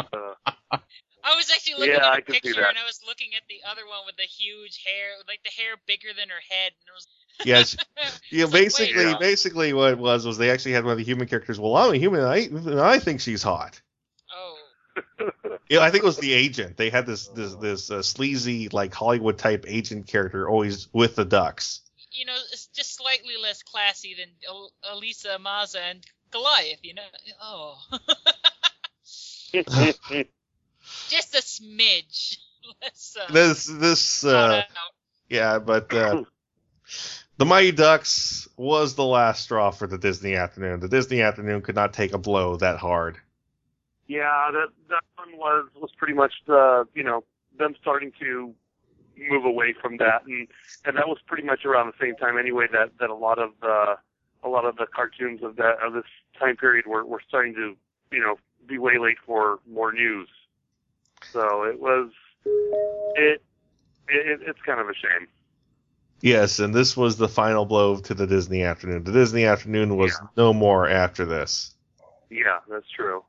[1.23, 3.43] I was actually looking Yeah, at I a can picture and I was looking at
[3.49, 6.71] the other one with the huge hair, like the hair bigger than her head.
[6.79, 7.07] And it was,
[7.45, 7.77] Yes,
[8.31, 9.19] Yeah, It's like, basically, wait.
[9.19, 11.59] basically what it was was they actually had one of the human characters.
[11.59, 13.79] Well, I'm a human, and I, and I think she's hot.
[14.33, 14.57] oh,
[15.69, 16.77] Yeah, I think it was the agent.
[16.77, 21.25] They had this this this uh, sleazy like Hollywood type agent character always with the
[21.25, 21.81] ducks.
[22.11, 24.29] you know, it's just slightly less classy than
[24.91, 26.79] Elisa Maza and Goliath.
[26.83, 27.03] You know,
[27.41, 27.77] oh.
[31.09, 32.37] Just a smidge.
[32.81, 34.61] Let's uh, This this uh,
[35.27, 36.23] yeah, but uh,
[37.37, 40.79] the Mighty Ducks was the last straw for the Disney afternoon.
[40.79, 43.17] The Disney afternoon could not take a blow that hard.
[44.07, 47.23] Yeah, that that one was was pretty much the you know
[47.57, 48.53] them starting to
[49.17, 50.47] move away from that, and
[50.85, 53.51] and that was pretty much around the same time anyway that that a lot of
[53.61, 53.95] the
[54.43, 56.03] a lot of the cartoons of that of this
[56.39, 57.75] time period were were starting to
[58.11, 58.37] you know
[58.67, 60.29] be way late for more news.
[61.33, 62.11] So it was
[62.45, 63.41] it
[64.07, 65.27] it it's kind of a shame.
[66.21, 69.05] Yes, and this was the final blow to the Disney afternoon.
[69.05, 70.27] The Disney afternoon was Yeah.
[70.35, 71.73] no more after this.
[72.29, 73.23] Yeah, that's true.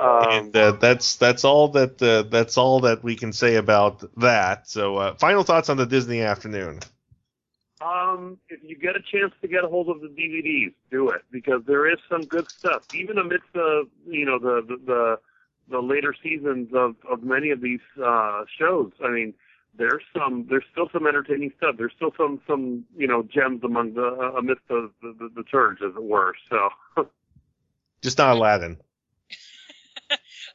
[0.00, 4.04] Um, and uh, that's that's all that uh, that's all that we can say about
[4.20, 4.68] that.
[4.68, 6.80] So, uh, final thoughts on the Disney afternoon.
[7.80, 11.22] Um, if you get a chance to get a hold of the DVDs, do it
[11.30, 15.18] because there is some good stuff, even amidst the you know the the the,
[15.70, 18.92] the later seasons of of many of these uh, shows.
[19.04, 19.34] I mean,
[19.76, 21.74] there's some there's still some entertaining stuff.
[21.76, 25.42] There's still some some you know gems among the uh, amidst the the, the, the
[25.42, 26.34] turds, as it were.
[26.48, 26.70] So
[28.02, 28.76] Just not Aladdin.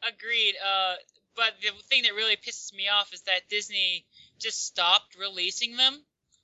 [0.07, 0.56] Agreed.
[0.65, 0.95] Uh,
[1.35, 4.06] but the thing that really pisses me off is that Disney
[4.39, 6.02] just stopped releasing them.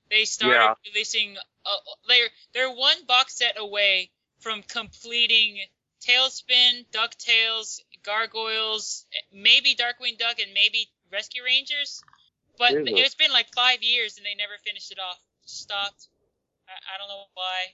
[0.09, 0.73] They started Yeah.
[0.85, 1.37] releasing.
[1.65, 1.75] Uh,
[2.07, 5.59] they're they're one box set away from completing
[6.01, 12.01] TaleSpin, Ducktales, Gargoyles, maybe Darkwing Duck, and maybe Rescue Rangers.
[12.57, 12.93] But Jesus.
[12.95, 15.19] it's been like five years and they never finished it off.
[15.45, 16.07] Stopped.
[16.67, 17.73] I, I don't know why.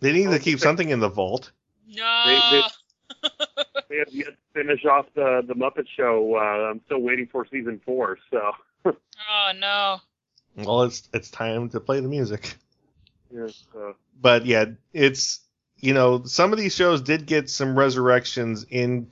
[0.00, 1.50] They need to keep something in the vault.
[1.86, 2.24] No.
[3.88, 6.36] they have yet to finish off the the Muppet Show.
[6.36, 8.18] Uh, I'm still waiting for season four.
[8.30, 8.52] So
[8.84, 10.00] oh no.
[10.58, 12.56] Well, it's it's time to play the music.
[13.30, 13.94] yeah, so.
[14.20, 15.40] But yeah, it's
[15.78, 19.08] you know some of these shows did get some resurrections in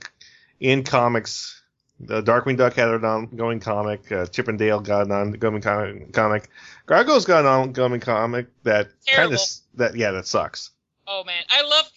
[0.59, 1.61] in comics.
[1.99, 4.11] The Darkwing Duck had an ongoing comic.
[4.11, 6.13] Uh, Chip and Dale got an ongoing comic.
[6.13, 6.49] comic.
[6.85, 9.39] Gargoyles got an ongoing comic that kind of
[9.75, 10.71] that yeah that sucks.
[11.07, 11.89] Oh man, I love,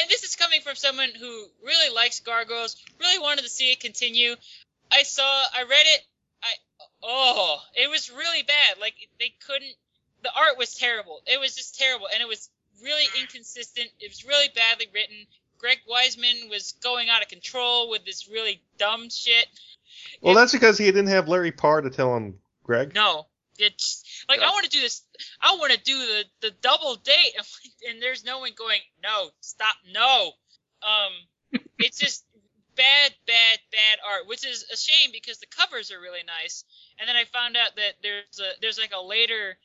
[0.00, 3.80] and this is coming from someone who really likes Gargoyles, really wanted to see it
[3.80, 4.34] continue.
[4.90, 6.15] I saw, I read it, I,
[7.02, 8.80] oh, it was really bad.
[8.80, 9.74] Like they couldn't,
[10.22, 11.20] the art was terrible.
[11.26, 12.48] It was just terrible, and it was
[12.82, 13.88] really inconsistent.
[14.00, 15.16] It was really badly written.
[15.58, 19.46] Greg Weisman was going out of control with this really dumb shit.
[20.20, 22.94] Well, It- that's because he didn't have Larry Parr to tell him, Greg.
[22.94, 23.26] No,
[23.58, 25.02] it's like I want to do this.
[25.40, 27.32] I want to do the the double date,
[27.88, 28.80] and there's no one going.
[29.02, 29.76] No, stop.
[29.92, 30.32] No.
[30.82, 32.24] Um, it's just
[32.76, 36.64] bad, bad, bad art, which is a shame because the covers are really nice.
[36.98, 39.56] And then I found out that there's a there's like a later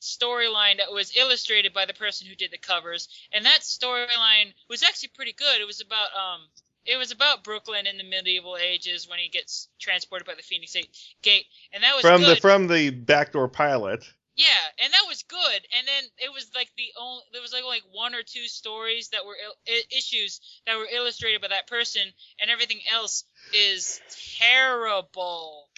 [0.00, 4.82] storyline that was illustrated by the person who did the covers, and that storyline was
[4.82, 5.60] actually pretty good.
[5.60, 6.40] It was about um.
[6.84, 10.74] It was about Brooklyn in the medieval ages when he gets transported by the Phoenix
[11.22, 12.38] Gate, and that was From good.
[12.38, 14.04] the from the backdoor pilot.
[14.36, 15.60] Yeah, and that was good.
[15.76, 19.08] And then it was like the only there was like like one or two stories
[19.10, 22.02] that were il- issues that were illustrated by that person,
[22.40, 24.00] and everything else is
[24.40, 25.68] terrible.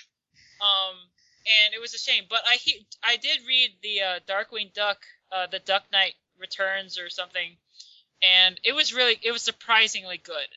[0.61, 0.97] Um,
[1.47, 2.25] and it was a shame.
[2.31, 6.99] But I he- I did read the uh, Darkwing Duck, uh, the Duck Knight Returns
[6.99, 7.57] or something,
[8.23, 10.49] and it was really it was surprisingly good.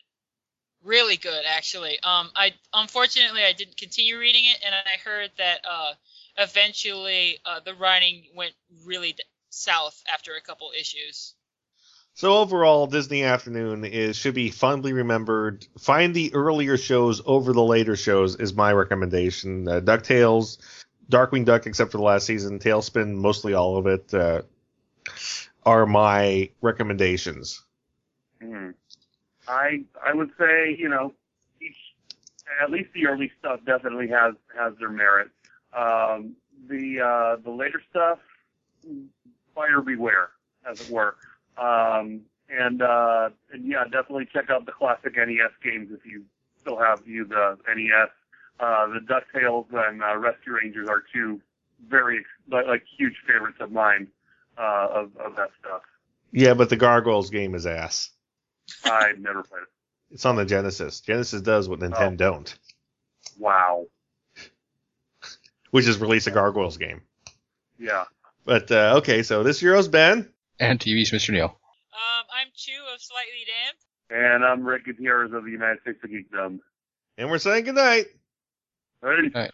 [0.83, 1.99] Really good, actually.
[2.01, 5.93] Um, I unfortunately I didn't continue reading it, and I heard that uh,
[6.37, 8.53] eventually uh, the writing went
[8.85, 11.33] really d- south after a couple issues.
[12.13, 15.67] So overall, Disney Afternoon is should be fondly remembered.
[15.77, 19.67] Find the earlier shows over the later shows is my recommendation.
[19.67, 20.57] Uh, Ducktales,
[21.11, 24.41] Darkwing Duck, except for the last season, TaleSpin, mostly all of it, uh,
[25.63, 27.61] are my recommendations.
[28.41, 28.71] Hmm.
[29.47, 31.13] I I would say you know
[31.61, 31.75] each
[32.63, 35.29] at least the early stuff definitely has has their merit.
[35.77, 36.35] Um,
[36.67, 38.19] the uh, the later stuff,
[39.55, 40.29] buyer beware,
[40.69, 41.15] as it were.
[41.57, 46.23] Um, and uh, and yeah, definitely check out the classic NES games if you
[46.59, 48.09] still have you the NES.
[48.59, 51.39] Uh, the Ducktales and uh, Rescue Rangers are two
[51.87, 54.07] very like, like huge favorites of mine
[54.57, 55.81] uh, of of that stuff.
[56.31, 58.09] Yeah, but the Gargoyles game is ass.
[58.83, 59.67] I've never played it.
[60.13, 61.01] It's on the Genesis.
[61.01, 62.15] Genesis does what Nintendo Oh.
[62.15, 62.59] don't,
[63.37, 63.85] Wow.
[65.71, 67.01] Which is release a Gargoyles game.
[67.77, 68.05] Yeah.
[68.45, 70.29] But uh, okay, so this Euro's Ben.
[70.59, 71.31] And TV's Mr.
[71.31, 71.45] Neil.
[71.45, 73.77] Um, I'm Chu of Slightly Damned.
[74.09, 76.59] And I'm Rick Gutierrez of the United States of Geekdom.
[77.17, 78.07] And we're saying goodnight.
[79.03, 79.29] Hey.
[79.33, 79.51] Right.